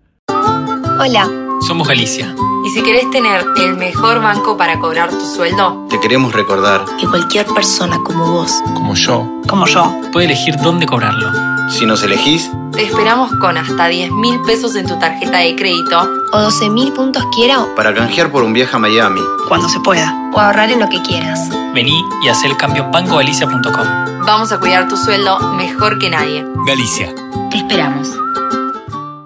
Hola, 1.00 1.47
somos 1.62 1.88
Galicia. 1.88 2.36
Y 2.66 2.70
si 2.70 2.82
querés 2.84 3.10
tener 3.12 3.46
el 3.58 3.78
mejor 3.78 4.22
banco 4.22 4.58
para 4.58 4.80
cobrar 4.80 5.10
tu 5.10 5.26
sueldo, 5.26 5.86
te 5.90 6.00
queremos 6.00 6.34
recordar 6.34 6.84
que 7.00 7.08
cualquier 7.08 7.46
persona 7.46 7.98
como 8.04 8.32
vos, 8.32 8.62
como 8.74 8.94
yo, 8.96 9.26
como 9.48 9.68
yo, 9.68 10.02
puede 10.12 10.26
elegir 10.26 10.58
dónde 10.58 10.86
cobrarlo. 10.86 11.32
Si 11.70 11.86
nos 11.86 12.04
elegís, 12.04 12.50
te 12.72 12.84
esperamos 12.84 13.32
con 13.42 13.58
hasta 13.58 13.88
10 13.88 14.12
mil 14.12 14.42
pesos 14.42 14.76
en 14.76 14.88
tu 14.88 14.98
tarjeta 15.00 15.40
de 15.40 15.56
crédito 15.56 16.10
o 16.32 16.40
12 16.40 16.70
mil 16.70 16.94
puntos 16.94 17.24
quiera 17.34 17.66
para 17.76 17.94
canjear 17.94 18.32
por 18.32 18.44
un 18.44 18.54
viaje 18.54 18.76
a 18.76 18.80
Miami. 18.80 19.22
Cuando 19.48 19.68
se 19.68 19.80
pueda. 19.80 20.14
O 20.34 20.40
ahorrar 20.40 20.70
en 20.70 20.80
lo 20.80 20.88
que 20.88 21.02
quieras. 21.02 21.50
Vení 21.74 22.04
y 22.24 22.28
haz 22.30 22.44
el 22.44 22.56
cambio 22.58 22.84
en 22.86 22.92
bancogalicia.com. 22.92 24.26
Vamos 24.26 24.52
a 24.52 24.60
cuidar 24.60 24.88
tu 24.88 24.98
sueldo 24.98 25.40
mejor 25.54 26.00
que 26.00 26.10
nadie. 26.10 26.46
Galicia. 26.66 27.14
Te 27.50 27.58
esperamos. 27.58 28.10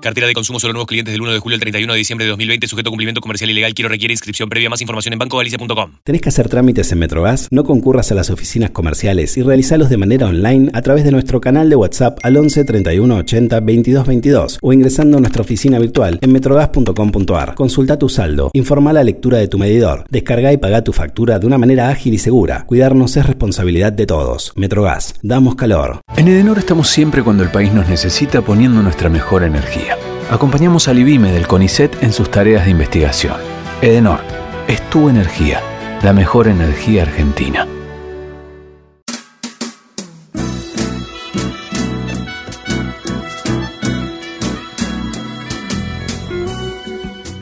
Cartera 0.01 0.25
de 0.25 0.33
consumo 0.33 0.59
solo 0.59 0.73
nuevos 0.73 0.87
clientes 0.87 1.11
del 1.13 1.21
1 1.21 1.33
de 1.33 1.39
julio 1.39 1.55
al 1.55 1.59
31 1.59 1.93
de 1.93 1.99
diciembre 1.99 2.25
de 2.25 2.31
2020, 2.31 2.67
sujeto 2.67 2.89
a 2.89 2.91
cumplimiento 2.91 3.21
comercial 3.21 3.51
ilegal. 3.51 3.75
Quiero 3.75 3.87
requiere 3.87 4.13
inscripción 4.13 4.49
previa. 4.49 4.67
Más 4.67 4.81
información 4.81 5.13
en 5.13 5.19
bancogalicia.com. 5.19 5.99
¿Tenés 6.03 6.21
que 6.21 6.29
hacer 6.29 6.49
trámites 6.49 6.91
en 6.91 6.97
Metrogas? 6.97 7.47
No 7.51 7.63
concurras 7.63 8.11
a 8.11 8.15
las 8.15 8.31
oficinas 8.31 8.71
comerciales 8.71 9.37
y 9.37 9.43
realizalos 9.43 9.89
de 9.89 9.97
manera 9.97 10.25
online 10.25 10.71
a 10.73 10.81
través 10.81 11.03
de 11.03 11.11
nuestro 11.11 11.39
canal 11.39 11.69
de 11.69 11.75
WhatsApp 11.75 12.17
al 12.23 12.35
11 12.35 12.65
31 12.65 13.15
80 13.15 13.59
22 13.59 14.07
22 14.07 14.59
o 14.59 14.73
ingresando 14.73 15.17
a 15.17 15.21
nuestra 15.21 15.43
oficina 15.43 15.77
virtual 15.77 16.17
en 16.19 16.31
metrogas.com.ar. 16.31 17.53
Consulta 17.53 17.99
tu 17.99 18.09
saldo, 18.09 18.49
informa 18.53 18.93
la 18.93 19.03
lectura 19.03 19.37
de 19.37 19.47
tu 19.47 19.59
medidor, 19.59 20.05
descarga 20.09 20.51
y 20.51 20.57
paga 20.57 20.83
tu 20.83 20.93
factura 20.93 21.37
de 21.37 21.45
una 21.45 21.59
manera 21.59 21.89
ágil 21.89 22.15
y 22.15 22.17
segura. 22.17 22.65
Cuidarnos 22.65 23.15
es 23.17 23.25
responsabilidad 23.27 23.93
de 23.93 24.07
todos. 24.07 24.51
Metrogas, 24.55 25.13
damos 25.21 25.53
calor. 25.55 26.01
En 26.17 26.27
Edenor 26.27 26.57
estamos 26.57 26.87
siempre 26.87 27.21
cuando 27.21 27.43
el 27.43 27.51
país 27.51 27.71
nos 27.71 27.87
necesita 27.87 28.41
poniendo 28.41 28.81
nuestra 28.81 29.07
mejor 29.07 29.43
energía. 29.43 29.90
Acompañamos 30.31 30.87
al 30.87 30.97
IBIME 30.97 31.33
del 31.33 31.45
CONICET 31.45 32.03
en 32.03 32.13
sus 32.13 32.31
tareas 32.31 32.63
de 32.63 32.71
investigación. 32.71 33.35
Edenor, 33.81 34.21
es 34.65 34.79
tu 34.89 35.09
energía, 35.09 35.61
la 36.03 36.13
mejor 36.13 36.47
energía 36.47 37.03
argentina. 37.03 37.67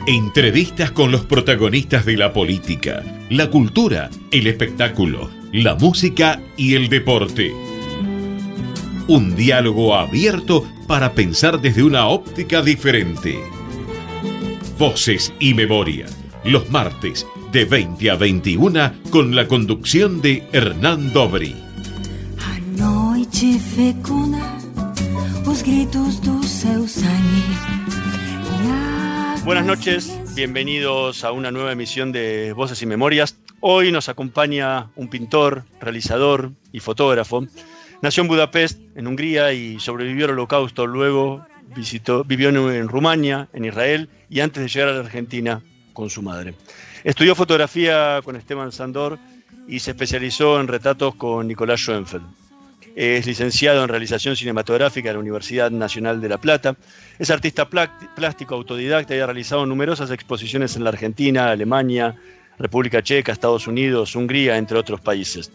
Entrevistas 0.08 0.90
con 0.90 1.12
los 1.12 1.24
protagonistas 1.24 2.04
de 2.04 2.16
la 2.16 2.32
política, 2.32 3.04
la 3.30 3.50
cultura, 3.50 4.10
el 4.32 4.48
espectáculo, 4.48 5.30
la 5.52 5.76
música 5.76 6.40
y 6.56 6.74
el 6.74 6.88
deporte. 6.88 7.69
Un 9.10 9.34
diálogo 9.34 9.96
abierto 9.96 10.64
para 10.86 11.14
pensar 11.14 11.60
desde 11.60 11.82
una 11.82 12.06
óptica 12.06 12.62
diferente. 12.62 13.40
Voces 14.78 15.34
y 15.40 15.52
Memoria, 15.52 16.06
los 16.44 16.70
martes 16.70 17.26
de 17.50 17.64
20 17.64 18.08
a 18.08 18.14
21 18.14 18.92
con 19.10 19.34
la 19.34 19.48
conducción 19.48 20.20
de 20.20 20.46
Hernán 20.52 21.12
Dobri. 21.12 21.56
Buenas 29.44 29.66
noches, 29.66 30.34
bienvenidos 30.36 31.24
a 31.24 31.32
una 31.32 31.50
nueva 31.50 31.72
emisión 31.72 32.12
de 32.12 32.52
Voces 32.52 32.80
y 32.80 32.86
Memorias. 32.86 33.36
Hoy 33.58 33.90
nos 33.90 34.08
acompaña 34.08 34.90
un 34.94 35.08
pintor, 35.08 35.64
realizador 35.80 36.52
y 36.70 36.78
fotógrafo 36.78 37.48
Nació 38.02 38.22
en 38.22 38.28
Budapest, 38.28 38.80
en 38.94 39.06
Hungría, 39.06 39.52
y 39.52 39.78
sobrevivió 39.78 40.24
al 40.24 40.32
holocausto. 40.32 40.86
Luego 40.86 41.44
visitó, 41.76 42.24
vivió 42.24 42.48
en, 42.48 42.88
Rumania, 42.88 43.48
en 43.52 43.66
Israel, 43.66 44.08
y 44.30 44.40
antes 44.40 44.62
de 44.62 44.68
llegar 44.68 44.88
a 44.88 44.92
la 44.92 45.00
Argentina 45.00 45.62
con 45.92 46.08
su 46.08 46.22
madre. 46.22 46.54
Estudió 47.04 47.34
fotografía 47.34 48.20
con 48.24 48.36
Esteban 48.36 48.72
Sandor 48.72 49.18
y 49.68 49.80
se 49.80 49.90
especializó 49.90 50.60
en 50.60 50.68
retratos 50.68 51.14
con 51.14 51.46
Nicolás 51.46 51.80
Schoenfeld. 51.80 52.24
Es 52.96 53.26
licenciado 53.26 53.82
en 53.82 53.88
realización 53.88 54.34
cinematográfica 54.34 55.10
en 55.10 55.16
la 55.16 55.20
Universidad 55.20 55.70
Nacional 55.70 56.20
de 56.20 56.28
La 56.28 56.38
Plata. 56.38 56.76
Es 57.18 57.30
artista 57.30 57.68
plástico 57.68 58.54
autodidacta 58.54 59.14
y 59.14 59.20
ha 59.20 59.26
realizado 59.26 59.64
numerosas 59.66 60.10
exposiciones 60.10 60.74
en 60.74 60.84
la 60.84 60.90
Argentina, 60.90 61.50
Alemania, 61.50 62.16
República 62.58 63.02
Checa, 63.02 63.32
Estados 63.32 63.66
Unidos, 63.66 64.16
Hungría, 64.16 64.56
entre 64.56 64.78
otros 64.78 65.00
países. 65.00 65.52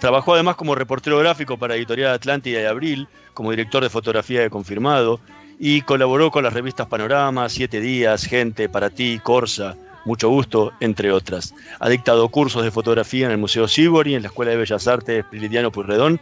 Trabajó 0.00 0.32
además 0.32 0.56
como 0.56 0.74
reportero 0.74 1.18
gráfico 1.18 1.58
para 1.58 1.76
Editorial 1.76 2.14
Atlántida 2.14 2.62
y 2.62 2.64
Abril, 2.64 3.06
como 3.34 3.50
director 3.50 3.82
de 3.82 3.90
fotografía 3.90 4.40
de 4.40 4.48
Confirmado, 4.48 5.20
y 5.58 5.82
colaboró 5.82 6.30
con 6.30 6.42
las 6.42 6.54
revistas 6.54 6.86
Panorama, 6.86 7.50
Siete 7.50 7.80
Días, 7.80 8.24
Gente, 8.24 8.70
Para 8.70 8.88
Ti, 8.88 9.20
Corsa, 9.22 9.76
Mucho 10.06 10.30
Gusto, 10.30 10.72
entre 10.80 11.12
otras. 11.12 11.54
Ha 11.78 11.90
dictado 11.90 12.30
cursos 12.30 12.64
de 12.64 12.70
fotografía 12.70 13.26
en 13.26 13.32
el 13.32 13.38
Museo 13.38 13.68
Sibori, 13.68 14.14
en 14.14 14.22
la 14.22 14.28
Escuela 14.28 14.52
de 14.52 14.56
Bellas 14.56 14.88
Artes 14.88 15.22
Prilidiano 15.26 15.70
Puyredón, 15.70 16.18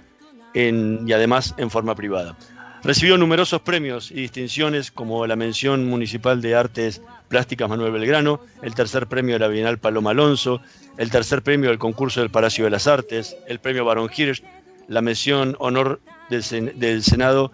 y 0.54 1.12
además 1.12 1.54
en 1.56 1.70
forma 1.70 1.94
privada. 1.94 2.36
Recibió 2.84 3.18
numerosos 3.18 3.60
premios 3.62 4.10
y 4.10 4.14
distinciones 4.14 4.92
como 4.92 5.26
la 5.26 5.34
mención 5.34 5.88
municipal 5.88 6.40
de 6.40 6.54
artes 6.54 7.02
plásticas 7.28 7.68
Manuel 7.68 7.92
Belgrano, 7.92 8.40
el 8.62 8.74
tercer 8.74 9.08
premio 9.08 9.34
de 9.34 9.40
la 9.40 9.48
Bienal 9.48 9.78
Paloma 9.78 10.10
Alonso, 10.10 10.60
el 10.96 11.10
tercer 11.10 11.42
premio 11.42 11.70
del 11.70 11.78
concurso 11.78 12.20
del 12.20 12.30
Palacio 12.30 12.64
de 12.64 12.70
las 12.70 12.86
Artes, 12.86 13.36
el 13.48 13.58
premio 13.58 13.84
Barón 13.84 14.10
Hirsch, 14.16 14.44
la 14.86 15.02
mención 15.02 15.56
honor 15.58 16.00
del, 16.30 17.02
Senado 17.02 17.50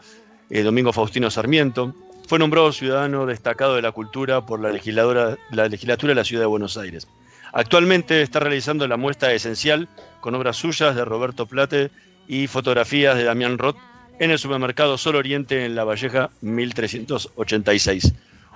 eh, 0.51 0.63
Domingo 0.63 0.93
Faustino 0.93 1.31
Sarmiento. 1.31 1.95
Fue 2.29 2.39
nombrado 2.39 2.71
ciudadano 2.73 3.25
destacado 3.25 3.77
de 3.77 3.83
la 3.83 3.93
cultura 3.93 4.45
por 4.45 4.61
la, 4.61 4.71
legisladora, 4.71 5.39
la 5.51 5.69
legislatura 5.69 6.11
de 6.11 6.17
la 6.17 6.25
Ciudad 6.25 6.43
de 6.43 6.47
Buenos 6.47 6.77
Aires. 6.77 7.09
Actualmente 7.53 8.21
está 8.21 8.41
realizando 8.41 8.87
la 8.87 8.99
muestra 8.99 9.33
esencial 9.33 9.89
con 10.21 10.35
obras 10.35 10.57
suyas 10.57 10.95
de 10.95 11.05
Roberto 11.05 11.47
Plate 11.47 11.91
y 12.29 12.47
fotografías 12.47 13.17
de 13.17 13.25
Damián 13.25 13.59
Roth 13.59 13.77
en 14.19 14.31
el 14.31 14.39
supermercado 14.39 14.99
Sol 14.99 15.17
Oriente 15.17 15.65
en 15.65 15.75
La 15.75 15.83
Valleja 15.85 16.29
1386. 16.41 18.13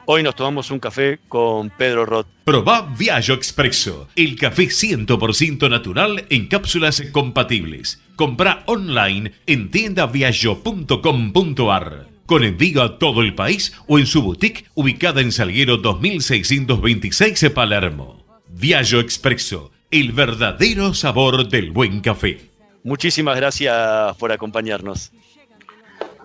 Hoy 0.06 0.22
nos 0.22 0.36
tomamos 0.36 0.70
un 0.70 0.78
café 0.78 1.18
con 1.28 1.68
Pedro 1.68 2.06
Roth. 2.06 2.28
Probá 2.44 2.94
Viaggio 2.98 3.34
Expresso, 3.34 4.08
el 4.16 4.36
café 4.36 4.68
100% 4.68 5.68
natural 5.68 6.24
en 6.30 6.46
cápsulas 6.46 7.02
compatibles. 7.12 8.02
Comprá 8.16 8.62
online 8.64 9.32
en 9.46 9.70
tiendaviaggio.com.ar. 9.70 12.06
Con 12.24 12.44
envío 12.44 12.82
a 12.82 12.98
todo 12.98 13.20
el 13.20 13.34
país 13.34 13.74
o 13.86 13.98
en 13.98 14.06
su 14.06 14.22
boutique 14.22 14.64
ubicada 14.74 15.20
en 15.20 15.30
Salguero 15.30 15.76
2626 15.76 17.50
Palermo. 17.50 18.24
Viaggio 18.48 19.00
Expresso, 19.00 19.72
el 19.90 20.12
verdadero 20.12 20.94
sabor 20.94 21.48
del 21.48 21.70
buen 21.70 22.00
café. 22.00 22.48
Muchísimas 22.82 23.36
gracias 23.36 24.16
por 24.16 24.32
acompañarnos. 24.32 25.12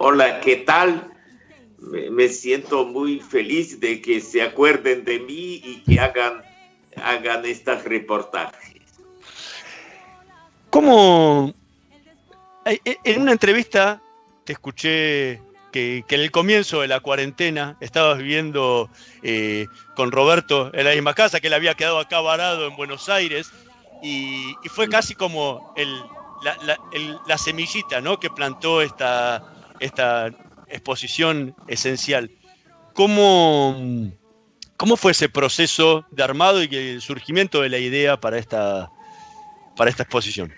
Hola, 0.06 0.42
¿qué 0.42 0.58
tal? 0.58 1.10
me 1.80 2.28
siento 2.28 2.84
muy 2.84 3.22
feliz 3.22 3.80
de 3.80 4.02
que 4.02 4.20
se 4.20 4.42
acuerden 4.42 5.06
de 5.06 5.20
mí 5.20 5.62
y 5.64 5.82
que 5.88 5.98
hagan 5.98 6.44
hagan 6.98 7.46
estos 7.46 7.86
reportajes. 7.86 8.82
¿Cómo? 10.70 11.54
Eh, 12.66 12.80
En 13.06 13.22
una 13.22 13.32
entrevista 13.32 14.02
te 14.44 14.52
escuché 14.52 15.42
que, 15.72 16.04
que 16.06 16.16
en 16.16 16.22
el 16.22 16.32
comienzo 16.32 16.82
de 16.82 16.90
la 16.90 17.00
cuarentena 17.00 17.78
estabas 17.80 18.18
viviendo 18.18 18.90
eh, 19.22 19.68
con 19.96 20.12
Roberto 20.12 20.70
en 20.74 20.84
la 20.84 20.92
misma 20.94 21.14
casa, 21.14 21.40
que 21.40 21.48
él 21.48 21.54
había 21.54 21.76
quedado 21.76 22.00
acá 22.00 22.20
varado 22.20 22.68
en 22.68 22.76
Buenos 22.76 23.08
Aires, 23.08 23.50
y, 24.02 24.54
fue 24.66 24.90
casi 24.90 25.16
como 25.16 25.74
la- 26.44 26.78
el- 26.92 27.18
la 27.26 27.38
semillita 27.38 28.02
¿no? 28.02 28.20
que 28.20 28.30
plantó 28.30 28.82
esta, 28.82 29.53
esta 29.80 30.28
exposición 30.68 31.56
esencial. 31.68 32.32
¿Cómo, 32.94 34.12
¿Cómo 34.78 34.98
fue 34.98 35.12
ese 35.12 35.30
proceso 35.30 36.06
de 36.12 36.24
armado 36.24 36.64
y 36.64 36.70
el 36.76 37.02
surgimiento 37.02 37.62
de 37.62 37.70
la 37.70 37.78
idea 37.78 38.20
para 38.20 38.38
esta, 38.38 38.92
para 39.76 39.90
esta 39.90 40.04
exposición? 40.04 40.54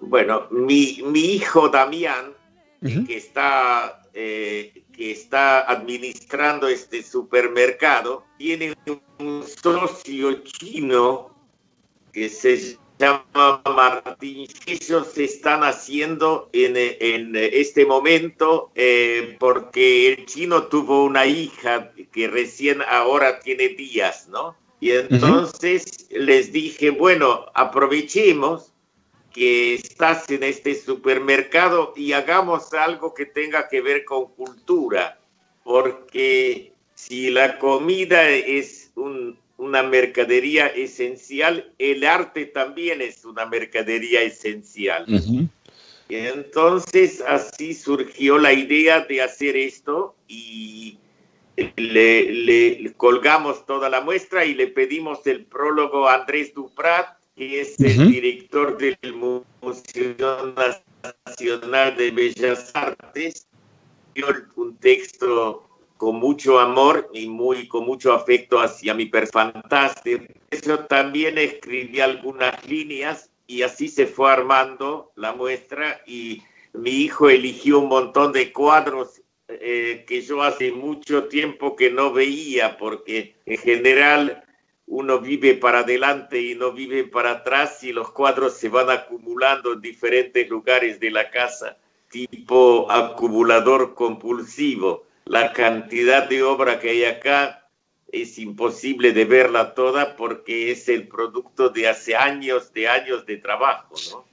Bueno, 0.00 0.48
mi, 0.50 1.00
mi 1.04 1.20
hijo 1.20 1.68
Damián, 1.68 2.32
que, 2.80 3.16
está, 3.16 4.02
eh, 4.14 4.82
que 4.92 5.12
está 5.12 5.60
administrando 5.70 6.66
este 6.66 7.02
supermercado, 7.02 8.24
tiene 8.36 8.74
un 9.18 9.44
socio 9.46 10.42
chino 10.42 11.32
que 12.12 12.28
se 12.28 12.76
llama 13.02 13.62
Martín. 13.64 14.46
Ellos 14.66 15.18
están 15.18 15.62
haciendo 15.64 16.48
en, 16.52 16.74
en 16.76 17.34
este 17.36 17.84
momento 17.84 18.70
eh, 18.74 19.36
porque 19.38 20.12
el 20.12 20.26
chino 20.26 20.64
tuvo 20.64 21.04
una 21.04 21.26
hija 21.26 21.92
que 22.12 22.28
recién 22.28 22.80
ahora 22.88 23.40
tiene 23.40 23.68
días, 23.68 24.28
¿no? 24.28 24.56
Y 24.80 24.90
entonces 24.90 26.06
les 26.10 26.52
dije, 26.52 26.90
bueno, 26.90 27.46
aprovechemos 27.54 28.72
que 29.32 29.74
estás 29.74 30.30
en 30.30 30.42
este 30.42 30.74
supermercado 30.74 31.94
y 31.96 32.12
hagamos 32.12 32.72
algo 32.74 33.14
que 33.14 33.24
tenga 33.26 33.68
que 33.68 33.80
ver 33.80 34.04
con 34.04 34.26
cultura, 34.34 35.18
porque 35.64 36.72
si 36.94 37.30
la 37.30 37.58
comida 37.58 38.28
es 38.28 38.90
un- 38.96 39.38
una 39.62 39.84
mercadería 39.84 40.66
esencial, 40.66 41.72
el 41.78 42.04
arte 42.04 42.46
también 42.46 43.00
es 43.00 43.24
una 43.24 43.46
mercadería 43.46 44.20
esencial. 44.22 45.06
Y 46.08 46.16
entonces 46.16 47.22
así 47.26 47.72
surgió 47.72 48.38
la 48.38 48.52
idea 48.52 49.00
de 49.00 49.22
hacer 49.22 49.56
esto 49.56 50.16
y 50.26 50.98
le, 51.76 52.32
le 52.32 52.92
colgamos 52.96 53.64
toda 53.64 53.88
la 53.88 54.00
muestra 54.00 54.44
y 54.44 54.54
le 54.54 54.66
pedimos 54.66 55.24
el 55.28 55.44
prólogo 55.44 56.08
a 56.08 56.14
Andrés 56.14 56.52
Duprat, 56.52 57.16
que 57.36 57.60
es 57.60 57.78
el 57.78 58.10
director 58.10 58.76
del 58.76 59.14
Museo 59.14 60.54
Nacional 61.24 61.96
de 61.96 62.10
Bellas 62.10 62.72
Artes. 62.74 63.46
Dio 64.12 64.26
un 64.56 64.76
texto 64.76 65.71
con 66.02 66.16
mucho 66.16 66.58
amor 66.58 67.08
y 67.14 67.28
muy 67.28 67.68
con 67.68 67.86
mucho 67.86 68.12
afecto 68.12 68.58
hacia 68.58 68.92
mi 68.92 69.06
per 69.06 69.28
fantástico. 69.28 70.24
Eso 70.50 70.80
también 70.80 71.38
escribí 71.38 72.00
algunas 72.00 72.66
líneas 72.66 73.30
y 73.46 73.62
así 73.62 73.86
se 73.86 74.08
fue 74.08 74.32
armando 74.32 75.12
la 75.14 75.32
muestra 75.32 76.02
y 76.04 76.42
mi 76.72 76.90
hijo 76.90 77.30
eligió 77.30 77.78
un 77.78 77.88
montón 77.88 78.32
de 78.32 78.52
cuadros 78.52 79.22
eh, 79.46 80.04
que 80.08 80.22
yo 80.22 80.42
hace 80.42 80.72
mucho 80.72 81.28
tiempo 81.28 81.76
que 81.76 81.92
no 81.92 82.12
veía 82.12 82.76
porque 82.78 83.36
en 83.46 83.58
general 83.58 84.42
uno 84.88 85.20
vive 85.20 85.54
para 85.54 85.80
adelante 85.80 86.42
y 86.42 86.56
no 86.56 86.72
vive 86.72 87.04
para 87.04 87.30
atrás 87.30 87.84
y 87.84 87.92
los 87.92 88.10
cuadros 88.10 88.54
se 88.54 88.68
van 88.68 88.90
acumulando 88.90 89.74
en 89.74 89.80
diferentes 89.80 90.48
lugares 90.50 90.98
de 90.98 91.12
la 91.12 91.30
casa, 91.30 91.76
tipo 92.08 92.90
acumulador 92.90 93.94
compulsivo. 93.94 95.11
La 95.24 95.52
cantidad 95.52 96.28
de 96.28 96.42
obra 96.42 96.78
que 96.80 96.90
hay 96.90 97.04
acá 97.04 97.68
es 98.10 98.38
imposible 98.38 99.12
de 99.12 99.24
verla 99.24 99.74
toda 99.74 100.16
porque 100.16 100.70
es 100.70 100.88
el 100.88 101.08
producto 101.08 101.70
de 101.70 101.88
hace 101.88 102.14
años, 102.14 102.72
de 102.74 102.88
años 102.88 103.24
de 103.26 103.36
trabajo, 103.38 103.94
¿no? 104.10 104.24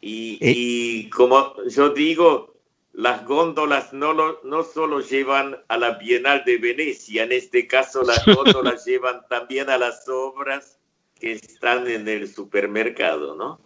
Y, 0.00 0.38
y 0.40 1.08
como 1.10 1.54
yo 1.68 1.90
digo, 1.90 2.54
las 2.92 3.24
góndolas 3.24 3.92
no, 3.92 4.12
lo- 4.12 4.40
no 4.42 4.64
solo 4.64 5.00
llevan 5.00 5.58
a 5.68 5.76
la 5.76 5.92
Bienal 5.92 6.42
de 6.44 6.58
Venecia, 6.58 7.22
en 7.22 7.30
este 7.32 7.66
caso 7.68 8.02
las 8.02 8.24
góndolas 8.26 8.84
llevan 8.84 9.20
también 9.28 9.70
a 9.70 9.78
las 9.78 10.08
obras 10.08 10.78
que 11.20 11.32
están 11.32 11.86
en 11.86 12.08
el 12.08 12.26
supermercado, 12.34 13.36
¿no? 13.36 13.60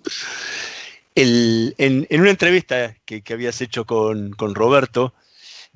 El- 1.14 1.74
en, 1.78 2.06
en 2.10 2.20
una 2.20 2.30
entrevista 2.30 2.94
que, 3.06 3.22
que 3.22 3.32
habías 3.32 3.62
hecho 3.62 3.86
con, 3.86 4.32
con 4.32 4.54
Roberto, 4.54 5.14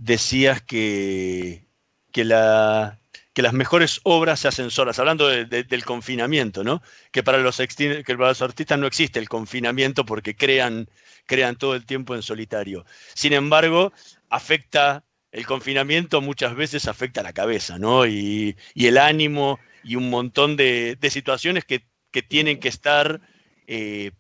decías 0.01 0.63
que, 0.63 1.67
que, 2.13 2.25
la- 2.25 2.99
que 3.35 3.43
las 3.43 3.53
mejores 3.53 4.01
obras 4.05 4.41
se 4.41 4.49
hacen 4.49 4.71
solas, 4.71 4.99
hablando 4.99 5.29
de- 5.29 5.45
de- 5.45 5.65
del 5.65 5.85
confinamiento, 5.85 6.65
¿no? 6.65 6.83
Que 7.13 7.23
para, 7.23 7.39
los 7.39 7.59
que 7.59 8.05
para 8.17 8.29
los 8.31 8.43
artistas 8.43 8.79
no 8.79 8.87
existe 8.87 9.19
el 9.19 9.29
confinamiento 9.29 10.05
porque 10.07 10.35
crean, 10.35 10.89
crean 11.27 11.57
todo 11.57 11.75
el 11.75 11.85
tiempo 11.87 12.15
en 12.15 12.23
solitario. 12.23 12.85
Sin 13.15 13.33
embargo, 13.35 13.93
afecta, 14.31 15.05
el 15.33 15.47
confinamiento 15.47 16.21
muchas 16.23 16.55
veces 16.57 16.89
afecta 16.89 17.23
la 17.23 17.33
cabeza, 17.35 17.79
¿no? 17.79 18.07
Y, 18.07 18.57
el 18.75 18.99
ánimo 18.99 19.61
y 19.85 19.97
un 19.97 20.09
montón 20.11 20.57
de, 20.57 20.97
de 21.01 21.11
situaciones 21.11 21.65
que, 21.65 21.85
que 22.11 22.23
tienen 22.23 22.59
que 22.59 22.69
estar 22.69 23.21
eh, 23.67 24.13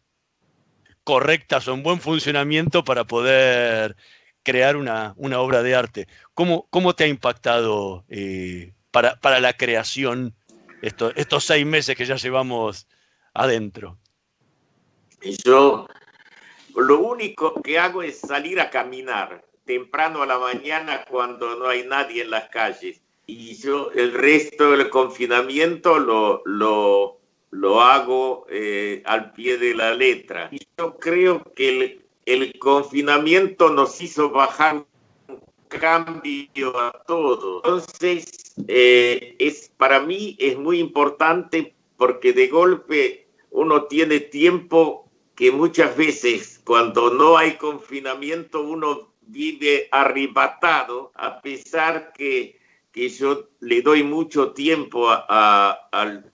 correctas 1.04 1.66
o 1.68 1.74
en 1.74 1.82
buen 1.82 2.00
funcionamiento 2.00 2.84
para 2.84 3.04
poder 3.04 3.96
crear 4.50 4.76
una, 4.76 5.14
una 5.16 5.38
obra 5.38 5.62
de 5.62 5.76
arte. 5.76 6.08
¿Cómo, 6.34 6.66
cómo 6.70 6.94
te 6.94 7.04
ha 7.04 7.06
impactado 7.06 8.04
eh, 8.08 8.72
para, 8.90 9.14
para 9.20 9.38
la 9.38 9.52
creación 9.52 10.34
esto- 10.82 11.12
estos 11.14 11.44
seis 11.44 11.64
meses 11.64 11.96
que 11.96 12.04
ya 12.04 12.16
llevamos 12.16 12.88
adentro? 13.32 13.96
Yo 15.44 15.86
lo 16.74 16.98
único 16.98 17.62
que 17.62 17.78
hago 17.78 18.02
es 18.02 18.18
salir 18.18 18.58
a 18.60 18.70
caminar 18.70 19.44
temprano 19.64 20.22
a 20.22 20.26
la 20.26 20.38
mañana 20.38 21.04
cuando 21.08 21.54
no 21.54 21.68
hay 21.68 21.84
nadie 21.86 22.22
en 22.22 22.30
las 22.30 22.48
calles. 22.48 23.00
Y 23.26 23.54
yo 23.54 23.92
el 23.92 24.12
resto 24.12 24.72
del 24.72 24.90
confinamiento 24.90 26.00
lo, 26.00 26.42
lo, 26.44 27.20
lo 27.52 27.82
hago 27.82 28.46
eh, 28.50 29.02
al 29.06 29.30
pie 29.32 29.58
de 29.58 29.74
la 29.74 29.94
letra. 29.94 30.48
Y 30.50 30.58
yo 30.76 30.98
creo 30.98 31.44
que 31.54 31.68
el, 31.68 31.99
el 32.32 32.58
confinamiento 32.58 33.70
nos 33.70 34.00
hizo 34.00 34.30
bajar 34.30 34.86
un 35.28 35.40
cambio 35.68 36.78
a 36.78 36.92
todos. 37.06 37.62
Entonces, 37.64 38.54
eh, 38.68 39.36
es, 39.38 39.72
para 39.76 40.00
mí 40.00 40.36
es 40.38 40.58
muy 40.58 40.78
importante 40.78 41.74
porque 41.96 42.32
de 42.32 42.48
golpe 42.48 43.28
uno 43.50 43.84
tiene 43.84 44.20
tiempo 44.20 45.10
que 45.34 45.50
muchas 45.50 45.96
veces 45.96 46.60
cuando 46.64 47.10
no 47.10 47.36
hay 47.36 47.56
confinamiento 47.56 48.62
uno 48.62 49.14
vive 49.22 49.88
arrebatado, 49.90 51.12
a 51.14 51.40
pesar 51.40 52.12
que, 52.12 52.58
que 52.92 53.08
yo 53.08 53.48
le 53.60 53.80
doy 53.82 54.02
mucho 54.02 54.52
tiempo 54.52 55.08
al 55.08 56.30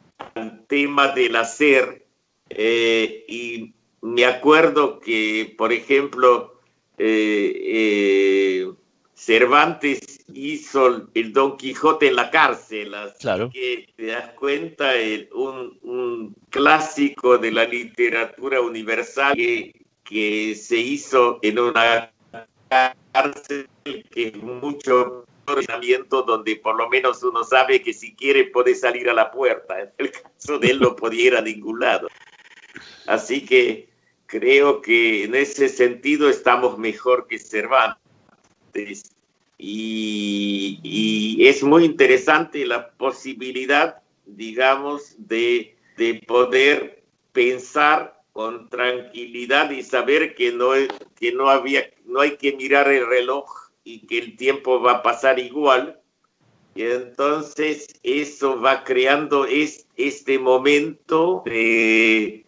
tema 0.68 1.08
del 1.08 1.36
hacer. 1.36 2.06
eh, 2.48 3.24
y 3.28 3.75
me 4.06 4.24
acuerdo 4.24 5.00
que, 5.00 5.54
por 5.58 5.72
ejemplo, 5.72 6.60
eh, 6.98 7.52
eh, 7.64 8.72
Cervantes 9.14 10.24
hizo 10.32 11.08
el 11.14 11.32
Don 11.32 11.56
Quijote 11.56 12.08
en 12.08 12.16
la 12.16 12.30
cárcel, 12.30 12.94
así 12.94 13.18
Claro. 13.20 13.50
que 13.52 13.88
te 13.96 14.06
das 14.06 14.30
cuenta, 14.34 14.94
el- 14.94 15.28
un, 15.34 15.78
un 15.82 16.34
clásico 16.50 17.36
de 17.38 17.50
la 17.50 17.64
literatura 17.64 18.60
universal 18.60 19.34
que, 19.34 19.72
que 20.04 20.54
se 20.54 20.76
hizo 20.76 21.38
en 21.42 21.58
una 21.58 22.12
cárcel 23.12 23.68
que 23.84 24.28
es 24.28 24.36
mucho 24.36 25.24
donde 26.26 26.56
por 26.56 26.76
lo 26.76 26.88
menos 26.88 27.22
uno 27.22 27.44
sabe 27.44 27.80
que 27.80 27.92
si 27.92 28.14
quiere 28.16 28.44
puede 28.44 28.74
salir 28.74 29.08
a 29.08 29.14
la 29.14 29.30
puerta. 29.30 29.80
En 29.80 29.92
el 29.98 30.10
caso 30.10 30.58
de 30.58 30.70
él 30.70 30.80
no 30.80 30.96
podía 30.96 31.26
ir 31.26 31.36
a 31.36 31.40
ningún 31.40 31.78
lado. 31.80 32.08
Así 33.06 33.44
que 33.46 33.88
creo 34.26 34.82
que 34.82 35.24
en 35.24 35.34
ese 35.34 35.68
sentido 35.68 36.28
estamos 36.28 36.78
mejor 36.78 37.26
que 37.26 37.38
Cervantes. 37.38 39.14
Y, 39.58 41.38
es 41.46 41.62
muy 41.62 41.84
interesante 41.84 42.66
la 42.66 42.90
posibilidad, 42.90 44.02
digamos, 44.26 45.14
de, 45.18 45.76
de 45.96 46.14
poder 46.26 47.02
pensar 47.32 48.20
con 48.32 48.68
tranquilidad 48.68 49.70
y 49.70 49.82
saber 49.82 50.34
que 50.34 50.52
no, 50.52 50.72
que 51.18 51.32
no, 51.32 51.48
había, 51.48 51.88
no 52.04 52.20
hay 52.20 52.36
que 52.36 52.52
mirar 52.52 52.88
el 52.88 53.06
reloj 53.06 53.70
y 53.82 54.06
que 54.06 54.18
el 54.18 54.36
tiempo 54.36 54.80
va 54.80 54.92
a 54.92 55.02
pasar 55.02 55.38
igual, 55.38 56.00
Y 56.74 56.82
entonces 56.82 57.98
eso 58.02 58.60
va 58.60 58.84
creando 58.84 59.46
es, 59.46 59.86
este 59.96 60.38
momento 60.38 61.42
de 61.46 62.44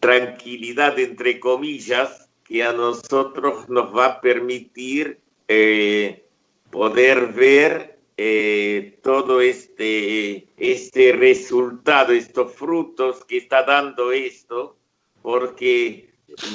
tranquilidad, 0.00 0.98
entre 0.98 1.40
comillas, 1.40 2.28
que 2.44 2.62
a 2.62 2.72
nosotros 2.72 3.68
nos 3.68 3.94
va 3.94 4.06
a 4.06 4.20
permitir 4.20 5.20
eh, 5.48 6.24
poder 6.70 7.28
ver 7.32 7.98
eh, 8.16 8.98
todo 9.02 9.40
este, 9.40 10.48
este 10.56 11.12
resultado, 11.12 12.12
estos 12.12 12.54
frutos 12.54 13.24
que 13.24 13.36
está 13.36 13.62
dando 13.62 14.12
esto, 14.12 14.76
porque 15.22 16.10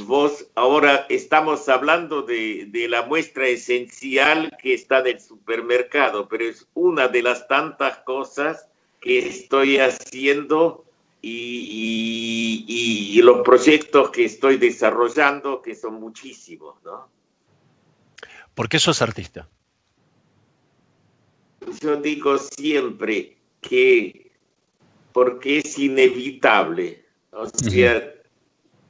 vos 0.06 0.48
ahora 0.56 1.06
estamos 1.10 1.68
hablando 1.70 2.22
de, 2.22 2.66
de, 2.68 2.88
la 2.88 3.04
muestra 3.04 3.48
esencial 3.48 4.56
que 4.62 4.74
está 4.74 5.00
en 5.00 5.08
el 5.08 5.22
supermercado, 5.22 6.28
pero 6.28 6.46
es 6.46 6.68
una 6.74 7.08
de 7.08 7.22
las 7.22 7.48
tantas 7.48 8.00
cosas 8.00 8.68
que 9.00 9.20
estoy 9.20 9.78
haciendo 9.78 10.86
y, 11.26 12.66
y, 12.68 13.18
y 13.18 13.22
los 13.22 13.42
proyectos 13.42 14.10
que 14.12 14.26
estoy 14.26 14.58
desarrollando, 14.58 15.62
que 15.62 15.74
son 15.74 15.96
muchísimos, 15.96 16.76
¿no? 16.84 17.08
¿Por 18.54 18.68
qué 18.68 18.78
sos 18.78 19.02
artista? 19.02 19.48
Yo 21.82 21.96
digo 21.96 22.38
siempre 22.38 23.38
que 23.62 24.34
porque 25.14 25.60
es 25.60 25.80
inevitable, 25.80 27.06
o 27.32 27.48
sea, 27.48 28.14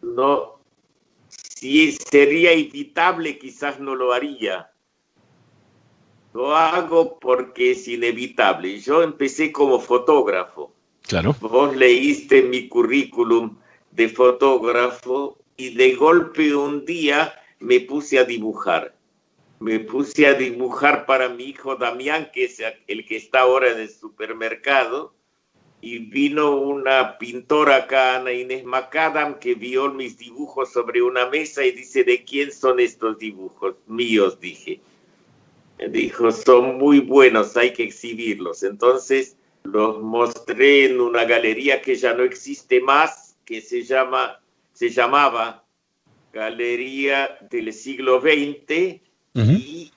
no, 0.02 0.60
si 1.28 1.92
sería 1.92 2.52
evitable 2.52 3.38
quizás 3.38 3.80
no 3.80 3.94
lo 3.94 4.12
haría. 4.12 4.72
Lo 6.34 6.56
hago 6.56 7.20
porque 7.20 7.72
es 7.72 7.88
inevitable. 7.88 8.80
Yo 8.80 9.04
empecé 9.04 9.52
como 9.52 9.80
fotógrafo. 9.80 10.74
Claro. 11.08 11.36
Vos 11.40 11.76
leíste 11.76 12.42
mi 12.42 12.68
currículum 12.68 13.58
de 13.92 14.10
fotógrafo 14.10 15.38
y 15.58 15.76
de 15.76 15.96
golpe 15.96 16.56
un 16.56 16.86
día 16.86 17.34
me 17.60 17.80
puse 17.82 18.20
a 18.20 18.24
dibujar 18.24 18.96
me 19.64 19.80
puse 19.80 20.28
a 20.28 20.34
dibujar 20.34 21.06
para 21.06 21.30
mi 21.30 21.46
hijo 21.46 21.78
Damián, 21.78 22.30
que 22.34 22.44
es 22.44 22.62
el 22.86 23.06
que 23.06 23.16
está 23.16 23.40
ahora 23.40 23.72
en 23.72 23.80
el 23.80 23.90
supermercado, 23.90 25.14
y 25.80 26.00
vino 26.00 26.58
una 26.58 27.18
pintora 27.18 27.78
acá, 27.78 28.18
Ana 28.18 28.34
Inés 28.34 28.66
Macadam, 28.66 29.40
que 29.40 29.56
vio 29.56 29.90
mis 29.94 30.18
dibujos 30.18 30.74
sobre 30.74 31.02
una 31.02 31.30
mesa 31.30 31.64
y 31.64 31.72
dice, 31.72 32.04
¿de 32.04 32.26
quién 32.26 32.52
son 32.52 32.82
estos 32.82 33.18
dibujos? 33.18 33.76
Míos, 33.88 34.38
dije. 34.42 34.82
Dijo, 35.90 36.34
son 36.34 36.78
muy 36.78 37.00
buenos, 37.00 37.56
hay 37.56 37.72
que 37.72 37.84
exhibirlos. 37.84 38.64
Entonces 38.64 39.38
los 39.64 40.02
mostré 40.02 40.86
en 40.86 41.00
una 41.00 41.26
galería 41.26 41.82
que 41.82 41.96
ya 41.96 42.14
no 42.14 42.24
existe 42.24 42.82
más, 42.82 43.38
que 43.46 43.62
se, 43.62 43.84
llama, 43.84 44.40
se 44.74 44.90
llamaba 44.90 45.64
Galería 46.32 47.38
del 47.50 47.74
siglo 47.74 48.22
XX, 48.22 49.02
Uh 49.36 49.40
-huh. 49.40 49.58
y, 49.58 49.92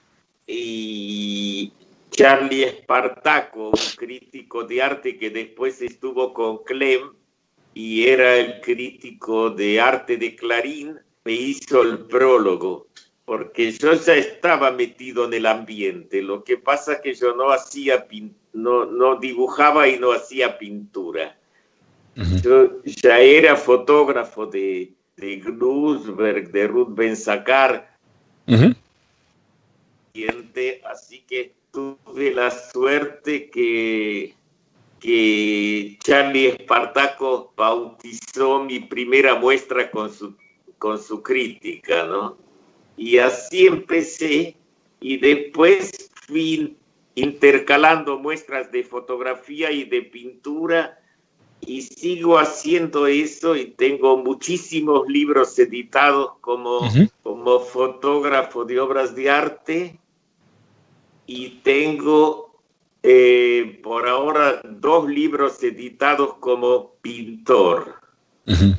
y, 0.47 1.73
Charlie 2.11 2.65
Espartaco, 2.65 3.69
un 3.69 3.97
crítico 3.97 4.65
de 4.65 4.81
arte 4.81 5.19
que 5.19 5.29
después 5.29 5.83
estuvo 5.83 6.33
con 6.33 6.65
Clem 6.65 7.13
y 7.75 8.07
era 8.07 8.37
el 8.37 8.63
crítico 8.63 9.51
de 9.51 9.79
arte 9.79 10.17
de 10.17 10.35
Clarín, 10.35 10.99
me 11.25 11.33
hizo 11.33 11.83
el 11.83 12.07
prólogo, 12.07 12.87
porque 13.27 13.71
yo 13.73 13.93
ya 13.93 14.15
estaba 14.15 14.71
metido 14.71 15.27
en 15.27 15.35
el 15.35 15.45
ambiente. 15.45 16.23
Lo 16.23 16.43
que 16.43 16.57
pasa 16.57 16.95
es 16.95 17.01
que 17.01 17.13
yo 17.13 17.35
no 17.35 17.51
hacía, 17.51 18.09
no, 18.57 18.87
no 18.87 19.17
dibujaba 19.17 19.87
y 19.89 19.99
no 19.99 20.13
hacía 20.13 20.59
pintura. 20.59 21.37
Uh 22.17 22.23
-huh. 22.23 22.43
Yo 22.43 22.83
ya 22.85 23.19
era 23.21 23.57
fotógrafo 23.57 24.47
de, 24.47 24.93
de 25.17 25.37
Grusberg, 25.37 26.51
de 26.51 26.67
Ruth 26.67 26.95
Ben-Sakar. 26.95 27.97
Uh 28.47 28.53
-huh 28.55 28.77
así 30.91 31.21
que 31.27 31.55
tuve 31.73 32.33
la 32.33 32.51
suerte 32.51 33.51
que, 33.51 34.35
que 35.01 35.99
Charlie 36.03 36.49
Espartaco 36.49 37.53
bautizó 37.57 38.65
mi 38.65 38.81
primera 38.81 39.35
muestra 39.35 39.91
con 39.91 40.13
su, 40.13 40.35
con 40.79 40.99
su 41.01 41.23
crítica, 41.23 42.05
¿no? 42.07 42.37
Y 42.97 43.19
así 43.19 43.67
empecé 43.67 44.57
y 45.01 45.19
después 45.19 46.11
fui 46.27 46.77
intercalando 47.17 48.19
muestras 48.19 48.71
de 48.71 48.85
fotografía 48.85 49.73
y 49.73 49.85
de 49.85 50.03
pintura 50.03 51.01
y 51.61 51.83
sigo 51.83 52.39
haciendo 52.39 53.07
eso 53.07 53.57
y 53.57 53.71
tengo 53.71 54.19
muchísimos 54.19 55.09
libros 55.09 55.59
editados 55.59 56.33
como, 56.41 56.79
uh 56.79 56.85
-huh. 56.85 57.11
como 57.23 57.61
fotógrafo 57.61 58.65
de 58.65 58.79
obras 58.79 59.17
de 59.17 59.31
arte 59.31 59.99
y 61.27 61.61
tengo 61.65 62.63
eh, 63.03 63.81
por 63.83 64.07
ahora 64.09 64.61
dos 64.65 65.09
libros 65.09 65.63
editados 65.63 66.35
como 66.35 66.97
pintor, 67.01 68.01
uh 68.47 68.53
-huh. 68.53 68.79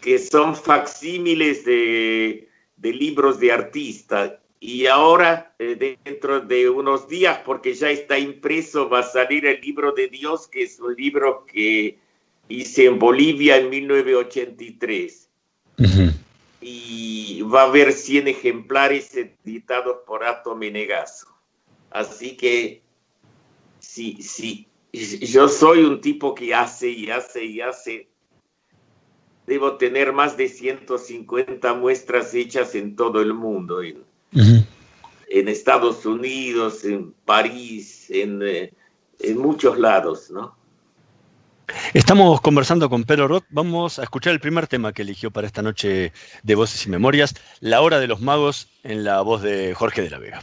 que 0.00 0.18
son 0.18 0.54
facsímiles 0.54 1.64
de, 1.64 2.48
de, 2.76 2.92
libros 2.92 3.40
de 3.40 3.50
artista. 3.50 4.40
Y 4.62 4.86
ahora, 4.86 5.54
eh, 5.58 5.98
dentro 6.04 6.40
de 6.42 6.68
unos 6.68 7.08
días, 7.08 7.40
porque 7.46 7.72
ya 7.72 7.90
está 7.90 8.18
impreso, 8.18 8.90
va 8.90 8.98
a 8.98 9.02
salir 9.02 9.46
el 9.46 9.58
libro 9.62 9.92
de 9.92 10.08
Dios, 10.08 10.46
que 10.48 10.64
es 10.64 10.78
un 10.78 10.94
libro 10.94 11.46
que 11.46 11.98
hice 12.46 12.84
en 12.84 12.98
Bolivia 12.98 13.56
en 13.56 13.70
1983. 13.70 15.30
Uh 15.78 15.82
-huh. 15.82 16.14
Y 16.60 17.40
va 17.42 17.62
a 17.62 17.68
haber 17.68 17.94
100 17.94 18.28
ejemplares 18.28 19.16
editados 19.16 20.00
por 20.06 20.24
Ato 20.24 20.54
Menegaso. 20.54 21.28
Así 21.90 22.36
que 22.36 22.82
sí, 23.78 24.18
sí, 24.20 24.68
yo 24.92 25.48
soy 25.48 25.84
un 25.84 26.02
tipo 26.02 26.34
que 26.34 26.54
hace 26.54 26.90
y 26.90 27.08
hace 27.08 27.44
y 27.44 27.62
hace. 27.62 28.08
Debo 29.46 29.78
tener 29.78 30.12
más 30.12 30.36
de 30.36 30.48
150 30.48 31.72
muestras 31.72 32.34
hechas 32.34 32.74
en 32.74 32.94
todo 32.94 33.22
el 33.22 33.32
mundo, 33.32 33.82
en, 33.82 34.04
uh 34.34 34.38
-huh. 34.38 34.64
en 35.28 35.48
Estados 35.48 36.06
Unidos, 36.06 36.84
en 36.84 37.12
París, 37.24 38.06
en, 38.10 38.42
eh, 38.42 38.72
en, 39.20 39.38
muchos 39.38 39.78
lados, 39.78 40.30
¿no? 40.30 40.56
Estamos 41.94 42.40
conversando 42.40 42.90
con 42.90 43.04
Pedro 43.04 43.28
Roth. 43.28 43.44
Vamos 43.50 43.98
a 43.98 44.02
escuchar 44.02 44.32
el 44.32 44.40
primer 44.40 44.66
tema 44.66 44.92
que 44.92 45.02
eligió 45.02 45.30
para 45.30 45.46
esta 45.46 45.62
noche 45.62 46.12
de 46.42 46.54
Voces 46.56 46.84
y 46.86 46.90
Memorias, 46.90 47.34
La 47.60 47.80
Hora 47.80 48.00
de 48.00 48.08
los 48.08 48.20
Magos, 48.20 48.68
en 48.82 49.04
la 49.04 49.20
voz 49.22 49.42
de 49.42 49.72
Jorge 49.74 50.02
de 50.02 50.10
la 50.10 50.18
Vega. 50.18 50.42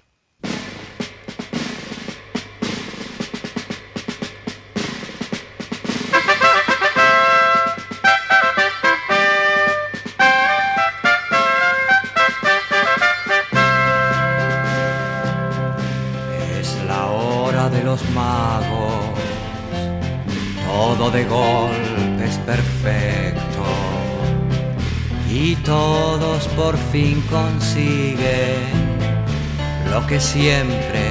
Fin 26.91 27.21
consiguen 27.29 28.87
lo 29.91 30.05
que 30.05 30.19
siempre 30.19 31.01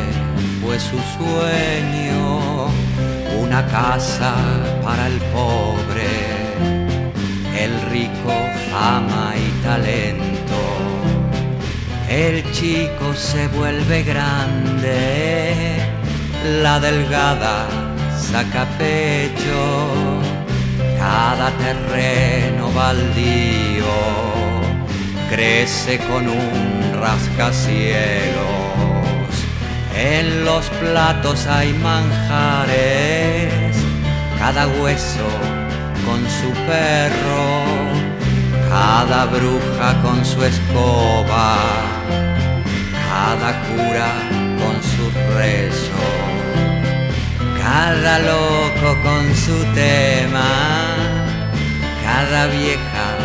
fue 0.63 0.79
su 0.79 0.99
sueño, 1.17 2.67
una 3.41 3.67
casa 3.67 4.35
para 4.83 5.07
el 5.07 5.19
pobre, 5.35 6.11
el 7.59 7.73
rico 7.91 8.33
fama 8.71 9.35
y 9.37 9.63
talento. 9.63 10.61
El 12.09 12.51
chico 12.53 13.15
se 13.15 13.49
vuelve 13.49 14.03
grande, 14.03 15.79
la 16.63 16.79
delgada 16.81 17.67
saca 18.19 18.67
pecho 18.79 20.21
cada 20.99 21.51
terreno 21.59 22.71
baldío 22.73 24.36
crece 25.37 25.99
con 25.99 26.27
un 26.29 26.99
rascacielos 26.99 27.93
en 29.95 30.47
los 30.47 30.65
platos 30.81 31.47
hay 31.47 31.75
manjares 31.75 33.53
cada 34.39 34.67
hueso 34.67 35.29
con 36.07 36.21
su 36.39 36.51
perro 36.65 37.65
cada 38.71 39.27
bruja 39.27 40.01
con 40.01 40.25
su 40.25 40.43
escoba 40.43 41.59
cada 43.11 43.53
cura 43.69 44.11
con 44.59 44.77
su 44.83 45.05
rezo. 45.35 46.05
Cada 47.61 48.19
loco 48.21 48.97
con 49.03 49.35
su 49.35 49.65
tema, 49.75 50.49
cada 52.05 52.47
vieja 52.47 53.16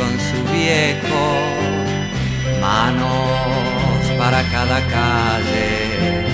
con 0.00 0.18
su 0.18 0.42
viejo, 0.50 1.24
manos 2.58 4.18
para 4.18 4.42
cada 4.44 4.80
calle 4.86 6.24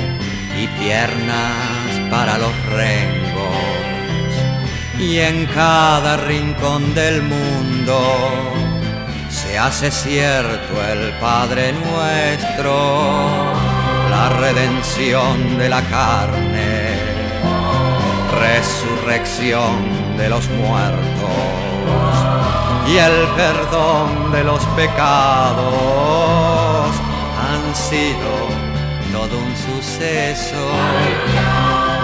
y 0.62 0.68
piernas 0.80 2.08
para 2.08 2.38
los 2.38 2.54
rengos. 2.66 4.30
Y 5.00 5.18
en 5.18 5.46
cada 5.46 6.16
rincón 6.16 6.94
del 6.94 7.22
mundo 7.22 7.98
se 9.30 9.58
hace 9.58 9.90
cierto 9.90 10.72
el 10.92 11.12
Padre 11.18 11.72
nuestro, 11.72 12.72
la 14.10 14.28
redención 14.28 15.58
de 15.58 15.68
la 15.68 15.82
carne, 15.82 17.00
resurrección 18.40 20.16
de 20.16 20.28
los 20.28 20.48
muertos 20.50 21.06
y 22.88 22.98
el 22.98 23.26
perdón 23.36 24.30
de 24.30 24.44
los 24.44 24.64
pecados 24.76 25.66
han 27.40 27.74
sido 27.74 28.46
todo 29.12 29.38
un 29.38 29.56
suceso. 29.56 30.70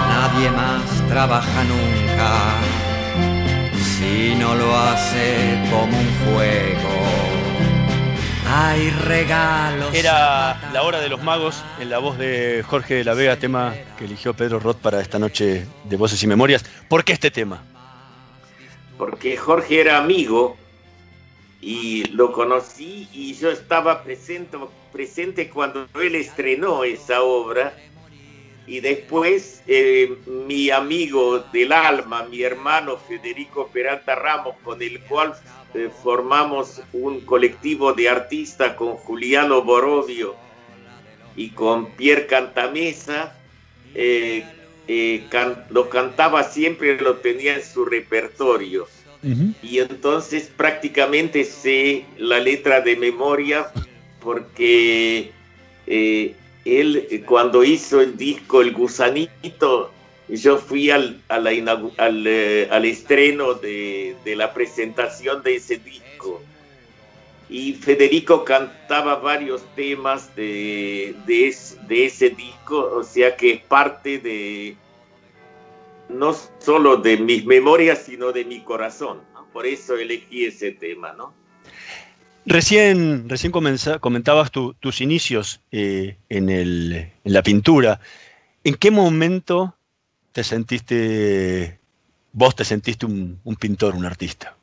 Nadie 0.09 0.51
más 0.51 1.07
trabaja 1.07 1.63
nunca 1.63 2.55
si 3.77 4.35
no 4.35 4.55
lo 4.55 4.75
hace 4.75 5.57
como 5.69 5.97
un 5.97 6.09
juego. 6.25 6.89
Hay 8.49 8.89
regalos. 8.89 9.93
Era 9.93 10.59
La 10.73 10.83
Hora 10.83 10.99
de 10.99 11.09
los 11.09 11.23
Magos 11.23 11.63
en 11.79 11.89
la 11.89 11.99
voz 11.99 12.17
de 12.17 12.63
Jorge 12.67 12.95
de 12.95 13.03
la 13.03 13.13
Vega, 13.13 13.37
tema 13.37 13.73
que 13.97 14.05
eligió 14.05 14.33
Pedro 14.33 14.59
Roth 14.59 14.77
para 14.77 14.99
esta 15.01 15.17
noche 15.17 15.65
de 15.85 15.97
Voces 15.97 16.21
y 16.23 16.27
Memorias. 16.27 16.65
¿Por 16.89 17.03
qué 17.03 17.13
este 17.13 17.31
tema? 17.31 17.63
Porque 18.97 19.37
Jorge 19.37 19.81
era 19.81 19.97
amigo 19.97 20.57
y 21.65 22.03
lo 22.07 22.33
conocí 22.33 23.07
y 23.13 23.33
yo 23.35 23.49
estaba 23.49 24.03
presente, 24.03 24.57
presente 24.91 25.49
cuando 25.49 25.87
él 26.01 26.15
estrenó 26.15 26.83
esa 26.83 27.21
obra 27.21 27.73
y 28.67 28.81
después 28.81 29.63
eh, 29.67 30.17
mi 30.25 30.69
amigo 30.69 31.39
del 31.53 31.71
alma, 31.71 32.23
mi 32.23 32.41
hermano 32.41 32.97
Federico 32.97 33.67
Peralta 33.67 34.13
Ramos, 34.15 34.55
con 34.61 34.81
el 34.81 34.99
cual 35.03 35.35
eh, 35.73 35.89
formamos 36.03 36.81
un 36.91 37.21
colectivo 37.21 37.93
de 37.93 38.09
artistas 38.09 38.73
con 38.73 38.97
Juliano 38.97 39.61
Borovio 39.61 40.35
y 41.37 41.51
con 41.51 41.91
Pierre 41.91 42.27
Cantamesa, 42.27 43.37
eh, 43.95 44.45
lo 45.69 45.89
cantaba 45.89 46.43
siempre, 46.43 46.99
lo 46.99 47.15
tenía 47.17 47.55
en 47.55 47.63
su 47.63 47.85
repertorio. 47.85 48.85
Y 49.23 49.79
entonces 49.79 50.51
prácticamente 50.55 51.45
sé 51.45 52.05
la 52.17 52.39
letra 52.39 52.81
de 52.81 52.97
memoria 52.97 53.67
porque 54.19 55.31
él 55.85 57.07
eh, 57.09 57.23
cuando 57.25 57.63
hizo 57.63 58.01
el 58.01 58.17
disco 58.17 58.61
El 58.61 58.73
Gusanito, 58.73 59.91
yo 60.29 60.57
fui 60.57 60.89
al, 60.89 61.21
al, 61.27 61.47
eh, 61.47 62.67
al 62.71 62.85
estreno 62.85 63.53
de, 63.53 64.15
de, 64.23 64.35
la 64.35 64.53
presentación 64.53 65.43
de 65.43 65.55
ese 65.55 65.77
disco. 65.77 66.41
Y 67.49 67.73
Federico 67.73 68.43
cantaba 68.45 69.15
varios 69.15 69.63
temas 69.75 70.33
de, 70.35 71.15
de, 71.27 71.55
de 71.87 72.05
ese 72.05 72.29
disco, 72.29 72.91
o 72.95 73.03
sea 73.03 73.35
que 73.35 73.51
es 73.53 73.61
parte 73.61 74.17
de, 74.17 74.75
no 76.13 76.35
solo 76.59 76.97
de 76.97 77.17
mis 77.17 77.45
memorias, 77.45 78.03
sino 78.05 78.31
de 78.31 78.45
mi 78.45 78.61
corazón. 78.61 79.21
¿no? 79.33 79.45
Por 79.51 79.65
eso 79.65 79.95
elegí 79.95 80.45
ese 80.45 80.71
tema, 80.71 81.13
¿no? 81.13 81.33
Recién, 82.45 83.29
recién 83.29 83.53
comentabas 83.53 84.51
tus 84.51 85.01
inicios 85.01 85.61
eh, 85.71 86.17
en, 86.27 86.49
el, 86.49 86.91
en, 87.23 87.33
la 87.33 87.41
pintura. 87.41 88.01
¿En 88.65 88.75
qué 88.75 88.91
momento 88.91 89.77
te 90.33 90.43
sentiste, 90.43 91.79
vos 92.33 92.53
te 92.55 92.65
sentiste 92.65 93.05
un, 93.05 93.39
un 93.45 93.55
pintor, 93.55 93.95
un 93.95 94.05
artista? 94.05 94.57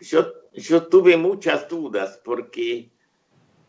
Yo, 0.00 0.32
yo, 0.54 0.86
tuve 0.86 1.18
muchas 1.18 1.68
dudas 1.68 2.18
porque 2.24 2.88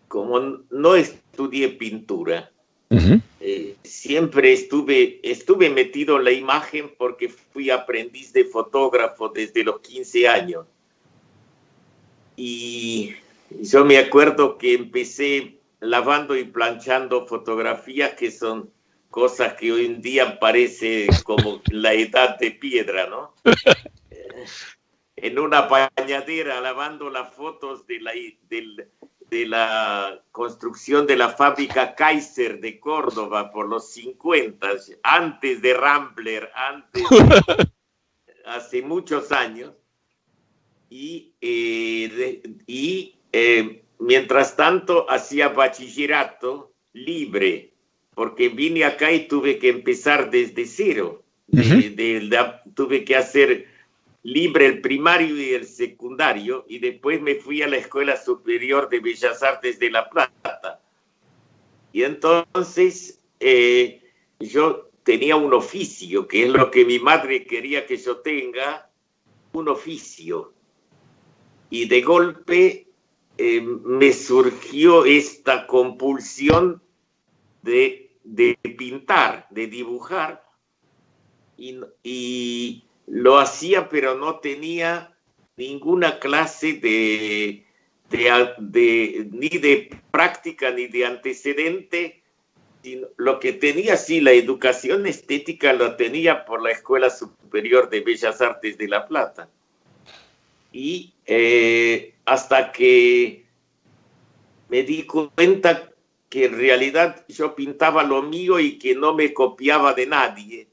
como 0.07 0.39
no 0.69 0.95
estudié 0.95 1.69
pintura, 1.69 2.51
uh 2.89 2.95
-huh. 2.95 3.21
eh, 3.39 3.75
siempre 3.83 4.53
estuve, 4.53 5.19
estuve 5.23 5.69
metido 5.69 6.17
en 6.17 6.23
la 6.23 6.31
imagen 6.31 6.93
porque 6.97 7.29
fui 7.29 7.69
aprendiz 7.69 8.33
de 8.33 8.45
fotógrafo 8.45 9.29
desde 9.29 9.63
los 9.63 9.79
15 9.81 10.27
años 10.27 10.65
y 12.35 13.15
yo 13.49 13.83
me 13.83 13.97
acuerdo 13.97 14.57
que 14.57 14.73
empecé 14.73 15.57
lavando 15.79 16.35
y 16.35 16.43
planchando 16.43 17.25
fotografías 17.25 18.13
que 18.13 18.31
son 18.31 18.71
cosas 19.09 19.53
que 19.53 19.71
hoy 19.71 19.85
en 19.85 20.01
día 20.01 20.39
parece 20.39 21.07
como 21.23 21.61
la 21.71 21.93
edad 21.93 22.37
de 22.37 22.51
piedra, 22.51 23.07
¿no? 23.07 23.33
en 25.15 25.39
una 25.39 25.61
bañadera 25.61 26.61
lavando 26.61 27.09
las 27.09 27.33
fotos 27.33 27.87
de 27.87 27.99
la, 27.99 28.11
de, 28.11 28.87
de 29.29 29.45
la 29.45 30.21
construcción 30.31 31.05
de 31.05 31.17
la 31.17 31.29
fábrica 31.29 31.95
Kaiser 31.95 32.59
de 32.59 32.79
Córdoba 32.79 33.51
por 33.51 33.67
los 33.67 33.91
50, 33.91 34.67
antes 35.03 35.61
de 35.61 35.73
Rambler, 35.73 36.49
antes, 36.55 37.03
hace 38.45 38.81
muchos 38.81 39.31
años 39.31 39.73
y, 40.89 41.33
eh, 41.41 42.09
de, 42.15 42.55
y 42.65 43.15
eh, 43.33 43.83
mientras 43.99 44.55
tanto 44.55 45.09
hacía 45.09 45.49
bachillerato 45.49 46.73
libre, 46.93 47.73
porque 48.15 48.49
vine 48.49 48.85
acá 48.85 49.11
y 49.11 49.27
tuve 49.27 49.59
que 49.59 49.69
empezar 49.69 50.31
desde 50.31 50.65
cero. 50.65 51.23
Uh 51.49 51.57
-huh. 51.57 51.95
de, 51.95 52.19
de, 52.19 52.51
tuve 52.73 53.05
que 53.05 53.15
hacer 53.15 53.67
libre 54.27 54.65
el 54.65 54.81
primario 54.81 55.37
y 55.37 55.53
el 55.53 55.65
secundario 55.65 56.65
y 56.67 56.79
después 56.79 57.21
me 57.21 57.35
fui 57.35 57.61
a 57.61 57.67
la 57.67 57.77
Escuela 57.77 58.17
Superior 58.17 58.89
de 58.89 58.99
Bellas 58.99 59.41
Artes 59.41 59.79
de 59.79 59.89
La 59.89 60.09
Plata. 60.09 60.81
Y 61.93 62.03
entonces 62.03 63.23
eh, 63.39 64.03
yo 64.37 64.89
tenía 65.03 65.37
un 65.37 65.53
oficio, 65.53 66.27
que 66.27 66.43
es 66.43 66.49
lo 66.49 66.69
que 66.69 66.83
mi 66.83 66.99
madre 66.99 67.45
quería 67.45 67.85
que 67.85 67.95
yo 67.95 68.17
tenga, 68.17 68.91
un 69.53 69.69
oficio 69.69 70.53
y 71.69 71.87
de 71.87 72.01
golpe 72.01 72.89
eh, 73.37 73.61
me 73.61 74.11
surgió 74.11 75.05
esta 75.05 75.65
compulsión 75.67 76.83
de, 77.61 78.11
pintar, 78.77 79.47
de 79.51 79.67
dibujar, 79.67 80.43
y, 81.55 82.83
lo 83.07 83.39
hacía, 83.39 83.89
pero 83.89 84.15
no 84.15 84.39
tenía 84.39 85.17
ninguna 85.55 86.19
clase 86.19 86.73
de, 86.73 87.65
ni 89.31 89.49
de 89.49 89.89
práctica 90.11 90.71
ni 90.71 90.87
de 90.87 91.05
antecedente. 91.05 92.21
Lo 93.17 93.39
que 93.39 93.53
tenía, 93.53 93.97
sí, 93.97 94.21
la 94.21 94.31
educación 94.31 95.07
estética 95.07 95.73
lo 95.73 95.95
tenía 95.95 96.45
por 96.45 96.61
la 96.61 96.71
Escuela 96.71 97.09
Superior 97.09 97.89
de 97.89 98.01
Bellas 98.01 98.39
Artes 98.39 98.77
de 98.77 98.87
La 98.87 99.07
Plata 99.07 99.49
y 100.71 101.13
eh, 101.25 102.13
hasta 102.25 102.71
que 102.71 103.45
me 104.69 104.83
di 104.83 105.03
cuenta 105.03 105.91
que 106.29 106.45
en 106.45 106.57
realidad 106.57 107.25
yo 107.27 107.55
pintaba 107.55 108.03
lo 108.03 108.21
mío 108.21 108.59
y 108.59 108.77
que 108.77 108.95
no 108.95 109.13
me 109.13 109.33
copiaba 109.33 109.93
de 109.93 110.07
nadie. 110.07 110.66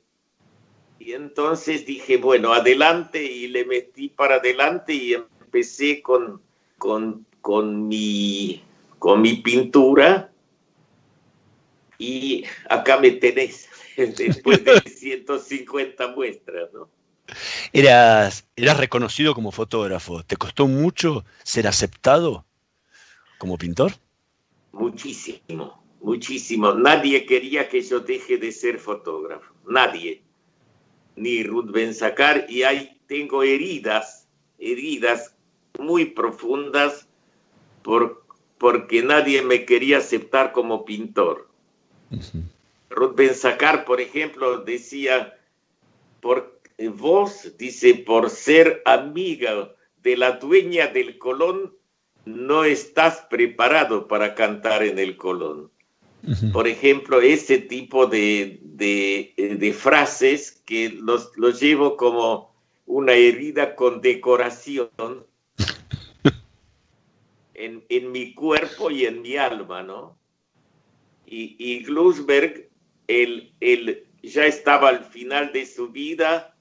Y 1.04 1.12
entonces 1.12 1.84
dije, 1.84 2.16
bueno, 2.16 2.54
adelante 2.54 3.22
y 3.22 3.48
le 3.48 3.66
metí 3.66 4.08
para 4.08 4.36
adelante 4.36 4.94
y 4.94 5.12
empecé 5.12 6.00
con, 6.00 6.40
con, 6.78 7.26
con, 7.42 7.88
mi, 7.88 8.62
con 8.98 9.20
mi 9.20 9.34
pintura. 9.34 10.32
Y 11.98 12.46
acá 12.70 12.96
me 12.96 13.10
tenés, 13.10 13.68
después 14.16 14.64
de 14.64 14.80
150 14.86 16.08
muestras, 16.08 16.72
¿no? 16.72 16.88
Eras, 17.74 18.48
eras 18.56 18.78
reconocido 18.78 19.34
como 19.34 19.52
fotógrafo. 19.52 20.22
¿Te 20.22 20.38
costó 20.38 20.66
mucho 20.66 21.26
ser 21.42 21.66
aceptado 21.66 22.46
como 23.36 23.58
pintor? 23.58 23.92
Muchísimo, 24.72 25.84
muchísimo. 26.00 26.72
Nadie 26.72 27.26
quería 27.26 27.68
que 27.68 27.82
yo 27.82 28.00
deje 28.00 28.38
de 28.38 28.52
ser 28.52 28.78
fotógrafo. 28.78 29.52
Nadie. 29.68 30.22
Ni 31.16 31.42
Ruth 31.42 31.70
Ben 31.70 31.94
Sacar. 31.94 32.46
Y 32.48 32.62
ahí 32.62 33.00
tengo 33.06 33.42
heridas, 33.42 34.26
heridas 34.58 35.34
muy 35.78 36.06
profundas 36.06 37.08
por, 37.82 38.24
porque 38.58 39.02
nadie 39.02 39.42
me 39.42 39.64
quería 39.64 39.98
aceptar 39.98 40.52
como 40.52 40.84
pintor. 40.84 41.48
Ruth 42.90 43.16
Ben 43.16 43.34
Sakar, 43.34 43.84
por 43.84 44.00
ejemplo, 44.00 44.58
decía, 44.58 45.38
por, 46.20 46.60
vos, 46.94 47.56
dice, 47.58 47.94
por 47.94 48.30
ser 48.30 48.82
amiga 48.84 49.74
de 50.02 50.16
la 50.16 50.32
dueña 50.32 50.86
del 50.86 51.18
Colón, 51.18 51.74
no 52.24 52.64
estás 52.64 53.26
preparado 53.28 54.06
para 54.08 54.34
cantar 54.34 54.82
en 54.82 54.98
el 54.98 55.16
Colón. 55.16 55.70
Por 56.52 56.66
ejemplo, 56.68 57.20
ese 57.20 57.58
tipo 57.58 58.06
de, 58.06 58.60
de, 58.62 59.56
de 59.58 59.72
frases 59.72 60.62
que 60.64 60.90
los, 60.90 61.32
los, 61.36 61.60
llevo 61.60 61.96
como 61.96 62.54
una 62.86 63.12
herida 63.12 63.74
con 63.74 64.00
decoración 64.00 64.90
en, 67.54 67.84
en, 67.88 68.12
mi 68.12 68.34
cuerpo 68.34 68.90
y 68.90 69.04
en 69.04 69.22
mi 69.22 69.36
alma, 69.36 69.82
¿no? 69.82 70.16
Y, 71.26 71.56
y 71.58 71.84
Glusberg, 71.84 72.68
él, 73.06 73.52
él 73.60 74.06
ya 74.22 74.46
estaba 74.46 74.88
al 74.88 75.04
final 75.04 75.52
de 75.52 75.66
su 75.66 75.88
vida 75.88 76.54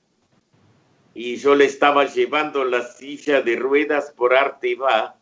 y 1.13 1.37
yo 1.37 1.55
le 1.55 1.65
estaba 1.65 2.05
llevando 2.05 2.65
la 2.65 2.81
silla 2.87 3.41
de 3.41 3.55
ruedas 3.55 4.11
por 4.11 4.33
arte 4.33 4.75
va 4.75 5.19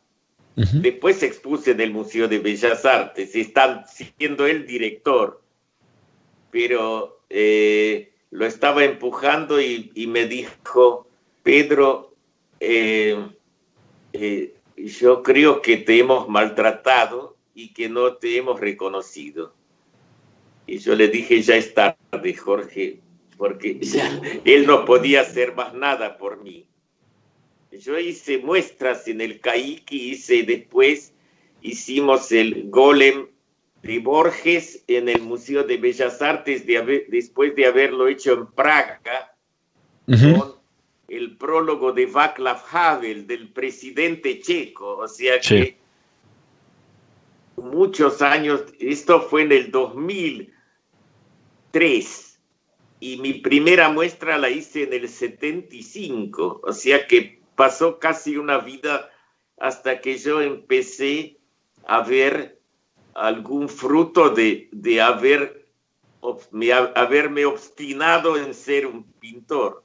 Uh 0.55 0.61
-huh. 0.61 0.81
Después 0.81 1.23
expuse 1.23 1.71
en 1.71 1.81
el 1.81 1.91
Museo 1.91 2.27
de 2.27 2.39
Bellas 2.39 2.85
Artes, 2.85 3.35
está 3.35 3.85
siendo 3.87 4.45
el 4.45 4.67
director, 4.67 5.41
pero 6.51 7.21
eh, 7.29 8.11
lo 8.31 8.45
estaba 8.45 8.83
empujando 8.83 9.61
y, 9.61 9.91
y 9.95 10.07
me 10.07 10.25
dijo, 10.25 11.07
Pedro, 11.43 12.13
eh, 12.59 13.17
eh, 14.13 14.53
yo 14.77 15.23
creo 15.23 15.61
que 15.61 15.77
te 15.77 15.99
hemos 15.99 16.27
maltratado 16.27 17.37
y 17.55 17.73
que 17.73 17.89
no 17.89 18.15
te 18.15 18.37
hemos 18.37 18.59
reconocido. 18.59 19.53
Y 20.67 20.79
yo 20.79 20.95
le 20.95 21.07
dije, 21.07 21.41
ya 21.41 21.55
es 21.55 21.73
tarde, 21.73 22.33
Jorge, 22.35 22.99
porque 23.37 23.79
ya, 23.79 24.21
él 24.45 24.65
no 24.67 24.85
podía 24.85 25.21
hacer 25.21 25.55
más 25.55 25.73
nada 25.73 26.17
por 26.17 26.43
mí 26.43 26.67
yo 27.71 27.97
hice 27.97 28.39
muestras 28.39 29.07
en 29.07 29.21
el 29.21 29.39
Caiki, 29.39 30.11
hice 30.11 30.43
después, 30.43 31.13
hicimos 31.61 32.31
el 32.31 32.69
golem 32.69 33.27
de 33.81 33.99
Borges 33.99 34.83
en 34.87 35.09
el 35.09 35.21
Museo 35.21 35.63
de 35.63 35.77
Bellas 35.77 36.21
Artes 36.21 36.65
de 36.65 36.77
haber, 36.77 37.07
después 37.07 37.55
de 37.55 37.65
haberlo 37.65 38.07
hecho 38.07 38.33
en 38.33 38.47
Praga, 38.47 39.35
uh 40.07 40.11
-huh. 40.11 40.37
con 40.37 40.55
el 41.07 41.37
prólogo 41.37 41.93
de 41.93 42.05
Václav 42.05 42.61
Havel, 42.71 43.25
del 43.25 43.47
presidente 43.49 44.39
checo, 44.41 44.97
o 44.97 45.07
sea 45.07 45.39
que 45.39 45.65
sí. 45.65 45.75
muchos 47.55 48.21
años, 48.21 48.65
esto 48.79 49.21
fue 49.21 49.43
en 49.43 49.53
el 49.53 49.71
2003, 49.71 52.39
y 52.99 53.17
mi 53.17 53.33
primera 53.33 53.89
muestra 53.89 54.37
la 54.37 54.49
hice 54.49 54.83
en 54.83 54.93
el 54.93 55.09
75, 55.09 56.61
o 56.63 56.73
sea 56.73 57.07
que 57.07 57.40
pasó 57.55 57.99
casi 57.99 58.37
una 58.37 58.57
vida 58.59 59.09
hasta 59.57 60.01
que 60.01 60.17
yo 60.17 60.41
empecé 60.41 61.37
a 61.85 62.01
ver 62.01 62.59
algún 63.13 63.69
fruto 63.69 64.29
de, 64.29 64.69
de 64.71 65.01
haber, 65.01 65.67
me, 66.51 66.71
haberme 66.73 67.45
obstinado 67.45 68.37
en 68.37 68.53
ser 68.53 68.87
un 68.87 69.03
pintor. 69.03 69.83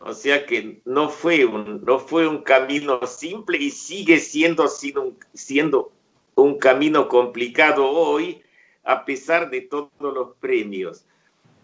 O 0.00 0.14
sea 0.14 0.46
que 0.46 0.80
no 0.84 1.10
fue 1.10 1.44
un, 1.44 1.84
no 1.84 1.98
fue 1.98 2.26
un 2.26 2.42
camino 2.42 3.06
simple 3.06 3.58
y 3.58 3.70
sigue 3.70 4.18
siendo, 4.18 4.66
siendo, 4.68 5.14
siendo 5.34 5.92
un 6.34 6.58
camino 6.58 7.08
complicado 7.08 7.86
hoy, 7.86 8.42
a 8.82 9.04
pesar 9.04 9.50
de 9.50 9.60
todos 9.60 9.90
los 10.00 10.36
premios 10.40 11.04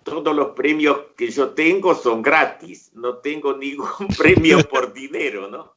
todos 0.06 0.36
los 0.36 0.54
premios 0.54 0.98
que 1.16 1.30
yo 1.30 1.50
tengo 1.50 1.92
son 1.96 2.22
gratis, 2.22 2.92
no 2.94 3.16
tengo 3.16 3.56
ningún 3.56 4.06
premio 4.16 4.60
por 4.68 4.92
dinero, 4.92 5.50
¿no? 5.50 5.74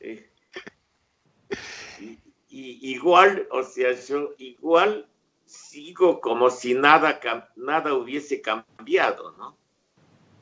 Eh, 0.00 0.28
y, 2.00 2.18
y, 2.50 2.90
igual, 2.90 3.46
o 3.52 3.62
sea, 3.62 3.92
yo 3.92 4.34
igual 4.38 5.06
sigo 5.46 6.20
como 6.20 6.50
si 6.50 6.74
nada, 6.74 7.20
nada 7.54 7.94
hubiese 7.94 8.42
cambiado, 8.42 9.32
¿no? 9.38 9.56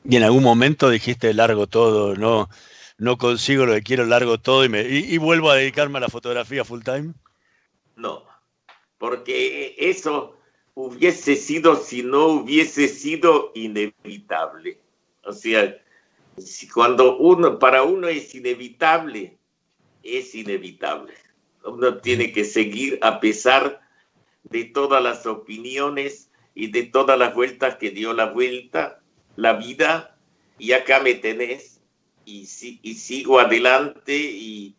Y 0.02 0.16
en 0.16 0.22
algún 0.22 0.42
momento 0.42 0.88
dijiste 0.88 1.34
largo 1.34 1.66
todo, 1.66 2.16
no, 2.16 2.48
no 2.96 3.18
consigo 3.18 3.66
lo 3.66 3.74
que 3.74 3.82
quiero, 3.82 4.06
largo 4.06 4.38
todo 4.38 4.64
y, 4.64 4.70
me, 4.70 4.82
y, 4.82 5.04
y 5.14 5.18
vuelvo 5.18 5.50
a 5.50 5.56
dedicarme 5.56 5.98
a 5.98 6.02
la 6.02 6.08
fotografía 6.08 6.64
full 6.64 6.82
time. 6.82 7.12
No, 7.94 8.24
porque 8.96 9.74
eso 9.78 10.35
hubiese 10.76 11.36
sido 11.36 11.76
si 11.76 12.02
no 12.02 12.26
hubiese 12.26 12.86
sido 12.86 13.50
inevitable. 13.54 14.78
O 15.24 15.32
sea, 15.32 15.74
si 16.36 16.68
cuando 16.68 17.16
uno, 17.16 17.58
para 17.58 17.82
uno 17.82 18.08
es 18.08 18.34
inevitable, 18.34 19.38
es 20.02 20.34
inevitable. 20.34 21.14
Uno 21.64 21.96
tiene 21.96 22.30
que 22.30 22.44
seguir 22.44 22.98
a 23.00 23.20
pesar 23.20 23.80
de 24.44 24.64
todas 24.64 25.02
las 25.02 25.26
opiniones 25.26 26.30
y 26.54 26.70
de 26.70 26.82
todas 26.82 27.18
las 27.18 27.34
vueltas 27.34 27.76
que 27.76 27.90
dio 27.90 28.12
la 28.12 28.26
vuelta, 28.26 29.00
la 29.34 29.54
vida, 29.54 30.18
y 30.58 30.72
acá 30.72 31.00
me 31.00 31.14
tenés, 31.14 31.80
y, 32.26 32.46
y 32.82 32.94
sigo 32.94 33.40
adelante, 33.40 34.14
y, 34.14 34.76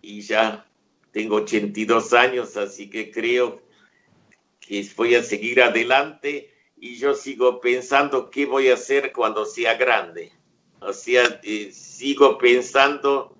y 0.00 0.22
ya 0.22 0.66
tengo 1.12 1.36
82 1.36 2.14
años, 2.14 2.56
así 2.56 2.88
que 2.88 3.10
creo 3.10 3.63
que 4.66 4.88
voy 4.96 5.14
a 5.14 5.22
seguir 5.22 5.62
adelante 5.62 6.50
y 6.76 6.96
yo 6.96 7.14
sigo 7.14 7.60
pensando 7.60 8.30
qué 8.30 8.46
voy 8.46 8.68
a 8.68 8.74
hacer 8.74 9.12
cuando 9.12 9.44
sea 9.46 9.74
grande. 9.74 10.32
O 10.80 10.92
sea, 10.92 11.40
eh, 11.42 11.70
sigo 11.72 12.38
pensando 12.38 13.36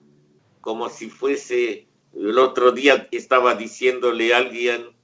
como 0.61 0.89
si 0.89 1.11
fuese, 1.11 1.87
el 2.15 2.39
otro 2.39 2.73
día 2.73 3.07
estaba 3.11 3.55
diciéndole 3.55 4.33
a 4.33 4.39
alguien 4.39 4.95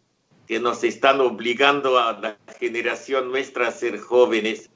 que 0.46 0.59
nos 0.59 0.83
están 0.85 1.20
obligando 1.20 1.98
a 1.98 2.18
la 2.18 2.38
generación 2.59 3.30
nuestra 3.30 3.68
a 3.68 3.72
ser 3.72 3.98
jóvenes 3.98 4.70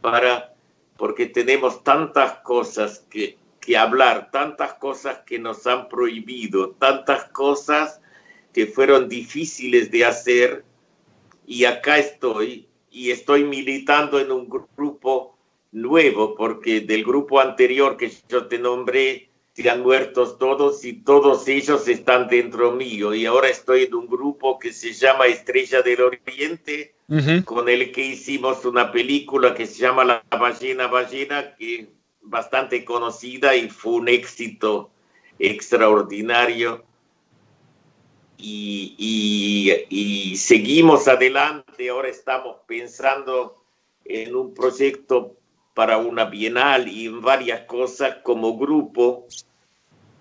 para, 0.00 0.54
porque 0.96 1.26
tenemos 1.26 1.82
tantas 1.82 2.38
cosas 2.38 3.00
que, 3.10 3.36
que 3.60 3.76
hablar, 3.76 4.30
tantas 4.30 4.74
cosas 4.74 5.18
que 5.26 5.38
nos 5.38 5.66
han 5.66 5.88
prohibido, 5.88 6.70
tantas 6.70 7.24
cosas 7.30 8.00
que 8.52 8.66
fueron 8.66 9.08
difíciles 9.08 9.90
de 9.90 10.04
hacer 10.04 10.64
y 11.46 11.64
acá 11.64 11.98
estoy 11.98 12.68
y 12.90 13.10
estoy 13.10 13.44
militando 13.44 14.20
en 14.20 14.30
un 14.30 14.48
grupo 14.48 15.36
nuevo 15.72 16.34
porque 16.34 16.80
del 16.80 17.04
grupo 17.04 17.40
anterior 17.40 17.96
que 17.96 18.12
yo 18.28 18.46
te 18.46 18.58
nombré 18.58 19.30
se 19.54 19.68
han 19.68 19.82
muerto 19.82 20.26
todos 20.36 20.84
y 20.84 20.94
todos 20.94 21.46
ellos 21.48 21.86
están 21.88 22.28
dentro 22.28 22.72
mío 22.72 23.14
y 23.14 23.26
ahora 23.26 23.48
estoy 23.48 23.84
en 23.84 23.94
un 23.94 24.06
grupo 24.06 24.58
que 24.58 24.72
se 24.72 24.92
llama 24.92 25.26
Estrella 25.26 25.82
del 25.82 26.00
Oriente 26.00 26.94
uh 27.08 27.16
-huh. 27.16 27.44
con 27.44 27.68
el 27.68 27.92
que 27.92 28.06
hicimos 28.06 28.64
una 28.64 28.92
película 28.92 29.54
que 29.54 29.66
se 29.66 29.80
llama 29.82 30.04
La 30.04 30.24
ballena 30.30 30.86
ballena 30.86 31.54
que 31.56 31.80
es 31.80 31.88
bastante 32.22 32.84
conocida 32.84 33.56
y 33.56 33.68
fue 33.68 33.92
un 33.94 34.08
éxito 34.08 34.90
extraordinario 35.38 36.84
y, 38.42 38.96
y, 38.98 40.32
y, 40.32 40.36
seguimos 40.36 41.06
adelante. 41.06 41.90
Ahora 41.90 42.08
estamos 42.08 42.56
pensando 42.66 43.62
en 44.04 44.34
un 44.34 44.52
proyecto 44.52 45.36
para 45.74 45.98
una 45.98 46.24
bienal 46.24 46.88
y 46.88 47.06
en 47.06 47.20
varias 47.20 47.62
cosas 47.62 48.16
como 48.24 48.58
grupo, 48.58 49.28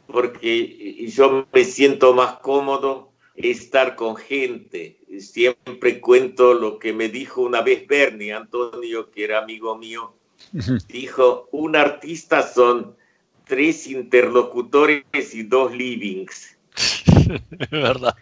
porque 0.05 1.07
yo 1.07 1.47
me 1.51 1.63
siento 1.65 2.13
más 2.13 2.35
cómodo 2.39 3.11
estar 3.35 3.95
con 3.95 4.15
gente. 4.15 4.99
Siempre 5.17 5.99
cuento 5.99 6.53
lo 6.53 6.77
que 6.77 6.93
me 6.93 7.09
dijo 7.09 7.41
una 7.41 7.61
vez 7.61 7.87
Bernie 7.87 8.33
Antonio, 8.33 9.09
que 9.09 9.23
era 9.23 9.39
amigo 9.39 9.75
mío. 9.75 10.13
Dijo, 10.87 11.49
un 11.51 11.75
artista 11.75 12.43
son 12.43 12.95
tres 13.45 13.87
interlocutores 13.87 15.33
y 15.33 15.41
dos 15.43 15.73
livings 15.73 16.60
es 17.59 17.69
verdad. 17.69 18.15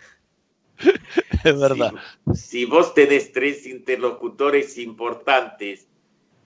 Es 1.43 1.60
verdad. 1.60 1.93
Si, 2.34 2.41
si, 2.41 2.65
vos 2.65 2.93
tenés 2.93 3.32
tres 3.32 3.65
interlocutores 3.65 4.78
importantes 4.78 5.88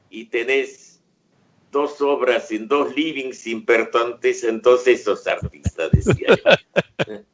y 0.09 0.25
tenés 0.25 1.01
dos 1.71 1.99
obras 2.01 2.51
en 2.51 2.67
dos 2.67 2.95
livings 2.95 3.47
importantes, 3.47 4.43
entonces 4.43 5.03
sos 5.03 5.27
artista, 5.27 5.89
decía 5.89 6.37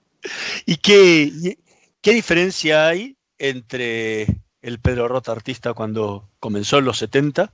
¿Y 0.65 0.77
qué, 0.77 1.57
qué 2.01 2.13
diferencia 2.13 2.87
hay 2.87 3.15
entre 3.37 4.41
el 4.61 4.79
Pedro 4.79 5.07
Rota 5.07 5.31
artista 5.31 5.73
cuando 5.73 6.29
comenzó 6.39 6.79
en 6.79 6.85
los 6.85 6.97
70 6.97 7.53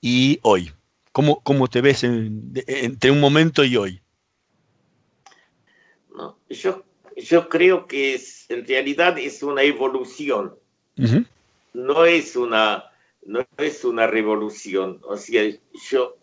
y 0.00 0.38
hoy? 0.42 0.72
¿Cómo, 1.12 1.42
cómo 1.42 1.68
te 1.68 1.82
ves 1.82 2.04
en, 2.04 2.52
entre 2.66 3.10
un 3.10 3.20
momento 3.20 3.64
y 3.64 3.76
hoy? 3.76 4.01
Yo 6.52 6.84
yo 7.16 7.48
creo 7.48 7.86
que 7.86 8.14
es, 8.14 8.46
en 8.50 8.66
realidad 8.66 9.18
es 9.18 9.42
una 9.42 9.62
evolución. 9.62 10.54
Uh 10.98 11.02
-huh. 11.02 11.26
no 11.72 12.04
es 12.04 12.36
una, 12.36 12.90
no 13.24 13.46
es 13.56 13.84
una 13.84 14.06
revolución. 14.06 15.00
O 15.04 15.16
sea, 15.16 15.42
yo 15.90 16.16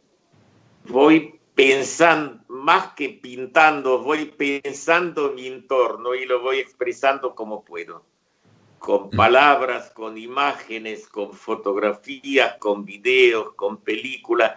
voy 0.85 1.39
pensando, 1.55 2.43
más 2.47 2.93
que 2.93 3.09
pintando, 3.09 3.99
voy 4.03 4.25
pensando 4.25 5.33
mi 5.33 5.47
entorno 5.47 6.15
y 6.15 6.25
lo 6.25 6.41
voy 6.41 6.59
expresando 6.59 7.35
como 7.35 7.63
puedo. 7.63 8.05
Con 8.77 9.09
palabras, 9.09 9.89
con 9.89 10.17
imágenes, 10.17 11.07
con 11.07 11.33
fotografías, 11.33 12.55
con 12.59 12.85
videos, 12.85 13.53
con 13.55 13.77
películas. 13.77 14.55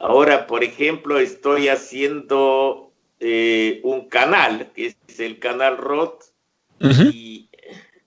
Ahora, 0.00 0.46
por 0.46 0.64
ejemplo, 0.64 1.20
estoy 1.20 1.68
haciendo 1.68 2.86
eh, 3.18 3.80
un 3.82 4.08
canal, 4.08 4.72
que 4.74 4.94
es 5.06 5.20
el 5.20 5.38
canal 5.38 5.78
ROT, 5.78 6.24
y, 6.80 7.48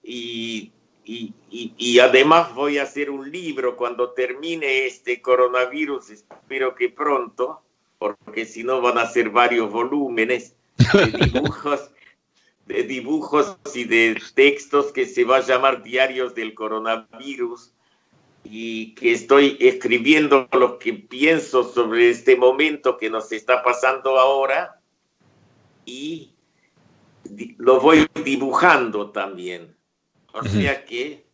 y, 0.04 0.72
y, 1.04 1.34
y, 1.50 2.00
además 2.00 2.54
voy 2.54 2.78
a 2.78 2.84
hacer 2.84 3.10
un 3.10 3.32
libro. 3.32 3.76
Cuando 3.76 4.12
termine 4.12 4.86
este 4.86 5.22
coronavirus, 5.22 6.12
espero 6.12 6.76
que 6.76 6.90
pronto, 6.90 7.62
porque 7.98 8.46
si 8.46 8.64
no 8.64 8.82
van 8.82 9.00
a 9.00 9.08
ser 9.08 9.30
varios 9.30 9.72
volúmenes 9.72 10.56
de 10.78 11.06
dibujos, 11.32 11.90
de 12.68 12.84
dibujos 12.84 13.58
y 13.74 13.86
de 13.86 14.22
textos 14.36 14.92
que 14.92 15.08
se 15.08 15.24
va 15.24 15.38
a 15.38 15.46
llamar 15.46 15.82
Diarios 15.82 16.36
del 16.36 16.54
Coronavirus. 16.54 17.74
Y 18.44 18.96
que 18.96 19.12
estoy 19.12 19.58
escribiendo 19.60 20.48
lo 20.54 20.80
que 20.80 20.94
pienso 20.94 21.64
sobre 21.64 22.10
este 22.10 22.36
momento 22.38 22.98
que 22.98 23.10
nos 23.10 23.32
está 23.32 23.64
pasando 23.64 24.18
ahora 24.18 24.79
y 25.90 26.36
lo 27.58 27.80
voy 27.80 28.08
dibujando 28.24 29.12
también. 29.12 29.76
O 30.34 30.44
sea 30.44 30.86
que 30.86 31.26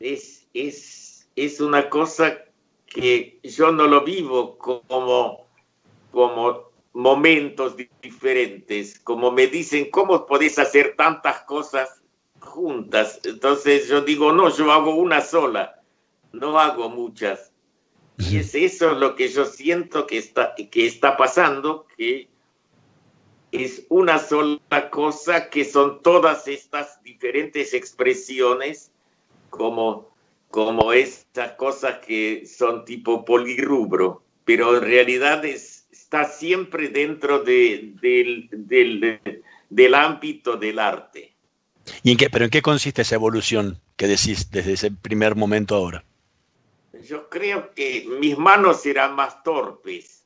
es, 0.00 0.48
es, 0.52 1.28
es 1.36 1.60
una 1.60 1.88
cosa 1.88 2.38
que 2.86 3.38
yo 3.42 3.70
no 3.70 3.86
lo 3.86 4.02
vivo 4.02 4.58
como, 4.58 5.46
como 6.10 6.70
momentos 6.92 7.76
diferentes, 8.02 8.98
como 8.98 9.30
me 9.30 9.46
dicen, 9.46 9.90
¿cómo 9.90 10.26
podés 10.26 10.58
hacer 10.58 10.96
tantas 10.96 11.42
cosas 11.42 12.02
juntas? 12.40 13.20
Entonces 13.24 13.88
yo 13.88 14.00
digo, 14.00 14.32
no, 14.32 14.54
yo 14.54 14.72
hago 14.72 14.96
una 14.96 15.20
sola, 15.20 15.80
no 16.32 16.58
hago 16.58 16.88
muchas. 16.88 17.52
Y 18.18 18.38
es 18.38 18.54
eso 18.54 18.92
lo 18.92 19.14
que 19.14 19.28
yo 19.28 19.46
siento 19.46 20.06
que 20.06 20.18
está, 20.18 20.54
que 20.54 20.86
está 20.86 21.16
pasando, 21.16 21.86
que 21.96 22.28
es 23.52 23.84
una 23.88 24.18
sola 24.18 24.90
cosa, 24.90 25.50
que 25.50 25.64
son 25.64 26.02
todas 26.02 26.48
estas 26.48 27.02
diferentes 27.02 27.74
expresiones, 27.74 28.90
como, 29.50 30.08
como 30.50 30.92
estas 30.92 31.52
cosas 31.52 31.98
que 32.06 32.46
son 32.46 32.84
tipo 32.84 33.24
polirrubro, 33.24 34.22
pero 34.44 34.76
en 34.76 34.82
realidad 34.82 35.44
es, 35.44 35.86
está 35.90 36.24
siempre 36.24 36.88
dentro 36.88 37.40
de, 37.40 37.92
del, 38.00 38.48
del, 38.52 39.20
del 39.68 39.94
ámbito 39.94 40.56
del 40.56 40.78
arte. 40.78 41.34
¿Y 42.02 42.12
en 42.12 42.16
qué, 42.16 42.30
pero 42.30 42.44
en 42.44 42.50
qué 42.50 42.62
consiste 42.62 43.02
esa 43.02 43.16
evolución 43.16 43.80
que 43.96 44.06
decís 44.06 44.50
desde 44.50 44.74
ese 44.74 44.90
primer 44.90 45.34
momento 45.34 45.74
ahora? 45.74 46.04
Yo 47.04 47.28
creo 47.28 47.72
que 47.74 48.06
mis 48.20 48.36
manos 48.36 48.84
eran 48.86 49.14
más 49.14 49.42
torpes. 49.42 50.24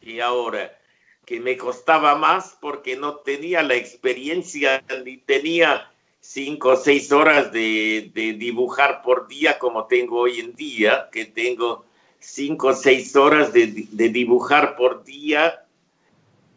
Y 0.00 0.20
ahora, 0.20 0.78
que 1.26 1.40
me 1.40 1.56
costaba 1.56 2.14
más 2.14 2.56
porque 2.60 2.96
no 2.96 3.16
tenía 3.16 3.62
la 3.64 3.74
experiencia 3.74 4.82
ni 5.04 5.16
tenía 5.18 5.90
cinco 6.20 6.70
o 6.70 6.76
seis 6.76 7.10
horas 7.10 7.52
de, 7.52 8.10
de, 8.14 8.32
dibujar 8.34 9.02
por 9.02 9.26
día 9.26 9.58
como 9.58 9.86
tengo 9.86 10.20
hoy 10.20 10.38
en 10.38 10.54
día, 10.54 11.08
que 11.10 11.24
tengo 11.24 11.84
cinco 12.20 12.68
o 12.68 12.74
seis 12.74 13.14
horas 13.16 13.52
de, 13.52 13.66
de 13.90 14.08
dibujar 14.08 14.76
por 14.76 15.04
día 15.04 15.64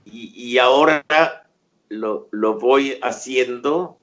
y, 0.06 0.32
y 0.36 0.58
ahora 0.60 1.04
lo, 1.90 2.28
lo, 2.32 2.60
voy 2.60 3.00
haciendo 3.02 3.98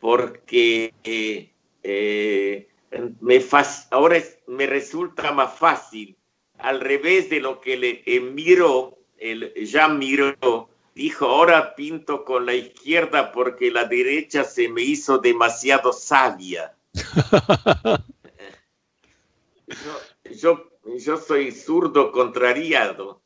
porque 0.00 0.94
eh, 1.04 1.50
eh, 1.82 2.68
me 3.20 3.44
ahora 3.90 4.16
me 4.46 4.66
resulta 4.66 5.32
más 5.32 5.58
fácil, 5.58 6.16
al 6.58 6.80
revés 6.80 7.28
de 7.28 7.40
lo 7.40 7.60
que 7.60 7.76
le 7.76 8.02
eh, 8.06 8.20
el 9.20 9.52
Jean 9.54 9.98
Miro 9.98 10.68
dijo, 10.94 11.26
ahora 11.26 11.74
pinto 11.74 12.24
con 12.24 12.46
la 12.46 12.54
izquierda 12.54 13.32
porque 13.32 13.70
la 13.70 13.84
derecha 13.84 14.44
se 14.44 14.68
me 14.68 14.82
hizo 14.82 15.18
demasiado 15.18 15.92
sabia. 15.92 16.74
yo, 20.34 20.70
yo 20.98 21.16
soy 21.16 21.52
zurdo 21.52 22.10
contrariado, 22.10 23.22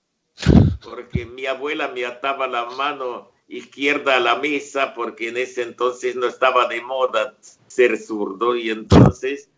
porque 0.83 1.25
mi 1.25 1.47
abuela 1.47 1.89
me 1.89 2.05
ataba 2.05 2.47
la 2.47 2.67
mano 2.67 3.31
izquierda 3.49 4.17
a 4.17 4.21
la 4.21 4.37
mesa 4.37 4.95
porque 4.95 5.29
en 5.29 5.37
ese 5.37 5.63
entonces 5.63 6.17
no 6.17 6.27
estaba 6.27 6.67
de 6.67 6.81
moda 6.81 7.37
ser 7.67 7.99
zurdo 7.99 8.57
y 8.57 8.71
entonces 8.71 9.51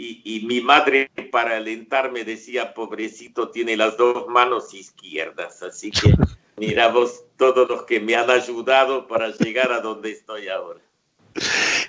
y, 0.00 0.22
y, 0.24 0.46
mi 0.46 0.62
madre 0.62 1.10
para 1.30 1.58
alentarme 1.58 2.24
decía, 2.24 2.72
pobrecito, 2.72 3.50
tiene 3.50 3.76
las 3.76 3.98
dos 3.98 4.28
manos 4.28 4.72
izquierdas. 4.72 5.62
Así 5.62 5.90
que 5.90 6.14
mira 6.56 6.88
vos 6.88 7.24
todos 7.36 7.68
los 7.68 7.82
que 7.82 8.00
me 8.00 8.14
han 8.14 8.30
ayudado 8.30 9.06
para 9.06 9.28
llegar 9.28 9.72
a 9.72 9.80
donde 9.80 10.12
estoy 10.12 10.48
ahora. 10.48 10.80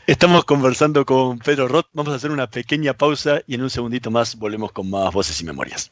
Estamos 0.07 0.43
conversando 0.43 1.05
con 1.05 1.39
Pedro 1.39 1.69
Roth. 1.69 1.87
Vamos 1.93 2.11
a 2.11 2.17
hacer 2.17 2.31
una 2.31 2.49
pequeña 2.49 2.93
pausa 2.93 3.41
y 3.47 3.55
en 3.55 3.63
un 3.63 3.69
segundito 3.69 4.11
más 4.11 4.35
volvemos 4.37 4.71
con 4.73 4.89
más 4.89 5.13
voces 5.13 5.39
y 5.39 5.45
memorias. 5.45 5.91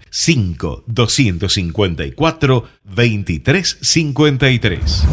5 0.11 0.83
254 0.87 2.67
2353. 2.83 5.03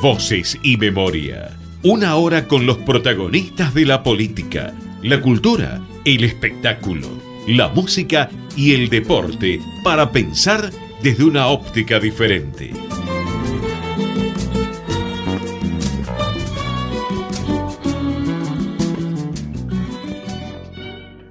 Voces 0.00 0.56
y 0.62 0.76
memoria. 0.76 1.58
Una 1.82 2.14
hora 2.14 2.46
con 2.46 2.66
los 2.66 2.78
protagonistas 2.78 3.74
de 3.74 3.84
la 3.84 4.04
política, 4.04 4.72
la 5.02 5.20
cultura, 5.20 5.80
el 6.04 6.22
espectáculo, 6.22 7.08
la 7.48 7.66
música 7.68 8.30
y 8.56 8.74
el 8.74 8.88
deporte 8.88 9.60
para 9.82 10.12
pensar 10.12 10.70
desde 11.02 11.24
una 11.24 11.48
óptica 11.48 11.98
diferente. 11.98 12.72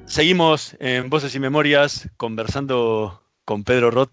Seguimos 0.10 0.76
en 0.80 1.08
Voces 1.12 1.36
y 1.36 1.39
Memorias 1.39 2.10
conversando 2.17 3.22
con 3.45 3.63
Pedro 3.63 3.91
Roth. 3.91 4.12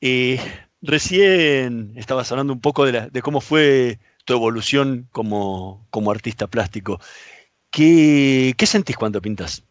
Y 0.00 0.36
recién 0.80 1.92
estabas 1.96 2.32
hablando 2.32 2.54
un 2.54 2.62
poco 2.62 2.86
de, 2.86 2.92
la, 2.92 3.08
de 3.10 3.20
cómo 3.20 3.42
fue 3.42 3.98
tu 4.24 4.32
evolución 4.32 5.06
como, 5.12 5.86
como 5.90 6.10
artista 6.10 6.46
plástico. 6.46 6.98
¿Qué, 7.70 8.54
¿Qué, 8.56 8.64
sentís 8.64 8.96
cuando 8.96 9.20
pintas? 9.20 9.64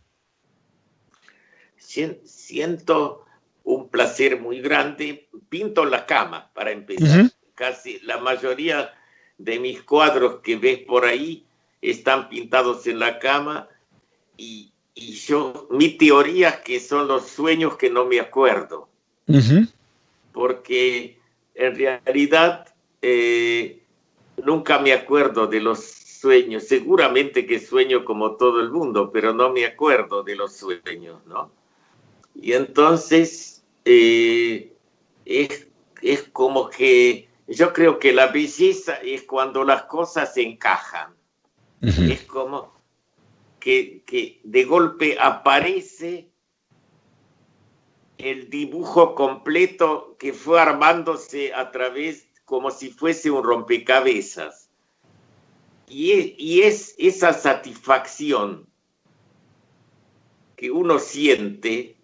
Siento 1.75 3.25
un 3.63 3.89
placer 3.89 4.39
muy 4.39 4.61
grande. 4.61 5.27
Pinto 5.49 5.85
en 5.85 5.89
la 5.89 6.05
cama, 6.05 6.51
para 6.53 6.69
empezar. 6.69 7.19
Uh 7.19 7.23
-huh. 7.23 7.33
Casi 7.55 7.99
la 8.01 8.19
mayoría 8.19 8.93
de 9.39 9.59
mis 9.59 9.81
cuadros 9.81 10.41
que 10.43 10.55
ves 10.55 10.79
por 10.85 11.05
ahí 11.05 11.47
están 11.81 12.29
pintados 12.29 12.85
en 12.85 12.99
la 12.99 13.17
cama 13.17 13.69
y, 14.37 14.69
y 14.71 14.72
yo, 14.95 15.67
mi 15.71 15.89
teoría 15.97 16.49
es 16.49 16.55
que 16.57 16.79
son 16.79 17.07
los 17.07 17.27
sueños 17.27 17.77
que 17.77 17.89
no 17.89 18.05
me 18.05 18.19
acuerdo. 18.19 18.89
Uh 19.27 19.33
-huh. 19.33 19.73
Porque 20.31 21.19
en 21.55 21.75
realidad 21.75 22.73
eh, 23.01 23.83
nunca 24.43 24.79
me 24.79 24.93
acuerdo 24.93 25.47
de 25.47 25.61
los 25.61 25.79
sueños. 25.83 26.63
Seguramente 26.63 27.45
que 27.45 27.59
sueño 27.59 28.05
como 28.05 28.35
todo 28.35 28.61
el 28.61 28.71
mundo, 28.71 29.11
pero 29.11 29.33
no 29.33 29.51
me 29.51 29.65
acuerdo 29.65 30.23
de 30.23 30.35
los 30.35 30.55
sueños, 30.55 31.25
¿no? 31.25 31.51
Y 32.35 32.53
entonces 32.53 33.63
eh, 33.85 34.73
es, 35.25 35.67
es 36.01 36.23
como 36.31 36.69
que 36.69 37.29
yo 37.47 37.73
creo 37.73 37.99
que 37.99 38.13
la 38.13 38.27
belleza 38.27 38.95
es 39.03 39.23
cuando 39.23 39.63
las 39.63 39.83
cosas 39.83 40.33
se 40.33 40.41
encajan. 40.41 41.13
Es 41.81 42.21
como 42.21 42.71
que, 43.63 44.41
de 44.43 44.65
golpe 44.65 45.17
aparece 45.19 46.29
el 48.17 48.49
dibujo 48.49 49.15
completo 49.15 50.17
que 50.19 50.33
fue 50.33 50.59
armándose 50.59 51.53
a 51.53 51.71
través 51.71 52.27
como 52.43 52.71
si 52.71 52.89
fuese 52.89 53.31
un 53.31 53.43
rompecabezas. 53.43 54.69
Y 55.87 56.11
es, 56.11 56.33
y 56.37 56.61
es 56.63 56.95
esa 56.97 57.31
satisfacción 57.31 58.67
que 60.57 60.69
uno 60.69 60.99
siente 60.99 61.95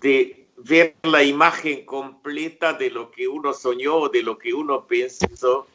de 0.00 0.48
ver 0.56 0.96
la 1.04 1.22
imagen 1.22 1.84
completa 1.86 2.72
de 2.72 2.90
lo 2.90 3.12
que 3.12 3.28
uno 3.28 3.52
soñó, 3.52 4.08
de 4.08 4.22
lo 4.22 4.36
que 4.36 4.52
uno 4.52 4.86
pensó, 4.86 5.66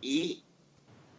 y, 0.00 0.42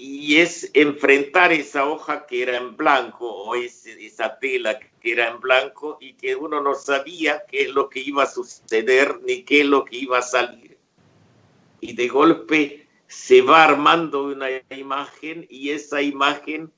y 0.05 0.41
es 0.41 0.69
enfrentar 0.73 1.53
esa 1.53 1.87
hoja 1.87 2.25
que 2.25 2.43
era 2.43 2.57
en 2.57 2.75
blanco 2.75 3.25
o 3.25 3.55
ese, 3.55 4.05
esa 4.05 4.37
tela 4.37 4.77
que 4.77 5.13
era 5.13 5.29
en 5.29 5.39
blanco 5.39 5.97
y 6.01 6.11
que 6.15 6.35
uno 6.35 6.59
no 6.59 6.75
sabía 6.75 7.45
qué 7.49 7.61
es 7.61 7.69
lo 7.69 7.87
que 7.87 8.01
iba 8.01 8.23
a 8.23 8.29
suceder 8.29 9.21
ni 9.25 9.43
qué 9.43 9.61
es 9.61 9.65
lo 9.65 9.85
que 9.85 9.95
iba 9.95 10.17
a 10.17 10.21
salir. 10.21 10.77
Y 11.79 11.93
de 11.93 12.09
golpe 12.09 12.85
se 13.07 13.41
va 13.41 13.63
armando 13.63 14.25
una 14.25 14.49
imagen 14.71 15.47
y 15.49 15.69
esa 15.69 16.01
imagen 16.01 16.69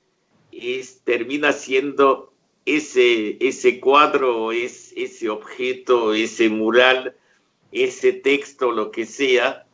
es, 0.52 1.00
termina 1.00 1.52
siendo 1.52 2.32
ese, 2.64 3.38
ese 3.40 3.80
cuadro, 3.80 4.52
es, 4.52 4.92
ese 4.96 5.30
objeto, 5.30 6.14
ese 6.14 6.48
mural, 6.48 7.16
ese 7.72 8.12
texto, 8.12 8.70
lo 8.70 8.92
que 8.92 9.04
sea, 9.04 9.65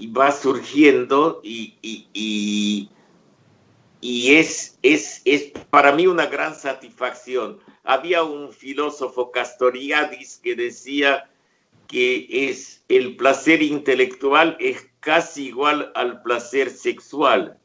va 0.00 0.32
surgiendo 0.32 1.40
y, 1.42 1.74
y, 1.82 2.08
y, 2.12 2.88
y 4.00 4.36
es, 4.36 4.78
es, 4.82 5.22
es 5.24 5.52
para 5.70 5.92
mí 5.92 6.06
una 6.06 6.26
gran 6.26 6.54
satisfacción. 6.54 7.58
Había 7.84 8.22
un 8.22 8.52
filósofo 8.52 9.30
Castoriadis 9.30 10.40
que 10.42 10.54
decía 10.54 11.30
que 11.86 12.26
es 12.48 12.82
el 12.88 13.16
placer 13.16 13.62
intelectual 13.62 14.56
es 14.58 14.86
casi 15.00 15.48
igual 15.48 15.92
al 15.94 16.22
placer 16.22 16.70
sexual. 16.70 17.58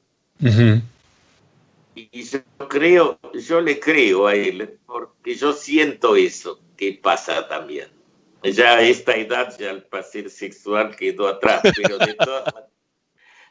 Y 1.96 2.24
yo 2.24 2.40
creo, 2.70 3.20
yo 3.34 3.60
le 3.60 3.80
creo 3.80 4.28
a 4.28 4.36
él, 4.36 4.78
porque 4.86 5.36
yo 5.36 5.52
siento 5.54 6.16
eso 6.16 6.62
que 6.78 6.94
pasa 6.94 7.48
también. 7.48 7.99
Ya 8.44 8.76
a 8.78 8.82
esta 8.82 9.16
edad 9.16 9.56
ya 9.58 9.72
el 9.72 9.84
placer 9.84 10.30
sexual 10.30 10.96
quedó 10.96 11.28
atrás, 11.28 11.72
pero 11.76 12.00
de 12.00 12.14
todas, 12.24 12.54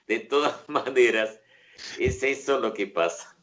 de 0.06 0.20
todas 0.20 0.54
maneras 0.68 1.40
es 1.98 2.22
eso 2.22 2.58
lo 2.58 2.72
que 2.72 2.86
pasa. 2.86 3.36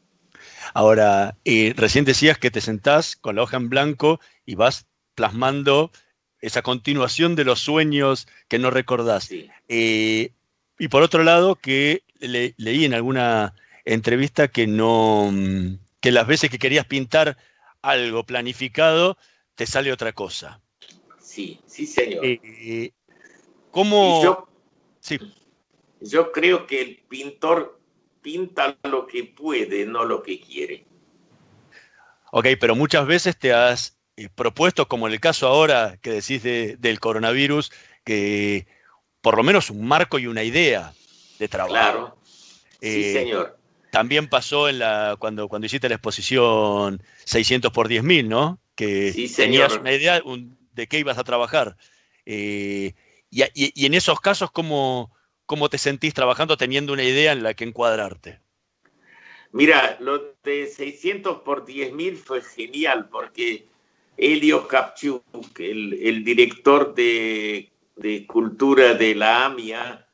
Ahora, 0.74 1.36
eh, 1.44 1.72
recién 1.76 2.04
decías 2.04 2.38
que 2.38 2.50
te 2.50 2.60
sentás 2.60 3.16
con 3.16 3.36
la 3.36 3.42
hoja 3.42 3.56
en 3.56 3.68
blanco 3.68 4.20
y 4.44 4.54
vas 4.56 4.86
plasmando 5.14 5.90
esa 6.40 6.62
continuación 6.62 7.34
de 7.36 7.44
los 7.44 7.60
sueños 7.60 8.26
que 8.48 8.58
no 8.58 8.70
recordás. 8.70 9.30
Eh, 9.68 10.32
y 10.78 10.88
por 10.88 11.02
otro 11.02 11.22
lado, 11.22 11.54
que 11.56 12.02
le- 12.18 12.54
leí 12.58 12.84
en 12.84 12.94
alguna 12.94 13.54
entrevista 13.84 14.48
que 14.48 14.66
no, 14.66 15.32
que 16.00 16.10
las 16.12 16.26
veces 16.26 16.50
que 16.50 16.58
querías 16.58 16.84
pintar 16.86 17.36
algo 17.82 18.24
planificado, 18.24 19.16
te 19.54 19.66
sale 19.66 19.92
otra 19.92 20.12
cosa. 20.12 20.60
Sí, 21.36 21.60
sí, 21.66 21.84
señor. 21.86 22.24
Eh, 22.24 22.92
¿Cómo? 23.70 24.22
Yo, 24.22 24.48
Sí. 25.00 25.18
yo 26.00 26.32
creo 26.32 26.66
que 26.66 26.80
el 26.80 26.96
pintor 27.10 27.78
pinta 28.22 28.78
lo 28.84 29.06
que 29.06 29.24
puede, 29.24 29.84
no 29.84 30.06
lo 30.06 30.22
que 30.22 30.40
quiere. 30.40 30.86
Ok, 32.32 32.46
pero 32.58 32.74
muchas 32.74 33.06
veces 33.06 33.36
te 33.38 33.52
has 33.52 33.98
eh, 34.16 34.30
propuesto, 34.34 34.88
como 34.88 35.06
en 35.08 35.12
el 35.12 35.20
caso 35.20 35.46
ahora 35.46 35.98
que 36.00 36.10
decís 36.10 36.42
de- 36.42 36.76
del 36.78 37.00
coronavirus, 37.00 37.70
que 38.02 38.66
por 39.20 39.36
lo 39.36 39.42
menos 39.42 39.68
un 39.68 39.86
marco 39.86 40.18
y 40.18 40.26
una 40.26 40.42
idea 40.42 40.94
de 41.38 41.48
trabajo. 41.48 41.74
Claro. 41.74 42.16
Sí, 42.80 43.02
Eh, 43.02 43.12
señor. 43.12 43.58
También 43.90 44.30
pasó 44.30 44.70
en 44.70 44.78
la, 44.78 45.16
cuando, 45.18 45.48
cuando 45.48 45.66
hiciste 45.66 45.90
la 45.90 45.96
exposición 45.96 47.02
600 47.24 47.72
por 47.72 47.88
10.000, 47.88 48.26
¿no? 48.26 48.58
Que 48.74 49.12
Sí, 49.12 49.28
tenías 49.28 49.72
señor. 49.72 49.80
una 49.82 49.92
idea 49.92 50.22
un- 50.24 50.55
de 50.76 50.86
qué 50.86 51.00
ibas 51.00 51.18
a 51.18 51.24
trabajar. 51.24 51.76
Eh, 52.24 52.94
y, 53.30 53.86
en 53.86 53.94
esos 53.94 54.20
casos, 54.20 54.52
¿cómo, 54.52 55.12
¿cómo 55.46 55.68
te 55.68 55.78
sentís 55.78 56.14
trabajando 56.14 56.56
teniendo 56.56 56.92
una 56.92 57.02
idea 57.02 57.32
en 57.32 57.42
la 57.42 57.54
que 57.54 57.64
encuadrarte? 57.64 58.40
Mira, 59.52 59.96
lo 60.00 60.36
de 60.44 60.66
600 60.66 61.40
por 61.40 61.64
10 61.64 61.92
mil 61.92 62.16
fue 62.16 62.42
genial 62.42 63.08
porque 63.08 63.66
Elio 64.16 64.68
Kapchuk, 64.68 65.58
el, 65.58 65.94
el 65.94 66.24
director 66.24 66.94
de, 66.94 67.70
de 67.96 68.26
cultura 68.26 68.94
de 68.94 69.14
la 69.14 69.46
AMIA, 69.46 70.06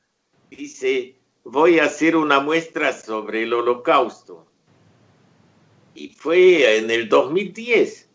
dice, 0.51 1.17
voy 1.45 1.79
a 1.79 1.85
hacer 1.85 2.17
una 2.17 2.41
muestra 2.41 2.93
sobre 2.93 3.43
el 3.43 3.53
holocausto. 3.53 4.47
Y 5.95 6.09
fue 6.09 6.79
en 6.79 6.91
el 6.91 7.09
2010, 7.09 8.09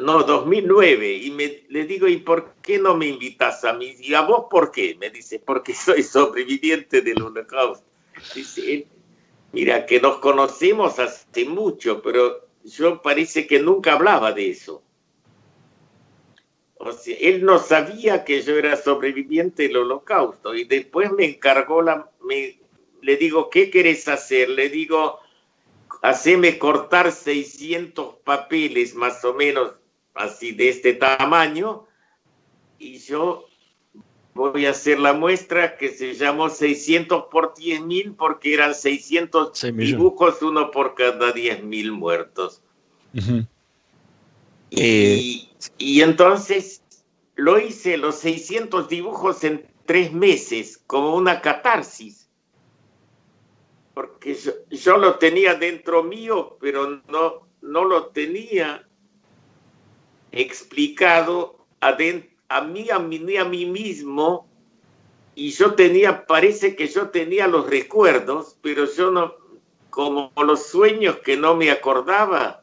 no, 0.00 0.22
2009, 0.22 1.12
y 1.12 1.30
me, 1.30 1.64
le 1.68 1.84
digo, 1.84 2.06
¿y 2.06 2.18
por 2.18 2.54
qué 2.62 2.78
no 2.78 2.96
me 2.96 3.06
invitas 3.06 3.64
a 3.64 3.72
mí? 3.72 3.96
¿Y 4.00 4.14
a 4.14 4.20
vos 4.22 4.46
por 4.50 4.70
qué? 4.70 4.96
Me 5.00 5.10
dice, 5.10 5.38
porque 5.38 5.74
soy 5.74 6.02
sobreviviente 6.02 7.00
del 7.02 7.22
holocausto. 7.22 7.84
Dice, 8.34 8.74
él, 8.74 8.86
Mira, 9.52 9.84
que 9.86 10.00
nos 10.00 10.18
conocemos 10.18 10.98
hace 10.98 11.44
mucho, 11.44 12.02
pero 12.02 12.46
yo 12.64 13.02
parece 13.02 13.46
que 13.46 13.58
nunca 13.58 13.94
hablaba 13.94 14.32
de 14.32 14.50
eso. 14.50 14.82
O 16.76 16.92
sea, 16.92 17.16
él 17.20 17.44
no 17.44 17.58
sabía 17.58 18.24
que 18.24 18.40
yo 18.42 18.56
era 18.56 18.76
sobreviviente 18.76 19.64
del 19.64 19.78
holocausto 19.78 20.54
y 20.54 20.64
después 20.64 21.12
me 21.12 21.24
encargó 21.24 21.82
la... 21.82 22.10
Me, 22.22 22.58
le 23.02 23.16
digo, 23.16 23.50
¿qué 23.50 23.70
querés 23.70 24.08
hacer? 24.08 24.50
Le 24.50 24.68
digo, 24.68 25.18
haceme 26.00 26.58
cortar 26.58 27.12
600 27.12 28.16
papeles 28.24 28.94
más 28.94 29.24
o 29.24 29.34
menos 29.34 29.74
así 30.22 30.52
de 30.52 30.68
este 30.68 30.94
tamaño 30.94 31.86
y 32.78 32.98
yo 32.98 33.46
voy 34.34 34.66
a 34.66 34.70
hacer 34.70 34.98
la 34.98 35.12
muestra 35.12 35.76
que 35.76 35.90
se 35.90 36.14
llamó 36.14 36.48
600 36.48 37.24
por 37.30 37.54
10 37.54 37.82
mil 37.82 38.12
porque 38.14 38.54
eran 38.54 38.74
600 38.74 39.50
Seis 39.52 39.74
millones. 39.74 39.96
dibujos, 39.98 40.42
uno 40.42 40.70
por 40.70 40.94
cada 40.94 41.32
10 41.32 41.64
mil 41.64 41.92
muertos. 41.92 42.62
Y, 44.70 45.48
y 45.78 46.00
entonces 46.00 46.82
lo 47.34 47.58
hice 47.58 47.96
los 47.96 48.16
600 48.16 48.88
dibujos 48.88 49.44
en 49.44 49.66
tres 49.84 50.12
meses, 50.12 50.78
como 50.86 51.16
una 51.16 51.40
catarsis. 51.40 52.28
Porque 53.94 54.34
yo, 54.34 54.52
yo 54.70 54.96
lo 54.96 55.18
tenía 55.18 55.54
dentro 55.54 56.04
mío, 56.04 56.56
pero 56.60 57.02
no, 57.08 57.48
no 57.60 57.84
lo 57.84 58.06
tenía 58.06 58.86
explicado 60.32 61.66
aden- 61.80 62.28
a 62.48 62.62
mí, 62.62 62.90
a 62.90 62.98
mí, 62.98 63.36
a 63.36 63.44
mí 63.44 63.66
mismo. 63.66 64.46
Y 65.34 65.50
yo 65.50 65.74
tenía, 65.74 66.26
parece 66.26 66.74
que 66.76 66.88
yo 66.88 67.10
tenía 67.10 67.46
los 67.46 67.68
recuerdos, 67.70 68.56
pero 68.60 68.84
yo 68.92 69.10
no, 69.10 69.34
como 69.88 70.32
los 70.36 70.66
sueños 70.66 71.18
que 71.18 71.36
no 71.36 71.54
me 71.54 71.70
acordaba. 71.70 72.62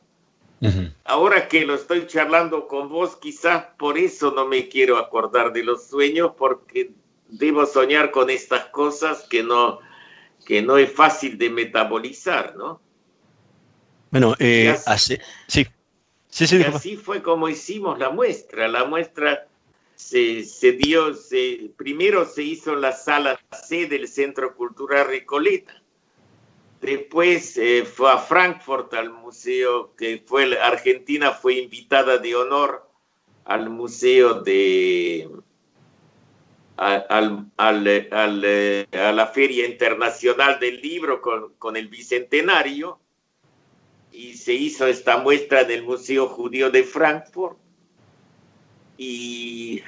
Ahora 1.06 1.48
que 1.48 1.66
lo 1.66 1.76
estoy 1.76 2.08
charlando 2.08 2.68
con 2.68 2.90
vos, 2.90 3.16
quizás 3.16 3.66
por 3.78 3.98
eso 3.98 4.32
no 4.32 4.48
me 4.48 4.68
quiero 4.68 4.98
acordar 4.98 5.54
de 5.54 5.64
los 5.64 5.86
sueños, 5.86 6.32
porque 6.38 6.92
debo 7.30 7.66
soñar 7.66 8.12
con 8.12 8.30
estas 8.30 8.66
cosas 8.66 9.26
que 9.30 9.44
no, 9.44 9.80
que 10.46 10.62
no 10.62 10.78
es 10.78 10.92
fácil 10.92 11.38
de 11.38 11.50
metabolizar, 11.50 12.56
¿no? 12.56 12.82
Bueno, 14.12 14.36
eh, 14.40 14.76
hace, 14.86 15.22
sí. 15.48 15.66
Sí, 16.38 16.46
sí, 16.46 16.58
Y 16.60 16.64
así 16.64 16.98
fue 16.98 17.24
como 17.24 17.50
hicimos 17.50 17.98
la 17.98 18.12
muestra. 18.12 18.68
La 18.68 18.86
muestra 18.86 19.48
se, 19.96 20.44
se 20.44 20.74
dio, 20.74 21.16
se, 21.16 21.72
primero 21.76 22.26
se 22.26 22.44
hizo 22.44 22.74
en 22.74 22.82
la 22.82 22.92
sala 22.92 23.40
C 23.64 23.88
del 23.88 24.08
Centro 24.08 24.54
Cultural 24.56 25.08
Recoleta. 25.08 25.82
Después 26.80 27.58
eh, 27.58 27.86
fue 27.92 28.12
a 28.12 28.20
Frankfurt 28.20 28.94
al 28.94 29.10
museo, 29.10 29.96
que 29.96 30.22
fue 30.24 30.60
Argentina 30.60 31.32
fue 31.32 31.56
invitada 31.56 32.20
de 32.20 32.36
honor 32.36 32.88
al 33.46 33.72
museo 33.72 34.36
de 34.42 35.28
a, 36.78 36.94
al- 36.98 37.48
al, 37.58 37.88
eh, 37.88 38.10
al, 38.12 38.46
a 38.94 39.12
la 39.12 39.26
Feria 39.26 39.66
Internacional 39.66 40.60
del 40.60 40.82
Libro 40.82 41.20
con, 41.20 41.54
con 41.58 41.76
el 41.78 41.88
Bicentenario 41.88 43.00
y 44.18 44.34
se 44.34 44.54
hizo 44.54 44.88
esta 44.88 45.18
muestra 45.18 45.62
en 45.62 45.70
el 45.70 45.84
Museo 45.84 46.28
Judío 46.28 46.72
de 46.72 46.84
Frankfurt 46.84 47.56
y, 48.98 49.84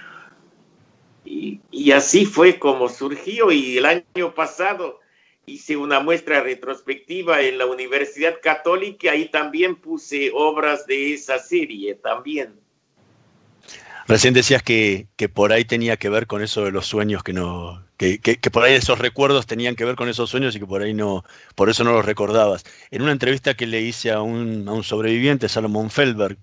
y, 1.26 1.92
así 1.92 2.26
fue 2.26 2.60
como 2.60 2.90
surgió 2.90 3.52
y 3.52 3.80
el 3.80 3.86
año 3.86 4.36
pasado 4.36 5.00
hice 5.48 5.78
una 5.78 6.00
muestra 6.00 6.42
retrospectiva 6.42 7.42
en 7.42 7.58
la 7.58 7.66
Universidad 7.66 8.36
Católica 8.40 9.12
ahí 9.12 9.30
también 9.30 9.76
puse 9.76 10.30
obras 10.32 10.86
de 10.86 11.16
esa 11.16 11.40
serie 11.40 11.96
también. 11.96 12.54
Recién 14.08 14.36
decías 14.36 14.62
que, 14.62 15.08
que 15.16 15.28
por 15.28 15.54
ahí 15.54 15.66
tenía 15.66 15.98
que 15.98 16.10
ver 16.10 16.28
con 16.28 16.44
eso 16.44 16.66
de 16.66 16.72
los 16.72 16.86
sueños, 16.86 17.24
que 17.24 17.34
no, 17.34 17.84
que, 18.00 18.20
que- 18.20 18.38
que 18.39 18.50
por 18.52 18.64
ahí 18.64 18.74
esos 18.76 18.97
recuerdos 19.00 19.45
tenían 19.45 19.76
que 19.76 19.86
ver 19.86 19.95
con 19.97 20.10
esos 20.10 20.30
sueños 20.32 20.56
y 20.56 20.60
que 20.60 20.66
por 20.66 20.82
ahí 20.82 20.93
no, 20.95 21.24
por 21.56 21.70
eso 21.70 21.84
no 21.84 21.91
los 21.91 22.06
recordabas. 22.06 22.64
En 22.91 23.02
una 23.04 23.12
entrevista 23.12 23.54
que 23.56 23.68
le 23.68 23.82
hice 23.82 24.12
a 24.12 24.22
un, 24.22 24.68
a 24.70 24.74
un 24.74 24.84
sobreviviente, 24.84 25.50
Salomón 25.50 25.91
Feldberg, 25.91 26.38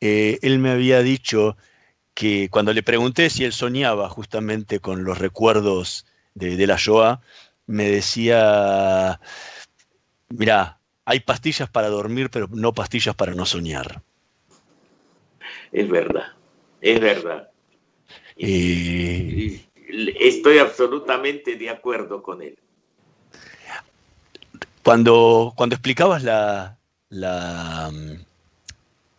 eh, 0.00 0.38
él 0.42 0.58
me 0.60 0.70
había 0.70 1.02
dicho 1.02 1.56
que 2.14 2.48
cuando 2.50 2.72
le 2.74 2.82
pregunté 2.82 3.30
si 3.30 3.44
él 3.44 3.52
soñaba 3.52 4.08
justamente 4.10 4.80
con 4.80 5.04
los 5.04 5.18
recuerdos 5.18 6.06
de, 6.34 6.56
de 6.56 6.66
la 6.66 6.76
Shoah, 6.76 7.20
me 7.66 7.88
decía, 7.88 9.20
mira, 10.28 10.78
hay 11.06 11.20
pastillas 11.20 11.70
para 11.70 11.88
dormir, 11.88 12.28
pero 12.30 12.46
no 12.52 12.74
pastillas 12.74 13.14
para 13.14 13.34
no 13.34 13.46
soñar. 13.46 14.02
Es 15.72 15.88
verdad, 15.88 16.34
es 16.82 17.00
verdad. 17.00 17.48
Eh, 18.36 19.60
Estoy 20.18 20.58
absolutamente 20.58 21.56
de 21.56 21.70
acuerdo 21.70 22.22
con 22.22 22.42
él. 22.42 22.58
Cuando, 24.82 25.52
cuando 25.56 25.74
explicabas 25.74 26.22
la, 26.22 26.78
la, 27.10 27.90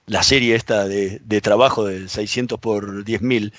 la 0.05 0.23
serie 0.23 0.55
esta 0.55 0.87
de, 0.87 1.19
de 1.23 1.41
trabajo 1.41 1.85
del 1.85 2.09
600 2.09 2.59
por 2.59 3.03
10.000, 3.05 3.53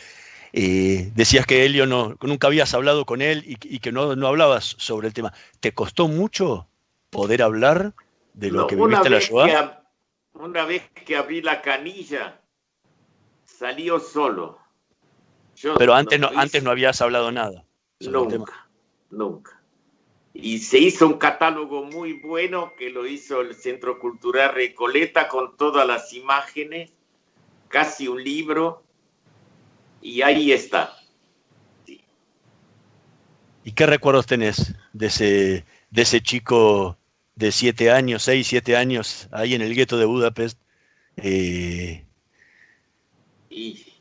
eh, 0.53 1.11
decías 1.15 1.47
que 1.47 1.65
Helio 1.65 1.87
no, 1.87 2.17
nunca 2.21 2.49
habías 2.49 2.75
hablado 2.75 3.07
con 3.07 3.23
él 3.23 3.45
y, 3.47 3.57
y 3.63 3.79
que 3.81 3.93
no, 3.93 4.17
no 4.17 4.27
hablabas 4.29 4.75
sobre 4.79 5.09
el 5.09 5.15
tema. 5.15 5.33
¿Te 5.61 5.73
costó 5.73 6.09
mucho 6.09 6.69
poder 7.11 7.43
hablar 7.43 7.95
de 8.35 8.51
lo 8.51 8.59
No, 8.59 8.67
que 8.67 8.77
viviste 8.77 9.09
en 9.09 9.13
la 9.15 9.19
que, 9.19 9.21
Shoah? 9.21 9.59
una 10.35 10.65
vez 10.67 10.91
que 10.91 11.17
abrí 11.17 11.43
la 11.43 11.63
canilla, 11.63 12.41
salió 13.45 14.01
solo. 14.01 14.59
Yo 15.63 15.77
Pero 15.77 15.95
antes 15.95 16.19
no, 16.19 16.29
antes 16.35 16.63
no 16.65 16.73
habías 16.73 17.01
hablado 17.01 17.31
nada. 17.31 17.65
Nunca, 18.01 18.69
nunca. 19.11 19.63
Y 20.35 20.59
se 20.59 20.79
hizo 20.79 21.07
un 21.07 21.19
catálogo 21.19 21.85
muy 21.85 22.15
bueno 22.15 22.73
que 22.77 22.91
lo 22.91 23.07
hizo 23.07 23.41
el 23.43 23.55
Centro 23.55 24.01
Cultural 24.01 24.55
Recoleta 24.55 25.29
con 25.29 25.57
todas 25.57 25.87
las 25.87 26.13
imágenes, 26.15 26.91
casi 27.69 28.09
un 28.09 28.25
libro, 28.25 28.83
y 30.01 30.23
ahí 30.23 30.51
está. 30.51 30.97
¿Y 33.65 33.73
qué 33.73 33.87
recuerdos 33.87 34.27
tenés 34.27 34.75
de 34.93 35.07
ese, 35.07 35.65
de 35.91 36.03
ese 36.03 36.21
chico 36.21 36.99
de 37.37 37.53
siete 37.53 37.93
años, 37.93 38.25
seis, 38.25 38.49
siete 38.49 38.77
años, 38.77 39.29
ahí 39.31 39.55
en 39.55 39.63
el 39.63 39.77
gueto 39.77 39.97
de 39.97 40.07
Budapest? 40.07 40.59
Eh, 41.19 42.05
y 43.49 43.92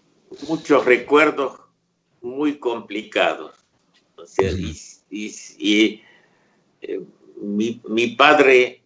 muchos 0.48 0.86
recuerdos 0.86 1.60
muy 2.22 2.58
complicados. 2.60 3.56
O 4.16 4.26
sea, 4.26 4.52
y, 4.52 4.76
y- 5.10 5.36
y, 5.58 6.02
eh, 6.82 7.02
mi, 7.42 7.82
mi 7.88 8.08
padre 8.10 8.82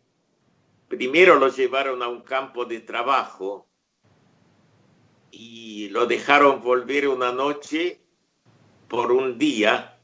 primero 0.88 1.36
lo 1.36 1.50
llevaron 1.50 2.02
a 2.04 2.08
un 2.08 2.22
campo 2.22 2.66
de 2.66 2.80
trabajo 2.80 3.68
y 5.32 5.90
lo 5.90 6.06
dejaron 6.06 6.62
volver 6.62 7.08
una 7.08 7.32
noche 7.32 8.00
por 8.88 9.12
un 9.12 9.38
día 9.38 10.00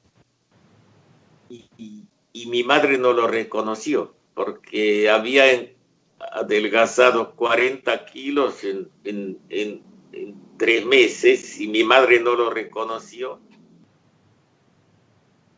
y, 1.50 2.06
mi 2.48 2.64
madre 2.64 2.98
no 2.98 3.14
lo 3.14 3.28
reconoció 3.28 4.14
porque 4.34 5.10
había 5.10 5.44
adelgazado 6.20 7.34
40 7.36 8.06
kilos 8.06 8.64
en, 8.64 8.90
en- 9.06 9.40
en- 9.50 9.84
en 10.12 10.36
tres 10.62 10.86
meses 10.86 11.60
y 11.60 11.68
mi 11.68 11.84
madre 11.84 12.20
no 12.20 12.36
lo 12.36 12.52
reconoció. 12.52 13.40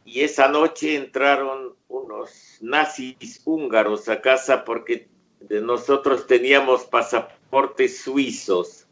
Y 0.06 0.22
esa 0.22 0.48
noche 0.48 0.96
entraron 0.96 1.76
unos 1.90 2.60
nazis 2.62 3.42
húngaros 3.44 4.08
a 4.08 4.22
casa 4.22 4.64
porque 4.64 5.10
nosotros 5.50 6.26
teníamos 6.26 6.86
pasaportes 6.86 8.00
suizos 8.00 8.88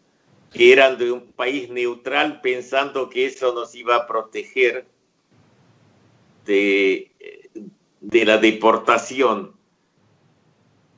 que 0.52 0.74
eran 0.74 0.98
de 0.98 1.14
un 1.14 1.32
país 1.32 1.70
neutral 1.70 2.42
pensando 2.42 3.10
que 3.10 3.28
eso 3.28 3.54
nos 3.54 3.74
iba 3.74 3.96
a 3.96 4.06
proteger 4.06 4.86
de, 6.46 7.10
de 8.02 8.26
la 8.26 8.38
deportación. 8.38 9.56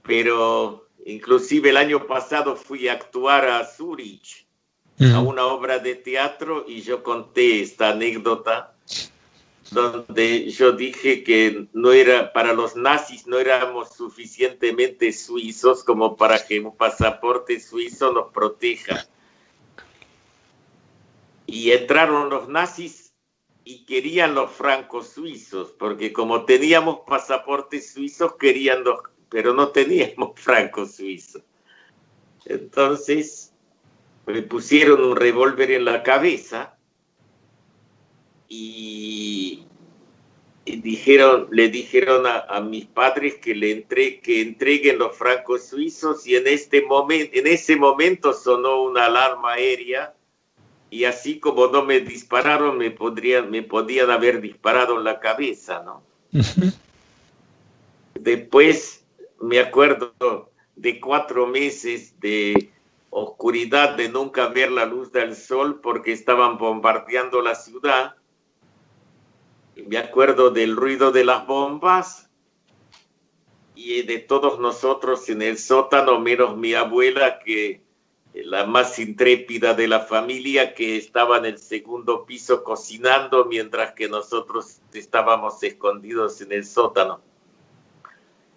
Pero 0.01 0.87
inclusive 1.05 1.69
el 1.69 1.77
año 1.77 2.07
pasado 2.07 2.55
fui 2.55 2.87
a 2.87 2.93
actuar 2.93 3.47
a 3.47 3.63
Zurich 3.63 4.47
a 4.99 5.19
una 5.19 5.45
obra 5.45 5.79
de 5.79 5.95
teatro 5.95 6.65
y 6.67 6.81
yo 6.81 7.03
conté 7.03 7.61
esta 7.61 7.89
anécdota 7.89 8.75
donde 9.71 10.49
yo 10.51 10.71
dije 10.73 11.23
que 11.23 11.67
no 11.73 11.91
era 11.91 12.31
para 12.31 12.53
los 12.53 12.75
nazis 12.75 13.25
no 13.27 13.39
éramos 13.39 13.95
suficientemente 13.95 15.11
suizos 15.11 15.83
como 15.83 16.15
para 16.15 16.45
que 16.45 16.59
un 16.59 16.75
pasaporte 16.75 17.59
suizo 17.59 18.11
nos 18.11 18.31
proteja. 18.31 19.07
Y 21.45 21.71
entraron 21.71 22.29
los 22.29 22.47
nazis 22.47 23.13
y 23.65 23.85
querían 23.85 24.35
los 24.35 24.51
francos 24.51 25.09
suizos, 25.09 25.71
porque 25.71 26.13
como 26.13 26.45
teníamos 26.45 26.99
pasaportes 27.07 27.93
suizos 27.93 28.35
querían 28.37 28.83
los, 28.83 28.99
pero 29.29 29.53
no 29.53 29.69
teníamos 29.69 30.31
francos 30.39 30.95
suizos. 30.95 31.43
Entonces 32.45 33.52
me 34.25 34.41
pusieron 34.41 35.03
un 35.03 35.15
revólver 35.15 35.71
en 35.71 35.85
la 35.85 36.03
cabeza 36.03 36.77
y, 38.47 39.65
y 40.65 40.75
dijeron, 40.77 41.47
le 41.51 41.69
dijeron 41.69 42.25
a, 42.25 42.39
a 42.39 42.61
mis 42.61 42.85
padres 42.85 43.35
que 43.35 43.53
le 43.55 43.71
entre, 43.71 44.19
que 44.21 44.41
entreguen 44.41 44.99
los 44.99 45.15
francos 45.17 45.67
suizos 45.67 46.25
y 46.27 46.35
en 46.35 46.47
este 46.47 46.81
momento, 46.83 47.37
en 47.37 47.47
ese 47.47 47.75
momento 47.75 48.33
sonó 48.33 48.83
una 48.83 49.05
alarma 49.05 49.53
aérea 49.53 50.13
y 50.89 51.05
así 51.05 51.39
como 51.39 51.67
no 51.67 51.83
me 51.83 52.01
dispararon, 52.01 52.77
me 52.77 52.91
podrían, 52.91 53.49
me 53.49 53.63
podían 53.63 54.11
haber 54.11 54.39
disparado 54.41 54.97
en 54.97 55.03
la 55.03 55.19
cabeza, 55.19 55.81
¿no? 55.83 56.03
Después 58.13 59.03
me 59.41 59.59
acuerdo 59.59 60.51
de 60.75 60.99
cuatro 60.99 61.47
meses 61.47 62.19
de 62.19 62.69
oscuridad, 63.13 63.95
de 63.95 64.09
nunca 64.09 64.47
ver 64.47 64.71
la 64.71 64.85
luz 64.85 65.11
del 65.11 65.35
sol 65.35 65.79
porque 65.81 66.11
estaban 66.11 66.57
bombardeando 66.57 67.41
la 67.41 67.55
ciudad. 67.55 68.15
Me 69.75 69.97
acuerdo 69.97 70.49
del 70.49 70.75
ruido 70.75 71.11
de 71.11 71.23
las 71.23 71.45
bombas 71.45 72.29
y 73.75 74.03
de 74.03 74.19
todos 74.19 74.59
nosotros 74.59 75.29
en 75.29 75.41
el 75.41 75.57
sótano, 75.57 76.19
menos 76.19 76.57
mi 76.57 76.73
abuela, 76.73 77.39
que 77.39 77.83
la 78.33 78.65
más 78.65 78.97
intrépida 78.97 79.73
de 79.73 79.87
la 79.87 80.01
familia, 80.01 80.73
que 80.73 80.97
estaba 80.97 81.37
en 81.37 81.45
el 81.45 81.59
segundo 81.59 82.25
piso 82.25 82.63
cocinando 82.63 83.45
mientras 83.45 83.93
que 83.93 84.09
nosotros 84.09 84.79
estábamos 84.93 85.61
escondidos 85.61 86.41
en 86.41 86.51
el 86.51 86.65
sótano. 86.65 87.21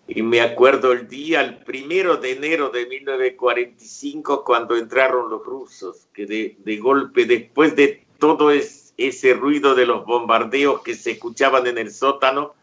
Y 0.09 0.23
me 0.23 0.41
acuerdo 0.41 0.93
el 0.93 1.09
día, 1.09 1.41
el 1.41 1.59
primero 1.59 2.17
de 2.17 2.33
enero 2.33 2.69
de 2.71 2.87
1945, 2.87 4.45
cuando 4.45 4.77
entraron 4.77 5.31
los 5.31 5.45
rusos, 5.45 6.07
que 6.13 6.27
de, 6.27 6.57
de 6.65 6.77
golpe, 6.77 7.25
después 7.25 7.75
de 7.75 8.07
todo 8.19 8.51
es- 8.51 8.95
ese 8.97 9.35
ruido 9.35 9.75
de 9.75 9.85
los 9.85 10.07
bombardeos 10.07 10.83
que 10.83 10.95
se 10.95 11.13
escuchaban 11.13 11.67
en 11.67 11.77
el 11.79 11.91
sótano, 11.91 12.55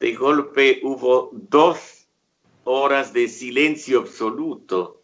de 0.00 0.14
golpe 0.14 0.80
hubo 0.84 1.30
dos 1.32 2.06
horas 2.64 3.12
de 3.12 3.28
silencio 3.28 4.00
absoluto. 4.00 5.00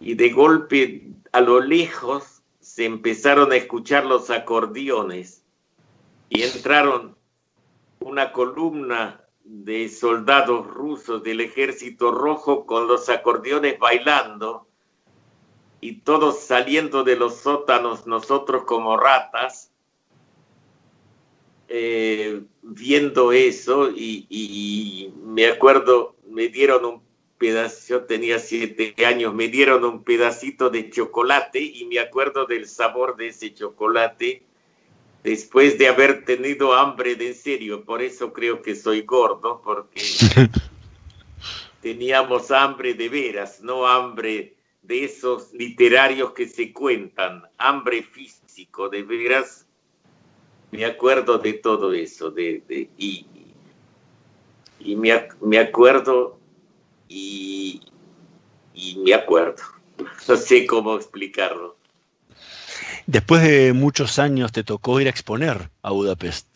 Y 0.00 0.14
de 0.14 0.30
golpe, 0.30 1.08
a 1.32 1.40
lo 1.40 1.60
lejos, 1.60 2.42
se 2.60 2.84
empezaron 2.84 3.52
a 3.52 3.56
escuchar 3.56 4.04
los 4.04 4.30
acordeones. 4.30 5.42
Y 6.28 6.42
entraron 6.42 7.16
una 8.00 8.32
columna 8.32 9.23
de 9.44 9.90
soldados 9.90 10.66
rusos 10.66 11.22
del 11.22 11.40
ejército 11.40 12.10
rojo 12.10 12.64
con 12.64 12.88
los 12.88 13.08
acordeones 13.10 13.78
bailando 13.78 14.66
y 15.80 16.00
todos 16.00 16.40
saliendo 16.40 17.04
de 17.04 17.16
los 17.16 17.36
sótanos, 17.36 18.06
nosotros 18.06 18.64
como 18.64 18.96
ratas, 18.96 19.70
eh, 21.68 22.42
viendo 22.62 23.32
eso 23.32 23.90
y, 23.90 24.26
y 24.30 25.12
me 25.22 25.46
acuerdo, 25.46 26.16
me 26.26 26.48
dieron 26.48 26.86
un 26.86 27.02
pedazo, 27.36 27.86
yo 27.88 28.04
tenía 28.04 28.38
siete 28.38 28.94
años, 29.04 29.34
me 29.34 29.48
dieron 29.48 29.84
un 29.84 30.04
pedacito 30.04 30.70
de 30.70 30.88
chocolate 30.88 31.60
y 31.60 31.84
me 31.84 31.98
acuerdo 31.98 32.46
del 32.46 32.66
sabor 32.66 33.16
de 33.16 33.28
ese 33.28 33.52
chocolate 33.52 34.42
después 35.24 35.78
de 35.78 35.88
haber 35.88 36.24
tenido 36.24 36.74
hambre 36.74 37.16
de 37.16 37.28
en 37.28 37.34
serio. 37.34 37.84
Por 37.84 38.02
eso 38.02 38.32
creo 38.32 38.62
que 38.62 38.76
soy 38.76 39.02
gordo, 39.02 39.62
porque 39.64 40.00
teníamos 41.82 42.50
hambre 42.52 42.94
de 42.94 43.08
veras, 43.08 43.60
no 43.62 43.86
hambre 43.86 44.56
de 44.82 45.04
esos 45.04 45.52
literarios 45.54 46.32
que 46.32 46.46
se 46.48 46.72
cuentan, 46.72 47.42
hambre 47.58 48.02
físico, 48.04 48.88
de 48.88 49.02
veras. 49.02 49.66
Me 50.72 50.84
acuerdo 50.84 51.38
de 51.38 51.54
todo 51.54 51.92
eso, 51.94 52.30
de, 52.30 52.62
de- 52.68 52.90
y, 52.98 53.26
y 54.80 54.96
me, 54.96 55.28
me 55.40 55.58
acuerdo 55.58 56.38
y, 57.08 57.80
y 58.74 58.98
me 59.04 59.14
acuerdo. 59.14 59.62
No 60.28 60.36
sé 60.36 60.66
cómo 60.66 60.96
explicarlo. 60.96 61.73
Después 63.06 63.42
de 63.42 63.72
muchos 63.72 64.18
años 64.18 64.52
te 64.52 64.64
tocó 64.64 65.00
ir 65.00 65.06
a 65.06 65.10
exponer 65.10 65.70
a 65.82 65.90
Budapest. 65.90 66.48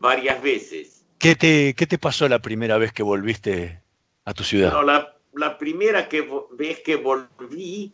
Varias 0.00 0.42
veces. 0.42 1.04
¿Qué 1.18 1.36
te, 1.36 1.74
qué 1.74 1.86
te 1.86 1.98
pasó 1.98 2.28
la 2.28 2.40
primera 2.40 2.78
vez 2.78 2.92
que 2.92 3.02
volviste 3.02 3.80
a 4.24 4.34
tu 4.34 4.42
ciudad? 4.44 4.72
No, 4.72 4.82
la, 4.82 5.16
la 5.34 5.56
primera 5.56 6.08
que 6.08 6.28
vez 6.52 6.80
que 6.80 6.96
volví, 6.96 7.92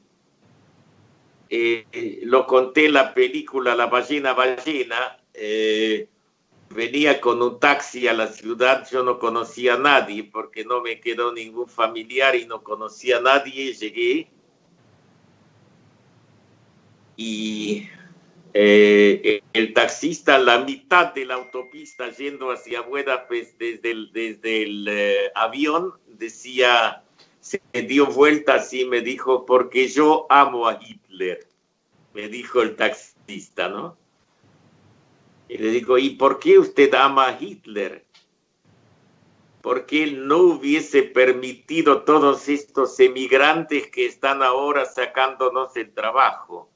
eh, 1.48 1.86
eh, 1.92 2.20
lo 2.24 2.46
conté 2.46 2.86
en 2.86 2.94
la 2.94 3.12
película 3.12 3.74
La 3.74 3.86
ballena 3.86 4.32
ballena, 4.32 5.18
eh, 5.34 6.08
venía 6.70 7.20
con 7.20 7.42
un 7.42 7.60
taxi 7.60 8.08
a 8.08 8.14
la 8.14 8.28
ciudad, 8.28 8.88
yo 8.90 9.02
no 9.02 9.18
conocía 9.18 9.74
a 9.74 9.78
nadie 9.78 10.24
porque 10.24 10.64
no 10.64 10.80
me 10.80 11.00
quedó 11.00 11.32
ningún 11.32 11.68
familiar 11.68 12.34
y 12.34 12.46
no 12.46 12.62
conocía 12.62 13.18
a 13.18 13.20
nadie, 13.20 13.74
llegué 13.74 14.28
y 17.20 17.86
eh, 18.54 19.42
el 19.52 19.74
taxista 19.74 20.38
la 20.38 20.64
mitad 20.64 21.12
de 21.12 21.26
la 21.26 21.34
autopista 21.34 22.08
yendo 22.08 22.50
hacia 22.50 22.80
Budapest 22.80 23.58
desde 23.58 23.90
el, 23.90 24.10
desde 24.10 24.62
el 24.62 24.88
eh, 24.88 25.30
avión 25.34 25.92
decía, 26.06 27.04
se 27.40 27.60
dio 27.86 28.06
vuelta 28.06 28.54
así, 28.54 28.86
me 28.86 29.02
dijo, 29.02 29.44
porque 29.44 29.88
yo 29.88 30.26
amo 30.30 30.66
a 30.66 30.80
Hitler, 30.80 31.46
me 32.14 32.28
dijo 32.28 32.62
el 32.62 32.74
taxista, 32.74 33.68
¿no? 33.68 33.98
Y 35.46 35.58
le 35.58 35.70
digo, 35.72 35.98
¿y 35.98 36.10
por 36.10 36.38
qué 36.38 36.58
usted 36.58 36.94
ama 36.94 37.28
a 37.28 37.38
Hitler? 37.38 38.06
Porque 39.60 40.04
él 40.04 40.26
no 40.26 40.38
hubiese 40.38 41.02
permitido 41.02 42.04
todos 42.04 42.48
estos 42.48 42.98
emigrantes 42.98 43.88
que 43.88 44.06
están 44.06 44.42
ahora 44.42 44.86
sacándonos 44.86 45.76
el 45.76 45.92
trabajo. 45.92 46.69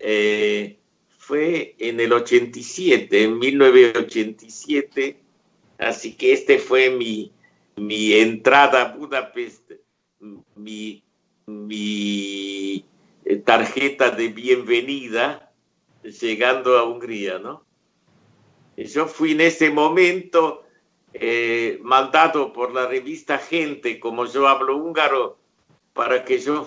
Eh, 0.00 0.78
fue 1.18 1.76
en 1.78 2.00
el 2.00 2.12
87, 2.12 3.22
en 3.22 3.38
1987, 3.38 5.20
así 5.78 6.14
que 6.14 6.32
este 6.32 6.58
fue 6.58 6.90
mi, 6.90 7.32
mi 7.76 8.14
entrada 8.14 8.82
a 8.82 8.96
Budapest, 8.96 9.72
mi, 10.56 11.04
mi 11.46 12.84
eh, 13.24 13.36
tarjeta 13.36 14.10
de 14.10 14.28
bienvenida 14.28 15.52
llegando 16.02 16.78
a 16.78 16.84
Hungría, 16.84 17.38
¿no? 17.38 17.64
Yo 18.76 19.06
fui 19.06 19.32
en 19.32 19.42
ese 19.42 19.70
momento 19.70 20.64
eh, 21.12 21.78
mandado 21.82 22.52
por 22.52 22.72
la 22.72 22.86
revista 22.86 23.38
Gente, 23.38 24.00
como 24.00 24.24
yo 24.24 24.48
hablo 24.48 24.76
húngaro, 24.78 25.38
para 25.92 26.24
que 26.24 26.38
yo 26.38 26.64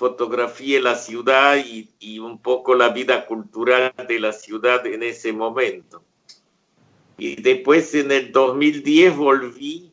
fotografíe 0.00 0.80
la 0.80 0.94
ciudad 0.94 1.58
y, 1.58 1.90
y 1.98 2.20
un 2.20 2.40
poco 2.40 2.74
la 2.74 2.88
vida 2.88 3.26
cultural 3.26 3.92
de 4.08 4.18
la 4.18 4.32
ciudad 4.32 4.86
en 4.86 5.02
ese 5.02 5.30
momento. 5.30 6.02
Y 7.18 7.36
después 7.42 7.94
en 7.94 8.10
el 8.10 8.32
2010 8.32 9.14
volví 9.14 9.92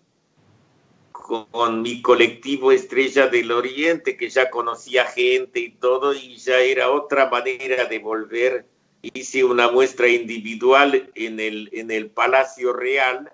con 1.12 1.82
mi 1.82 2.02
colectivo 2.02 2.72
Estrella 2.72 3.28
del 3.28 3.52
Oriente, 3.52 4.16
que 4.16 4.30
ya 4.30 4.50
conocía 4.50 5.04
gente 5.04 5.60
y 5.60 5.72
todo, 5.72 6.14
y 6.14 6.38
ya 6.38 6.60
era 6.60 6.90
otra 6.90 7.30
manera 7.30 7.84
de 7.84 8.00
volver. 8.00 8.66
Hice 9.02 9.44
una 9.44 9.70
muestra 9.70 10.08
individual 10.08 11.12
en 11.16 11.42
el, 11.42 11.70
en 11.74 11.92
el 11.92 12.10
Palacio 12.12 12.72
Real, 12.72 13.34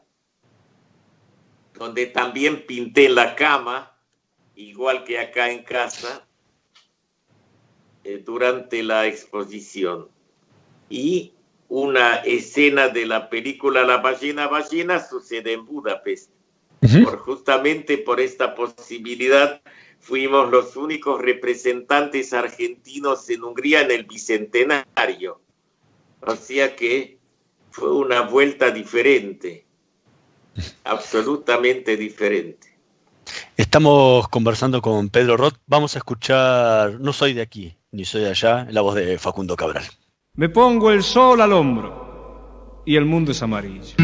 donde 1.75 2.07
también 2.07 2.65
pinté 2.65 3.09
la 3.09 3.35
cama, 3.35 3.95
igual 4.55 5.03
que 5.03 5.19
acá 5.19 5.51
en 5.51 5.61
casa, 5.61 6.27
eh, 8.03 8.21
durante 8.23 8.83
la 8.83 9.07
exposición. 9.07 10.09
Y 10.89 11.33
una 11.69 12.17
escena 12.17 12.89
de 12.89 13.05
la 13.05 13.29
película 13.29 13.83
La 13.83 13.97
ballena 13.97 14.47
ballena 14.47 14.99
sucede 14.99 15.53
en 15.53 15.65
Budapest. 15.65 16.29
Por, 17.03 17.17
justamente 17.17 17.97
por 17.97 18.19
esta 18.19 18.55
posibilidad 18.55 19.61
fuimos 19.99 20.51
los 20.51 20.75
únicos 20.75 21.21
representantes 21.21 22.33
argentinos 22.33 23.29
en 23.29 23.43
Hungría 23.43 23.81
en 23.81 23.91
el 23.91 24.03
Bicentenario. 24.03 25.39
O 26.19 26.35
sea 26.35 26.75
que 26.75 27.17
fue 27.71 27.91
una 27.91 28.21
vuelta 28.21 28.69
diferente, 28.69 29.65
absolutamente 30.83 31.95
diferente. 31.95 32.72
Estamos 33.57 34.27
conversando 34.27 34.81
con 34.81 35.09
Pedro 35.09 35.37
Roth. 35.37 35.55
Vamos 35.67 35.95
a 35.95 35.99
escuchar 35.99 36.99
No 36.99 37.13
soy 37.13 37.33
de 37.33 37.41
aquí, 37.41 37.75
ni 37.91 38.05
soy 38.05 38.21
de 38.21 38.29
allá, 38.29 38.67
la 38.69 38.81
voz 38.81 38.95
de 38.95 39.17
Facundo 39.17 39.55
Cabral. 39.55 39.83
Me 40.35 40.49
pongo 40.49 40.91
el 40.91 41.03
sol 41.03 41.41
al 41.41 41.53
hombro 41.53 42.83
y 42.85 42.95
el 42.95 43.05
mundo 43.05 43.31
es 43.31 43.41
amarillo. 43.41 43.95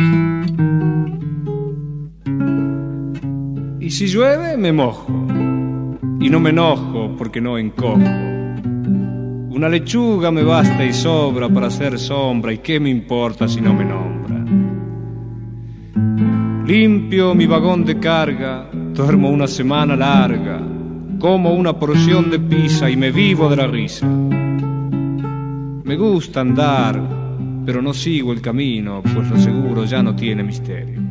Y 3.80 3.92
si 3.92 4.08
llueve, 4.08 4.56
me 4.58 4.72
mojo. 4.72 5.08
Y 6.22 6.30
no 6.30 6.40
me 6.40 6.52
enojo 6.52 7.16
porque 7.18 7.42
no 7.42 7.58
encojo. 7.58 7.96
Una 7.96 9.68
lechuga 9.68 10.32
me 10.32 10.44
basta 10.44 10.86
y 10.86 10.94
sobra 10.94 11.50
para 11.50 11.68
hacer 11.68 11.98
sombra. 11.98 12.54
¿Y 12.54 12.60
qué 12.60 12.80
me 12.80 12.90
importa 12.90 13.48
si 13.48 13.60
no 13.62 13.74
me 13.74 13.86
nombra? 13.86 14.19
Limpio 16.70 17.34
mi 17.34 17.48
vagón 17.48 17.84
de 17.84 17.98
carga, 17.98 18.70
duermo 18.72 19.32
una 19.32 19.48
semana 19.48 19.96
larga, 19.96 20.62
como 21.18 21.52
una 21.52 21.74
porción 21.74 22.30
de 22.30 22.38
pizza 22.38 22.88
y 22.88 22.96
me 22.96 23.10
vivo 23.10 23.50
de 23.50 23.56
la 23.56 23.66
risa. 23.66 24.06
Me 24.06 25.96
gusta 25.96 26.42
andar, 26.42 27.02
pero 27.66 27.82
no 27.82 27.92
sigo 27.92 28.34
el 28.34 28.40
camino, 28.40 29.02
pues 29.02 29.32
lo 29.32 29.40
seguro 29.40 29.84
ya 29.86 30.04
no 30.04 30.16
tiene 30.16 30.44
misterio. 30.44 31.02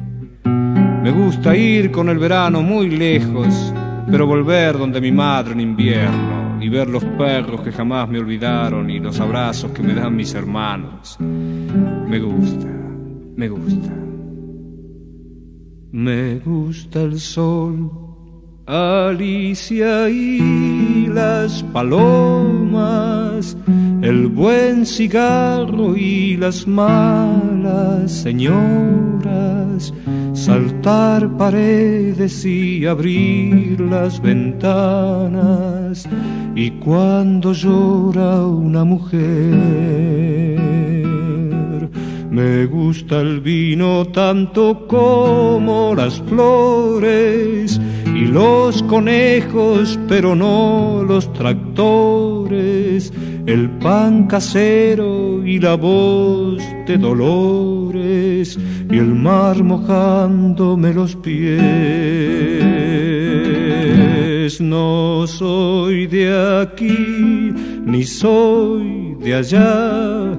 Me 0.44 1.10
gusta 1.10 1.56
ir 1.56 1.90
con 1.90 2.08
el 2.08 2.18
verano 2.18 2.62
muy 2.62 2.90
lejos, 2.90 3.74
pero 4.08 4.28
volver 4.28 4.78
donde 4.78 5.00
mi 5.00 5.10
madre 5.10 5.54
en 5.54 5.60
invierno 5.60 6.62
y 6.62 6.68
ver 6.68 6.88
los 6.88 7.02
perros 7.04 7.62
que 7.62 7.72
jamás 7.72 8.08
me 8.08 8.20
olvidaron 8.20 8.88
y 8.88 9.00
los 9.00 9.18
abrazos 9.18 9.72
que 9.72 9.82
me 9.82 9.94
dan 9.94 10.14
mis 10.14 10.32
hermanos. 10.34 11.16
Me 11.18 12.20
gusta, 12.20 12.68
me 13.34 13.48
gusta. 13.48 14.07
Me 15.98 16.38
gusta 16.38 17.02
el 17.02 17.18
sol, 17.18 17.90
Alicia 18.66 20.08
y 20.08 21.08
las 21.08 21.64
palomas, 21.72 23.56
el 24.00 24.28
buen 24.28 24.86
cigarro 24.86 25.96
y 25.96 26.36
las 26.36 26.68
malas 26.68 28.12
señoras, 28.12 29.92
saltar 30.34 31.36
paredes 31.36 32.44
y 32.44 32.86
abrir 32.86 33.80
las 33.80 34.22
ventanas, 34.22 36.08
y 36.54 36.70
cuando 36.78 37.52
llora 37.52 38.46
una 38.46 38.84
mujer. 38.84 40.47
Me 42.38 42.66
gusta 42.66 43.20
el 43.20 43.40
vino 43.40 44.06
tanto 44.12 44.86
como 44.86 45.92
las 45.96 46.22
flores 46.22 47.80
y 48.06 48.26
los 48.26 48.80
conejos, 48.84 49.98
pero 50.06 50.36
no 50.36 51.02
los 51.04 51.32
tractores, 51.32 53.12
el 53.44 53.68
pan 53.80 54.28
casero 54.28 55.44
y 55.44 55.58
la 55.58 55.74
voz 55.74 56.62
de 56.86 56.96
dolores 56.96 58.56
y 58.88 58.98
el 58.98 59.16
mar 59.16 59.60
mojándome 59.64 60.94
los 60.94 61.16
pies. 61.16 61.58
No 64.60 65.26
soy 65.26 66.06
de 66.06 66.60
aquí 66.62 67.52
ni 67.84 68.04
soy 68.04 69.16
de 69.24 69.34
allá. 69.34 70.38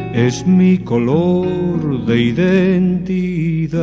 es 0.13 0.45
mi 0.45 0.77
color 0.79 2.05
de 2.05 2.21
identidad. 2.21 3.81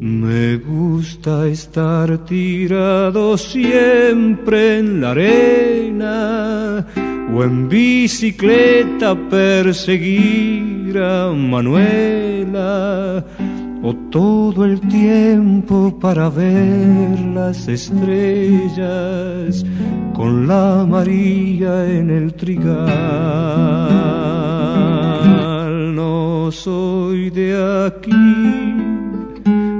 Me 0.00 0.56
gusta 0.56 1.46
estar 1.46 2.24
tirado 2.24 3.36
siempre 3.36 4.78
en 4.78 5.00
la 5.00 5.10
arena 5.10 6.86
o 7.34 7.44
en 7.44 7.68
bicicleta 7.68 9.14
perseguir 9.28 10.98
a 10.98 11.32
Manuela 11.32 13.24
o 13.82 13.94
todo 14.10 14.64
el 14.64 14.80
tiempo 14.80 15.96
para 16.00 16.28
ver 16.28 17.18
las 17.34 17.68
estrellas 17.68 19.64
con 20.14 20.46
la 20.46 20.86
María 20.88 21.86
en 21.88 22.10
el 22.10 22.34
trigal. 22.34 22.84
No 25.94 26.50
soy 26.50 27.30
de 27.30 27.86
aquí, 27.86 28.12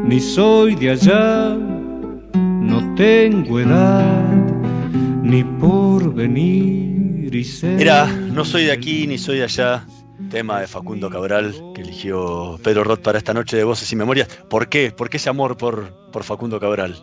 ni 0.07 0.21
soy 0.21 0.75
de 0.75 0.91
allá, 0.91 1.57
no 2.35 2.95
tengo 2.95 3.61
edad, 3.61 4.35
ni 5.23 5.43
por 5.43 6.13
venir 6.15 7.35
y 7.35 7.45
ser. 7.45 7.81
Era 7.81 8.07
No 8.07 8.45
soy 8.45 8.65
de 8.65 8.73
aquí 8.73 9.07
ni 9.07 9.19
soy 9.19 9.39
de 9.39 9.45
allá, 9.45 9.87
tema 10.37 10.61
de 10.61 10.67
Facundo 10.67 11.09
Cabral 11.09 11.55
que 11.75 11.81
eligió 11.81 12.61
Pedro 12.63 12.85
Roth 12.85 13.01
para 13.01 13.17
esta 13.17 13.33
noche 13.33 13.57
de 13.57 13.65
Voces 13.65 13.91
y 13.91 13.97
Memorias. 13.97 14.29
¿Por 14.51 14.69
qué? 14.69 14.93
¿Por 14.93 15.09
qué 15.09 15.17
ese 15.17 15.31
amor 15.31 15.57
por, 15.57 15.91
por 16.13 16.25
Facundo 16.25 16.61
Cabral? 16.61 16.95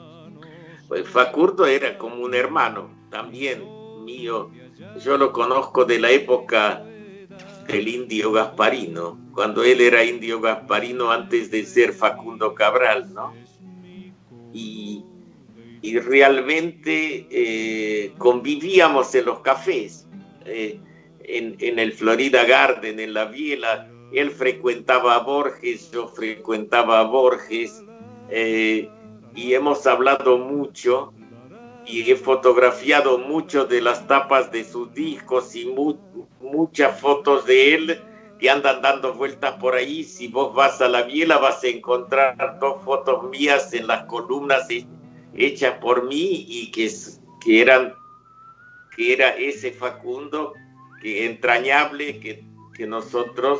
Pues 0.87 1.09
Facundo 1.09 1.65
era 1.65 1.97
como 1.97 2.17
un 2.23 2.35
hermano 2.35 2.91
también 3.09 3.63
mío. 4.05 4.51
Yo 5.03 5.17
lo 5.17 5.33
conozco 5.33 5.83
de 5.83 5.97
la 5.97 6.11
época 6.11 6.83
del 7.67 7.87
indio 7.87 8.31
Gasparino, 8.33 9.17
cuando 9.33 9.63
él 9.63 9.81
era 9.81 10.03
indio 10.03 10.39
Gasparino 10.39 11.09
antes 11.09 11.49
de 11.49 11.65
ser 11.65 11.91
Facundo 11.91 12.53
Cabral, 12.53 13.11
¿no? 13.15 13.33
Y, 14.53 15.03
y 15.81 15.97
realmente 15.97 17.25
eh, 17.31 18.13
convivíamos 18.19 19.15
en 19.15 19.25
los 19.25 19.39
cafés. 19.39 20.07
Eh, 20.45 20.79
en, 21.23 21.55
en, 21.59 21.79
el 21.79 21.93
Florida 21.93 22.45
Garden, 22.45 22.99
en 22.99 23.13
la 23.13 23.25
Biela. 23.25 23.89
Él 24.11 24.31
frecuentaba 24.31 25.15
a 25.15 25.19
Borges, 25.19 25.91
yo 25.91 26.07
frecuentaba 26.07 26.99
a 26.99 27.03
Borges, 27.03 27.83
eh, 28.29 28.89
y 29.35 29.53
hemos 29.53 29.85
hablado 29.87 30.37
mucho 30.37 31.13
y 31.85 32.09
he 32.09 32.15
fotografiado 32.15 33.17
mucho 33.17 33.65
de 33.65 33.81
las 33.81 34.07
tapas 34.07 34.51
de 34.51 34.63
sus 34.63 34.93
discos 34.93 35.55
y 35.55 35.65
mu 35.65 35.95
muchas 36.39 36.99
fotos 36.99 37.45
de 37.45 37.73
él 37.73 38.01
que 38.39 38.49
andan 38.49 38.81
dando 38.81 39.13
vueltas 39.13 39.53
por 39.53 39.75
ahí. 39.75 40.03
Si 40.03 40.27
vos 40.27 40.53
vas 40.53 40.81
a 40.81 40.87
la 40.87 41.03
Biela 41.03 41.37
vas 41.37 41.63
a 41.63 41.67
encontrar 41.67 42.59
dos 42.59 42.83
fotos 42.83 43.29
mías 43.29 43.73
en 43.73 43.87
las 43.87 44.05
columnas 44.05 44.67
hechas 45.35 45.77
por 45.79 46.05
mí 46.05 46.45
y 46.47 46.71
que, 46.71 46.91
que 47.43 47.61
eran 47.61 47.93
que 48.95 49.13
era 49.13 49.29
ese 49.29 49.71
Facundo 49.71 50.53
que 51.03 51.25
entrañable 51.25 52.19
que, 52.21 52.45
que 52.73 52.87
nosotros 52.87 53.59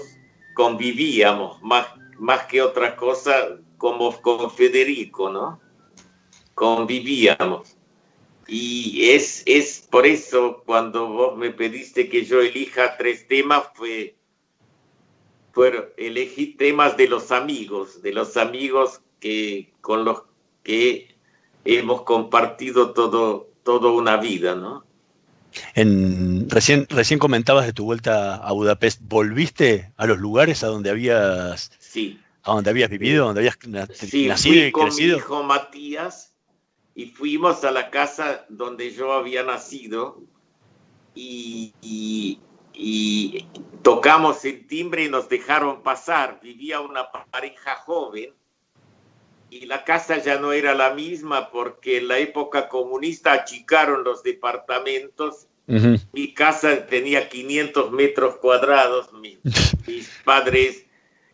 convivíamos 0.56 1.62
más, 1.62 1.86
más 2.18 2.46
que 2.46 2.62
otra 2.62 2.96
cosa 2.96 3.60
como 3.78 4.20
con 4.22 4.50
Federico, 4.50 5.30
¿no? 5.30 5.60
Convivíamos. 6.56 7.76
Y 8.48 9.10
es, 9.10 9.44
es 9.46 9.86
por 9.92 10.06
eso 10.06 10.64
cuando 10.66 11.10
vos 11.10 11.38
me 11.38 11.52
pediste 11.52 12.08
que 12.08 12.24
yo 12.24 12.42
elija 12.42 12.96
tres 12.98 13.28
temas, 13.28 13.64
fue, 13.74 14.16
fue 15.52 15.94
elegí 15.98 16.48
temas 16.56 16.96
de 16.96 17.10
los 17.10 17.32
amigos, 17.32 18.02
de 18.02 18.14
los 18.14 18.38
amigos 18.38 19.02
que, 19.20 19.74
con 19.82 20.06
los 20.06 20.24
que 20.64 21.14
hemos 21.66 22.04
compartido 22.04 22.94
todo, 22.94 23.50
toda 23.64 23.92
una 23.92 24.16
vida, 24.16 24.56
¿no? 24.56 24.86
En, 25.76 26.50
recién, 26.50 26.88
recién 26.90 27.20
comentabas 27.20 27.66
de 27.66 27.74
tu 27.74 27.86
vuelta 27.86 28.36
a 28.36 28.52
Budapest. 28.52 29.02
¿Volviste 29.04 29.92
a 29.98 30.06
los 30.06 30.20
lugares 30.20 30.64
a 30.64 30.68
donde 30.68 30.90
habías, 30.90 31.72
sí. 31.80 32.20
a 32.44 32.54
donde 32.54 32.70
habías 32.70 32.90
vivido, 32.90 33.26
donde 33.26 33.42
habías 33.42 33.58
sí, 33.94 34.28
nacido 34.28 34.56
fui 34.56 34.64
y 34.64 34.72
con 34.72 34.86
crecido? 34.88 35.18
mi 35.18 35.24
hijo 35.24 35.44
Matías 35.44 36.34
y 36.96 37.08
fuimos 37.08 37.64
a 37.64 37.72
la 37.72 37.90
casa 37.90 38.46
donde 38.50 38.92
yo 38.92 39.14
había 39.14 39.44
nacido 39.44 40.22
y, 41.16 41.74
y, 41.82 42.40
y 42.74 43.48
tocamos 43.82 44.46
el 44.46 44.68
timbre 44.68 45.06
y 45.06 45.10
nos 45.10 45.30
dejaron 45.30 45.82
pasar. 45.82 46.40
Vivía 46.42 46.82
una 46.82 47.12
pareja 47.12 47.76
joven 47.76 48.34
y 49.54 49.66
la 49.68 49.84
casa 49.84 50.18
ya 50.18 50.40
no 50.40 50.52
era 50.52 50.74
la 50.74 50.96
misma 50.96 51.52
porque 51.52 51.98
en 51.98 52.08
la 52.08 52.18
época 52.18 52.70
comunista 52.70 53.34
achicaron 53.34 54.04
los 54.04 54.24
departamentos. 54.24 55.48
Uh 55.68 55.74
-huh. 55.74 56.08
Mi 56.12 56.34
casa 56.34 56.88
tenía 56.88 57.30
500 57.30 57.92
metros 57.92 58.38
cuadrados, 58.38 59.14
mis, 59.14 59.38
mis, 59.88 60.10
padres 60.26 60.86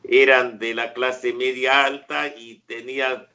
eran 0.04 0.60
de 0.60 0.74
la 0.74 0.94
clase 0.94 1.32
media 1.34 1.86
alta 1.86 2.28
y 2.28 2.62
tenían 2.68 3.28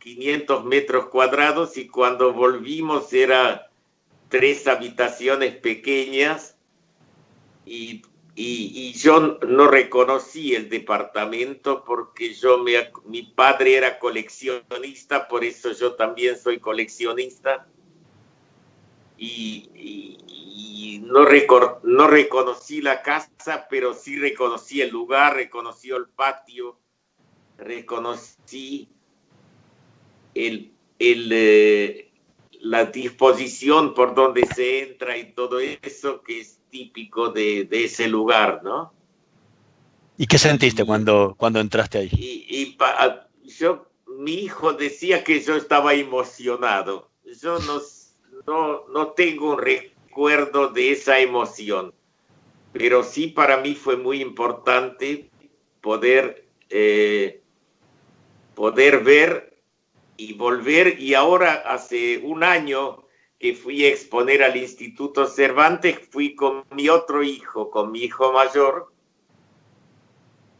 500 0.00 0.64
metros 0.64 1.06
cuadrados 1.06 1.76
y 1.76 1.86
cuando 1.86 2.32
volvimos 2.32 3.12
era 3.12 3.70
tres 4.28 4.66
habitaciones 4.66 5.54
pequeñas 5.54 6.56
y 7.64 8.02
y, 8.34 8.72
y, 8.74 8.92
yo 8.94 9.38
no 9.46 9.68
reconocí 9.68 10.54
el 10.54 10.70
departamento 10.70 11.84
porque 11.84 12.32
yo 12.32 12.58
me, 12.58 12.90
mi 13.04 13.24
padre 13.24 13.76
era 13.76 13.98
coleccionista, 13.98 15.28
por 15.28 15.44
eso 15.44 15.72
yo 15.72 15.94
también 15.94 16.38
soy 16.38 16.58
coleccionista. 16.58 17.66
Y, 19.18 19.68
y, 19.74 20.18
y 20.26 20.98
no, 21.00 21.26
recor, 21.26 21.80
no 21.84 22.06
reconocí 22.06 22.80
la 22.80 23.02
casa, 23.02 23.66
pero 23.68 23.92
sí 23.92 24.18
reconocí 24.18 24.80
el 24.80 24.90
lugar, 24.90 25.36
reconocí 25.36 25.90
el 25.90 26.08
patio, 26.08 26.78
reconocí 27.58 28.88
el, 30.34 30.72
el, 30.98 31.28
eh, 31.32 32.10
la 32.60 32.86
disposición 32.86 33.92
por 33.92 34.14
donde 34.14 34.46
se 34.46 34.82
entra 34.84 35.18
y 35.18 35.32
todo 35.34 35.60
eso 35.60 36.22
que 36.22 36.40
es 36.40 36.61
típico 36.72 37.28
de, 37.28 37.64
de 37.66 37.84
ese 37.84 38.08
lugar, 38.08 38.62
¿no? 38.64 38.92
¿Y 40.16 40.26
qué 40.26 40.38
sentiste 40.38 40.84
cuando, 40.84 41.34
cuando 41.36 41.60
entraste 41.60 41.98
ahí? 41.98 42.10
Y, 42.12 42.46
y 42.48 42.66
pa, 42.72 43.28
yo, 43.44 43.86
mi 44.06 44.34
hijo 44.34 44.72
decía 44.72 45.22
que 45.22 45.40
yo 45.40 45.54
estaba 45.54 45.92
emocionado. 45.92 47.10
Yo 47.40 47.58
no, 47.60 47.80
no, 48.46 48.84
no 48.88 49.08
tengo 49.08 49.52
un 49.52 49.58
recuerdo 49.58 50.68
de 50.68 50.92
esa 50.92 51.20
emoción, 51.20 51.92
pero 52.72 53.02
sí 53.02 53.26
para 53.26 53.58
mí 53.58 53.74
fue 53.74 53.96
muy 53.96 54.22
importante 54.22 55.30
poder, 55.82 56.46
eh, 56.70 57.42
poder 58.54 59.04
ver 59.04 59.58
y 60.16 60.32
volver. 60.32 60.98
Y 61.00 61.14
ahora, 61.14 61.52
hace 61.66 62.18
un 62.18 62.44
año, 62.44 63.01
que 63.42 63.56
fui 63.56 63.84
a 63.84 63.88
exponer 63.88 64.40
al 64.44 64.56
Instituto 64.56 65.26
Cervantes, 65.26 65.98
fui 66.10 66.36
con 66.36 66.62
mi 66.70 66.88
otro 66.88 67.24
hijo, 67.24 67.72
con 67.72 67.90
mi 67.90 68.04
hijo 68.04 68.32
mayor. 68.32 68.92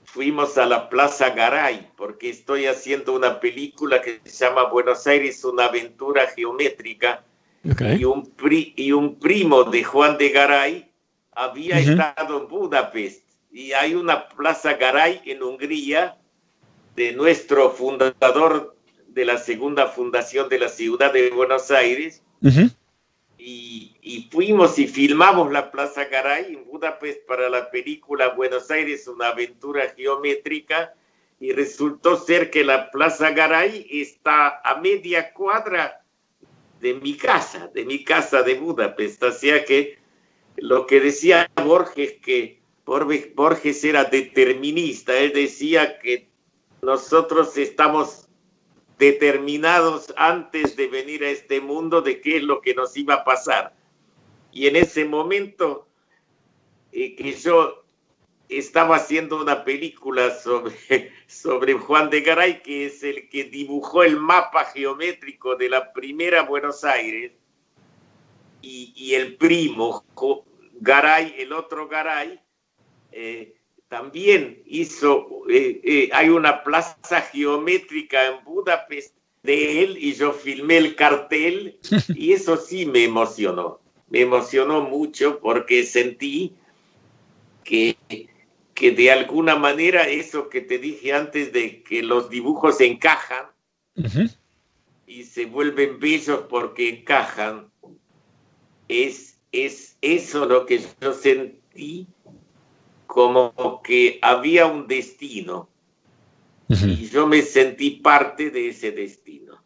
Fuimos 0.03 0.59
a 0.59 0.67
la 0.67 0.89
Plaza 0.89 1.31
Garay, 1.31 1.93
porque 1.97 2.29
estoy 2.29 2.67
haciendo 2.67 3.15
una 3.15 3.39
película 3.39 4.03
que 4.03 4.21
se 4.25 4.45
llama 4.45 4.65
Buenos 4.65 5.07
Aires, 5.07 5.45
una 5.45 5.67
aventura 5.67 6.27
geométrica. 6.27 7.25
Okay. 7.73 8.01
Y, 8.01 8.05
un 8.05 8.29
pri, 8.33 8.75
y, 8.77 8.91
un 8.91 9.17
primo 9.21 9.63
de 9.63 9.85
Juan 9.85 10.19
de 10.19 10.31
Garay 10.31 10.93
había 11.31 11.77
uh 11.77 11.79
-huh. 11.79 11.91
estado 11.93 12.41
en 12.41 12.49
Budapest. 12.49 13.31
Y 13.53 13.75
hay 13.75 13.95
una 13.95 14.29
Plaza 14.29 14.75
Garay 14.75 15.21
en 15.25 15.41
Hungría 15.45 16.19
de 16.97 17.13
nuestro 17.13 17.71
fundador 17.71 18.75
de 19.07 19.25
la 19.25 19.39
segunda 19.39 19.87
fundación 19.87 20.49
de 20.49 20.59
la 20.59 20.69
ciudad 20.69 21.13
de 21.13 21.31
Buenos 21.31 21.71
Aires, 21.71 22.23
Uh 22.43 22.69
y, 23.45 23.97
y 24.01 24.29
fuimos 24.31 24.79
y 24.79 24.87
filmamos 24.87 25.51
la 25.51 25.73
Plaza 25.73 26.05
Garay 26.05 26.55
en 26.55 26.65
Budapest 26.65 27.27
para 27.27 27.51
la 27.51 27.71
película 27.71 28.29
Buenos 28.29 28.71
Aires, 28.71 29.09
una 29.09 29.29
aventura 29.29 29.93
geométrica, 29.97 30.95
y 31.41 31.53
resultó 31.53 32.17
ser 32.17 32.51
que 32.51 32.63
la 32.63 32.91
Plaza 32.93 33.31
Garay 33.33 33.89
está 33.91 34.61
a 34.63 34.81
media 34.81 35.33
cuadra 35.33 36.05
de 36.81 36.95
mi 36.95 37.17
casa, 37.17 37.69
de 37.75 37.85
mi 37.85 38.05
casa 38.05 38.43
de 38.43 38.55
Budapest. 38.55 39.25
Sea 39.33 39.65
que 39.65 39.99
lo 40.57 40.87
que 40.87 41.01
decía 41.01 41.51
Borges, 41.65 42.13
que 42.23 42.63
Borges 42.85 43.83
era 43.83 44.05
determinista, 44.05 45.19
él 45.19 45.33
decía 45.33 45.99
que 45.99 46.29
nosotros 46.81 47.57
estamos 47.57 48.29
determinados 48.99 50.13
antes 50.17 50.77
de 50.77 50.87
venir 50.87 51.25
a 51.25 51.31
este 51.31 51.61
mundo 51.61 52.03
de 52.03 52.21
qué 52.21 52.37
es 52.37 52.43
lo 52.43 52.61
que 52.61 52.75
nos 52.75 52.97
iba 52.97 53.15
a 53.15 53.25
pasar. 53.25 53.75
Y 54.53 54.67
en 54.67 54.77
ese 54.77 55.05
momento 55.05 55.89
eh, 56.93 57.17
que 57.17 57.33
yo 57.33 57.85
estaba 58.49 58.97
haciendo 58.97 59.41
una 59.41 59.65
película 59.65 60.31
sobre, 60.31 60.75
sobre 61.27 61.75
Juan 61.75 62.11
de 62.11 62.21
Garay, 62.21 62.63
que 62.63 62.87
es 62.87 63.03
el 63.03 63.29
que 63.29 63.45
dibujó 63.45 64.03
el 64.03 64.19
mapa 64.19 64.65
geométrico 64.67 65.57
de 65.57 65.69
la 65.71 65.93
primera 65.93 66.43
Buenos 66.43 66.85
Aires, 66.85 67.33
y, 68.65 69.15
el 69.15 69.37
primo 69.37 70.05
Garay, 70.75 71.35
el 71.39 71.53
otro 71.53 71.89
Garay, 71.89 72.41
eh, 73.11 73.57
también 73.93 74.63
hizo, 74.65 75.29
eh, 75.51 75.79
eh, 75.85 76.09
hay 76.15 76.31
una 76.31 76.65
plaza 76.65 77.21
geométrica 77.21 78.27
en 78.27 78.43
Budapest 78.43 79.15
de 79.43 79.85
él 79.85 79.99
y 80.01 80.15
yo 80.15 80.33
filmé 80.33 80.79
el 80.79 80.97
cartel 80.97 81.79
y 82.17 82.33
eso 82.33 82.57
sí 82.57 82.87
me 82.87 83.05
emocionó, 83.05 83.81
me 84.09 84.23
emocionó 84.23 84.81
mucho 84.81 85.41
porque 85.41 85.85
sentí 85.85 86.55
que, 87.65 87.95
que 88.73 88.93
de 88.93 89.13
alguna 89.13 89.57
manera 89.57 90.09
eso 90.09 90.49
que 90.49 90.63
te 90.63 90.79
dije 90.79 91.13
antes 91.13 91.53
de 91.53 91.83
que 91.83 92.03
los 92.03 92.31
dibujos 92.31 92.81
encajan 92.81 93.45
y 95.07 95.25
se 95.25 95.45
vuelven 95.45 96.01
bellos 96.01 96.47
porque 96.49 96.89
encajan, 96.89 97.71
es, 98.89 99.39
es 99.53 99.99
eso 100.01 100.47
lo 100.47 100.65
que 100.65 100.81
yo 100.99 101.13
sentí 101.13 102.07
como 103.13 103.83
que 103.85 104.19
había 104.23 104.65
un 104.65 104.87
destino 104.89 105.69
y 106.67 107.11
yo 107.11 107.27
me 107.27 107.43
sentí 107.43 107.91
parte 107.91 108.49
de 108.49 108.71
ese 108.71 108.91
destino. 108.91 109.63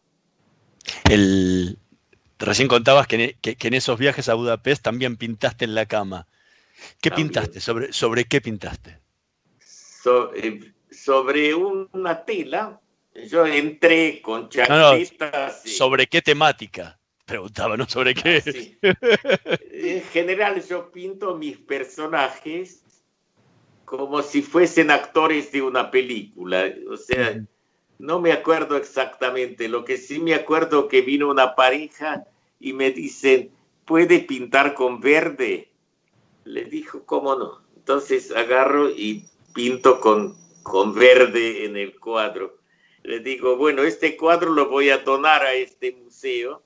El, 1.08 1.78
recién 2.40 2.66
contabas 2.66 3.06
que, 3.06 3.36
en 3.40 3.74
esos 3.74 4.00
viajes 4.00 4.28
a 4.28 4.34
Budapest 4.34 4.82
también 4.82 5.16
pintaste 5.16 5.64
en 5.64 5.76
la 5.76 5.86
cama. 5.86 6.26
¿Qué 7.00 7.12
pintaste? 7.12 7.60
¿Sobre, 7.60 7.92
¿Sobre 7.92 8.24
qué 8.24 8.40
pintaste? 8.40 8.98
Eh, 10.34 10.72
sobre 10.90 11.54
una 11.54 12.24
tela. 12.24 12.80
Yo 13.30 13.46
entré 13.46 14.20
con 14.22 14.48
chaquetas. 14.48 15.62
¿Sobre 15.62 16.08
qué 16.08 16.20
temática? 16.20 16.98
Preguntaba, 17.24 17.76
¿no? 17.76 17.88
¿Sobre 17.88 18.12
qué? 18.12 18.76
Ah, 18.82 19.56
en 19.70 20.02
general 20.02 20.66
yo 20.68 20.90
pinto 20.90 21.36
mis 21.36 21.58
personajes 21.58 22.82
como 23.86 24.20
si 24.22 24.42
fuesen 24.42 24.90
actores 24.90 25.52
de 25.52 25.62
una 25.62 25.90
película. 25.90 26.74
O 26.90 26.96
sea, 26.96 27.40
no 27.98 28.20
me 28.20 28.32
acuerdo 28.32 28.76
exactamente. 28.76 29.68
Lo 29.68 29.84
que 29.84 29.96
sí 29.96 30.18
me 30.18 30.34
acuerdo 30.34 30.88
que 30.88 31.00
vino 31.00 31.30
una 31.30 31.54
pareja 31.54 32.26
y 32.60 32.72
me 32.72 32.90
dicen, 32.90 33.52
¿puede 33.84 34.18
pintar 34.18 34.74
con 34.74 35.00
verde? 35.00 35.70
Le 36.44 36.64
dijo, 36.64 37.04
¿cómo 37.06 37.36
no? 37.36 37.62
Entonces 37.76 38.32
agarro 38.32 38.90
y 38.90 39.24
pinto 39.54 40.00
con, 40.00 40.36
con 40.64 40.92
verde 40.92 41.64
en 41.64 41.76
el 41.76 41.96
cuadro. 41.98 42.58
Le 43.04 43.20
digo, 43.20 43.56
bueno, 43.56 43.84
este 43.84 44.16
cuadro 44.16 44.52
lo 44.52 44.68
voy 44.68 44.90
a 44.90 44.98
donar 44.98 45.44
a 45.44 45.54
este 45.54 45.92
museo 45.92 46.64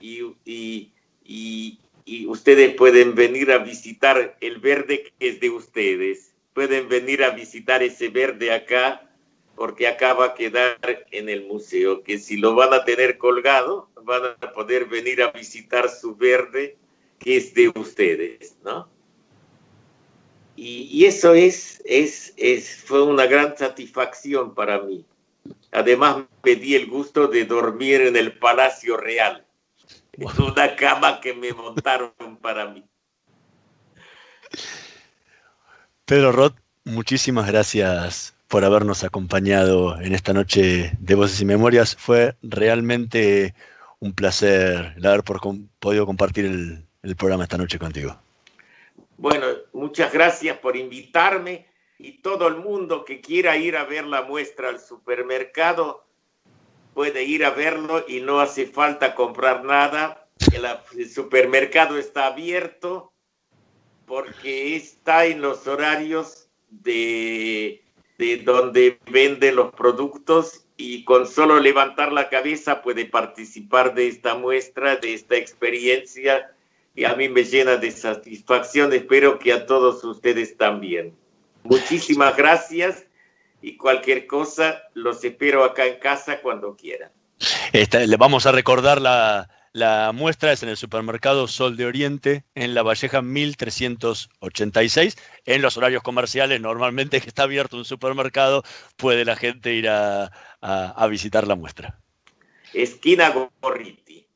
y, 0.00 0.22
y, 0.44 0.92
y, 1.24 1.78
y 2.04 2.26
ustedes 2.26 2.74
pueden 2.74 3.14
venir 3.14 3.52
a 3.52 3.58
visitar 3.58 4.36
el 4.40 4.58
verde 4.58 5.04
que 5.04 5.28
es 5.28 5.38
de 5.38 5.50
ustedes 5.50 6.31
pueden 6.54 6.88
venir 6.88 7.24
a 7.24 7.30
visitar 7.30 7.82
ese 7.82 8.08
verde 8.08 8.52
acá, 8.52 9.10
porque 9.54 9.86
acá 9.86 10.14
va 10.14 10.26
a 10.26 10.34
quedar 10.34 10.78
en 11.10 11.28
el 11.28 11.46
museo, 11.46 12.02
que 12.02 12.18
si 12.18 12.36
lo 12.36 12.54
van 12.54 12.72
a 12.72 12.84
tener 12.84 13.18
colgado, 13.18 13.90
van 14.02 14.22
a 14.40 14.52
poder 14.52 14.86
venir 14.86 15.22
a 15.22 15.30
visitar 15.30 15.88
su 15.88 16.16
verde, 16.16 16.76
que 17.18 17.36
es 17.36 17.54
de 17.54 17.68
ustedes, 17.68 18.56
¿no? 18.64 18.88
Y, 20.54 21.06
eso 21.06 21.34
es, 21.34 21.82
es, 21.84 22.34
es, 22.36 22.82
fue 22.84 23.02
una 23.02 23.26
gran 23.26 23.56
satisfacción 23.56 24.54
para 24.54 24.80
mí. 24.80 25.04
Además, 25.72 26.24
me 26.44 26.56
di 26.56 26.74
el 26.74 26.86
gusto 26.86 27.26
de 27.26 27.46
dormir 27.46 28.02
en 28.02 28.16
el 28.16 28.38
Palacio 28.38 28.96
Real, 28.96 29.46
en 30.12 30.42
una 30.42 30.76
cama 30.76 31.20
que 31.20 31.32
me 31.32 31.52
montaron 31.52 32.12
para 32.40 32.66
mí. 32.66 32.84
Pedro 36.04 36.32
Roth, 36.32 36.56
muchísimas 36.84 37.46
gracias 37.46 38.34
por 38.48 38.64
habernos 38.64 39.04
acompañado 39.04 39.98
en 40.00 40.14
esta 40.14 40.32
noche 40.32 40.92
de 40.98 41.14
Voces 41.14 41.40
y 41.40 41.44
Memorias. 41.44 41.96
Fue 41.96 42.34
realmente 42.42 43.54
un 44.00 44.12
placer 44.12 44.94
el 44.96 45.06
haber 45.06 45.22
podido 45.22 46.04
compartir 46.04 46.44
el, 46.44 47.16
programa 47.16 47.44
esta 47.44 47.56
noche 47.56 47.78
contigo. 47.78 48.16
Bueno, 49.16 49.46
muchas 49.72 50.12
gracias 50.12 50.58
por 50.58 50.76
invitarme 50.76 51.66
y 51.98 52.20
todo 52.20 52.48
el 52.48 52.56
mundo 52.56 53.04
que 53.04 53.20
quiera 53.20 53.56
ir 53.56 53.76
a 53.76 53.84
ver 53.84 54.04
la 54.04 54.22
muestra 54.22 54.70
al 54.70 54.80
supermercado 54.80 56.04
puede 56.94 57.22
ir 57.22 57.44
a 57.44 57.50
verlo 57.50 58.04
y 58.08 58.20
no 58.20 58.40
hace 58.40 58.66
falta 58.66 59.14
comprar 59.14 59.64
nada. 59.64 60.26
el 60.96 61.08
supermercado 61.08 61.96
está 61.96 62.26
abierto 62.26 63.11
porque 64.12 64.76
está 64.76 65.24
en 65.24 65.40
los 65.40 65.66
horarios 65.66 66.46
de, 66.68 67.82
de 68.18 68.36
donde 68.44 68.98
venden 69.10 69.56
los 69.56 69.72
productos 69.72 70.66
y 70.76 71.04
con 71.04 71.26
solo 71.26 71.58
levantar 71.58 72.12
la 72.12 72.28
cabeza 72.28 72.82
puede 72.82 73.06
participar 73.06 73.94
de 73.94 74.08
esta 74.08 74.34
muestra, 74.34 74.96
de 74.96 75.14
esta 75.14 75.36
experiencia 75.36 76.52
y 76.94 77.04
a 77.04 77.14
mí 77.14 77.30
me 77.30 77.44
llena 77.44 77.78
de 77.78 77.90
satisfacción. 77.90 78.92
Espero 78.92 79.38
que 79.38 79.54
a 79.54 79.64
todos 79.64 80.04
ustedes 80.04 80.58
también. 80.58 81.16
Muchísimas 81.62 82.36
gracias 82.36 83.06
y 83.62 83.78
cualquier 83.78 84.26
cosa 84.26 84.82
los 84.92 85.24
espero 85.24 85.64
acá 85.64 85.86
en 85.86 85.98
casa 85.98 86.42
cuando 86.42 86.76
quieran. 86.76 87.10
le 87.72 88.16
vamos 88.18 88.44
a 88.44 88.52
recordar 88.52 89.00
la, 89.00 89.48
la 89.72 90.12
muestra 90.12 90.52
es 90.52 90.62
en 90.62 90.68
el 90.68 90.76
supermercado 90.76 91.48
Sol 91.48 91.78
de 91.78 91.86
Oriente, 91.86 92.44
en 92.54 92.74
La 92.74 92.82
Valleja 92.82 93.22
1386. 93.22 95.16
En 95.46 95.62
los 95.62 95.78
horarios 95.78 96.02
comerciales, 96.02 96.60
normalmente 96.60 97.22
que 97.22 97.28
está 97.28 97.44
abierto 97.44 97.78
un 97.78 97.86
supermercado, 97.86 98.64
puede 98.96 99.24
la 99.24 99.34
gente 99.34 99.72
ir 99.72 99.88
a, 99.88 100.30
visitar 101.08 101.46
la 101.48 101.54
muestra. 101.54 101.98
Esquina 102.74 103.32
Gorriti. 103.60 104.26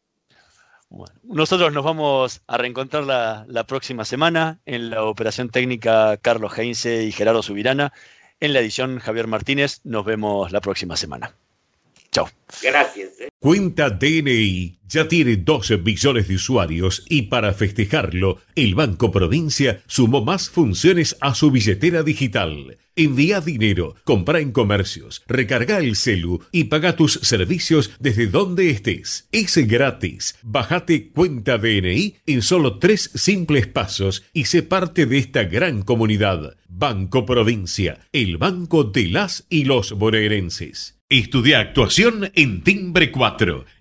nosotros 1.23 1.71
nos 1.73 1.85
vamos 1.85 2.41
a 2.47 2.57
reencontrar 2.57 3.05
la, 3.05 3.45
la, 3.47 3.65
próxima 3.65 4.07
semana 4.07 4.61
en 4.65 4.89
la 4.91 5.05
operación 5.05 5.51
técnica 5.51 6.17
Carlos 6.17 6.57
Heinze 6.57 7.05
y 7.05 7.13
Gerardo 7.13 7.43
Subirana. 7.43 7.93
En 8.41 8.55
la 8.55 8.61
edición 8.61 8.99
Javier 9.01 9.27
Martínez. 9.27 9.81
Nos 9.85 10.05
vemos 10.07 10.51
la 10.51 10.61
próxima 10.63 10.97
semana. 10.97 11.35
Chao. 12.11 12.29
Gracias. 12.63 13.21
Eh. 13.21 13.29
Cuenta 13.39 13.91
DNI 13.91 14.79
ya 14.89 15.09
tiene 15.09 15.37
12 15.37 15.77
billones 15.77 16.27
de 16.27 16.37
usuarios 16.37 17.05
y 17.07 17.23
para 17.23 17.53
festejarlo, 17.53 18.39
el 18.55 18.75
Banco 18.75 19.13
Provincia 19.13 19.83
sumó 19.87 20.25
más 20.25 20.49
funciones 20.49 21.19
a 21.21 21.35
su 21.35 21.51
billetera 21.51 22.03
digital. 22.03 22.79
Envía 22.95 23.43
dinero, 23.43 23.95
compra 24.05 24.41
en 24.41 24.53
comercios, 24.53 25.23
recarga 25.27 25.81
el 25.81 25.97
celu 25.97 26.41
y 26.51 26.65
paga 26.65 26.97
tus 26.97 27.21
servicios 27.23 27.91
desde 28.01 28.27
donde 28.27 28.71
estés. 28.71 29.29
Es 29.33 29.55
gratis. 29.69 30.39
Bájate 30.43 31.11
cuenta 31.11 31.59
DNI 31.59 32.17
en 32.25 32.41
solo 32.41 32.79
tres 32.79 33.11
simples 33.15 33.67
pasos 33.67 34.25
y 34.33 34.47
sé 34.47 34.63
parte 34.63 35.05
de 35.05 35.19
esta 35.19 35.45
gran 35.45 35.83
comunidad. 35.83 36.57
Banco 36.69 37.27
Provincia, 37.27 38.01
el 38.13 38.39
banco 38.39 38.85
de 38.85 39.09
las 39.09 39.47
y 39.51 39.65
los 39.65 39.93
bonaerenses. 39.93 40.97
Estudia 41.09 41.61
actuación 41.61 42.33
en 42.35 42.65
Timbre 42.65 43.13
4. 43.13 43.26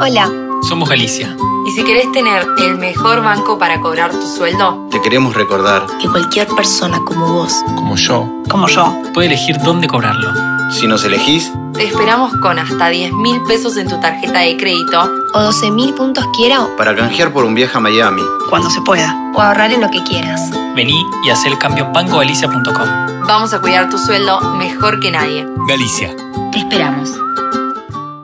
Hola, 0.00 0.30
Somos 0.62 0.88
Galicia. 0.88 1.36
Y 1.66 1.70
si 1.72 1.84
querés 1.84 2.10
tener 2.12 2.46
el 2.64 2.78
mejor 2.78 3.22
banco 3.22 3.58
para 3.58 3.78
cobrar 3.80 4.10
tu 4.10 4.22
sueldo, 4.26 4.88
Te 4.90 5.00
queremos 5.02 5.34
recordar, 5.34 5.82
que 6.00 6.08
cualquier 6.08 6.46
persona 6.48 6.98
como 7.04 7.30
vos, 7.32 7.62
Como 7.76 7.94
yo. 7.96 8.42
como 8.48 8.68
yo, 8.68 9.02
Puede 9.12 9.26
elegir 9.28 9.56
dónde 9.64 9.86
cobrarlo. 9.86 10.30
si 10.70 10.86
nos 10.86 11.04
elegís, 11.04 11.52
te 11.78 11.84
esperamos 11.84 12.34
con 12.38 12.58
hasta 12.58 12.88
10 12.88 13.12
mil 13.12 13.40
pesos 13.44 13.76
en 13.76 13.88
tu 13.88 14.00
tarjeta 14.00 14.40
de 14.40 14.56
crédito 14.56 15.00
o 15.32 15.38
12.000 15.38 15.94
puntos 15.94 16.24
quiera 16.36 16.66
para 16.76 16.94
canjear 16.94 17.32
por 17.32 17.44
un 17.44 17.54
viaje 17.54 17.76
a 17.76 17.80
Miami. 17.80 18.20
cuando 18.50 18.68
se 18.68 18.80
pueda, 18.80 19.14
o 19.32 19.40
ahorrar 19.40 19.70
en 19.70 19.80
lo 19.80 19.88
que 19.88 20.02
quieras. 20.02 20.50
Vení 20.74 21.00
y 21.24 21.30
haz 21.30 21.44
el 21.46 21.56
cambio 21.58 21.86
en 21.86 21.92
bancogalicia.com. 21.92 23.26
Vamos 23.28 23.52
a 23.52 23.60
cuidar 23.60 23.88
tu 23.90 23.96
sueldo 23.96 24.40
mejor 24.54 24.98
que 24.98 25.12
nadie. 25.12 25.46
Galicia. 25.68 26.10
Te 26.50 26.58
esperamos. 26.58 27.10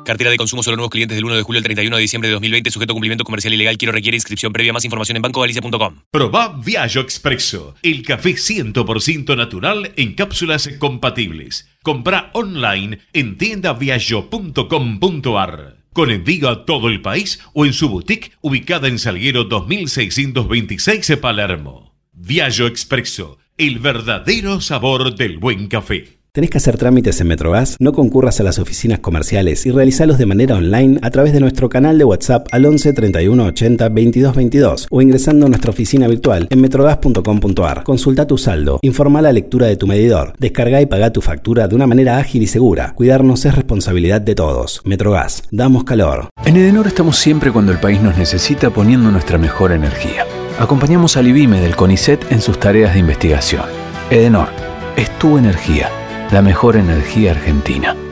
Cartera 0.05 0.31
de 0.31 0.37
consumo 0.37 0.63
solo 0.63 0.77
nuevos 0.77 0.91
clientes 0.91 1.17
del 1.17 1.25
1 1.25 1.37
de 1.37 1.43
julio 1.43 1.59
al 1.59 1.65
31 1.65 1.97
de 1.97 2.03
diciembre 2.03 2.29
de 2.29 2.35
2020, 2.35 2.71
sujeto 2.71 2.93
a 2.93 2.95
cumplimiento 2.95 3.25
comercial 3.25 3.55
ilegal. 3.55 3.79
Quiero 3.79 3.93
requiere 3.93 4.17
inscripción 4.17 4.53
previa. 4.53 4.73
Más 4.73 4.85
información 4.85 5.17
en 5.17 5.23
bancogalicia.com. 5.23 6.03
Probá 6.11 6.61
Viaggio 6.65 7.01
Expresso, 7.01 7.75
el 7.83 8.03
café 8.03 8.35
100% 8.35 9.37
natural 9.37 9.93
en 9.97 10.15
cápsulas 10.15 10.69
compatibles. 10.79 11.69
Comprá 11.83 12.31
online 12.35 13.01
en 13.13 13.37
tiendaviaggio.com.ar. 13.39 15.77
Con 15.93 16.11
envío 16.11 16.51
a 16.51 16.67
todo 16.67 16.89
el 16.89 17.01
país 17.01 17.39
o 17.53 17.65
en 17.65 17.73
su 17.73 17.89
boutique 17.89 18.33
ubicada 18.41 18.89
en 18.89 18.99
Salguero 18.99 19.45
2626 19.45 21.19
Palermo. 21.21 21.95
Viaggio 22.13 22.67
Expresso, 22.67 23.39
el 23.57 23.79
verdadero 23.79 24.61
sabor 24.61 25.15
del 25.15 25.39
buen 25.39 25.69
café. 25.69 26.24
¿Tenés 26.35 26.51
que 26.51 26.59
hacer 26.59 26.77
trámites 26.77 27.21
en 27.21 27.29
Metrogas? 27.29 27.77
No 27.79 27.93
concurras 27.93 28.41
a 28.41 28.43
las 28.43 28.59
oficinas 28.59 28.99
comerciales 28.99 29.67
y 29.67 29.71
realizalos 29.71 30.19
de 30.19 30.27
manera 30.27 30.57
online 30.57 30.99
a 31.01 31.11
través 31.11 31.33
de 31.33 31.39
nuestro 31.39 31.69
canal 31.69 31.97
de 31.97 32.03
WhatsApp 32.03 32.49
al 32.51 32.67
11 32.67 32.93
31 32.93 33.45
80 33.45 33.89
22 33.89 34.35
22 34.35 34.87
o 34.91 35.01
ingresando 35.01 35.47
a 35.47 35.49
nuestra 35.49 35.71
oficina 35.71 36.09
virtual 36.09 36.49
en 36.51 36.61
metrogas.com.ar. 36.61 37.85
Consulta 37.85 38.27
tu 38.27 38.37
saldo, 38.37 38.81
informa 38.83 39.23
la 39.23 39.31
lectura 39.31 39.69
de 39.69 39.77
tu 39.77 39.87
medidor, 39.87 40.33
descarga 40.41 40.81
y 40.81 40.87
paga 40.87 41.13
tu 41.13 41.21
factura 41.21 41.69
de 41.69 41.77
una 41.77 41.87
manera 41.87 42.19
ágil 42.19 42.43
y 42.43 42.49
segura. 42.49 42.95
Cuidarnos 42.97 43.45
es 43.45 43.55
responsabilidad 43.55 44.21
de 44.21 44.35
todos. 44.35 44.83
Metrogas, 44.85 45.45
damos 45.53 45.85
calor. 45.85 46.31
En 46.45 46.57
Edenor 46.57 46.89
estamos 46.89 47.17
siempre 47.17 47.53
cuando 47.53 47.71
el 47.71 47.79
país 47.79 48.03
nos 48.03 48.19
necesita 48.19 48.71
poniendo 48.71 49.13
nuestra 49.13 49.39
mejor 49.39 49.71
energía. 49.71 50.27
Acompañamos 50.59 51.17
al 51.17 51.29
IBIME 51.29 51.61
del 51.61 51.77
CONICET 51.77 52.33
en 52.33 52.41
sus 52.41 52.59
tareas 52.59 52.95
de 52.95 52.99
investigación. 52.99 53.67
Edenor, 54.11 54.49
es 54.97 55.17
tu 55.21 55.39
energía, 55.39 55.91
la 56.35 56.43
mejor 56.43 56.75
energía 56.75 57.31
argentina. 57.31 58.04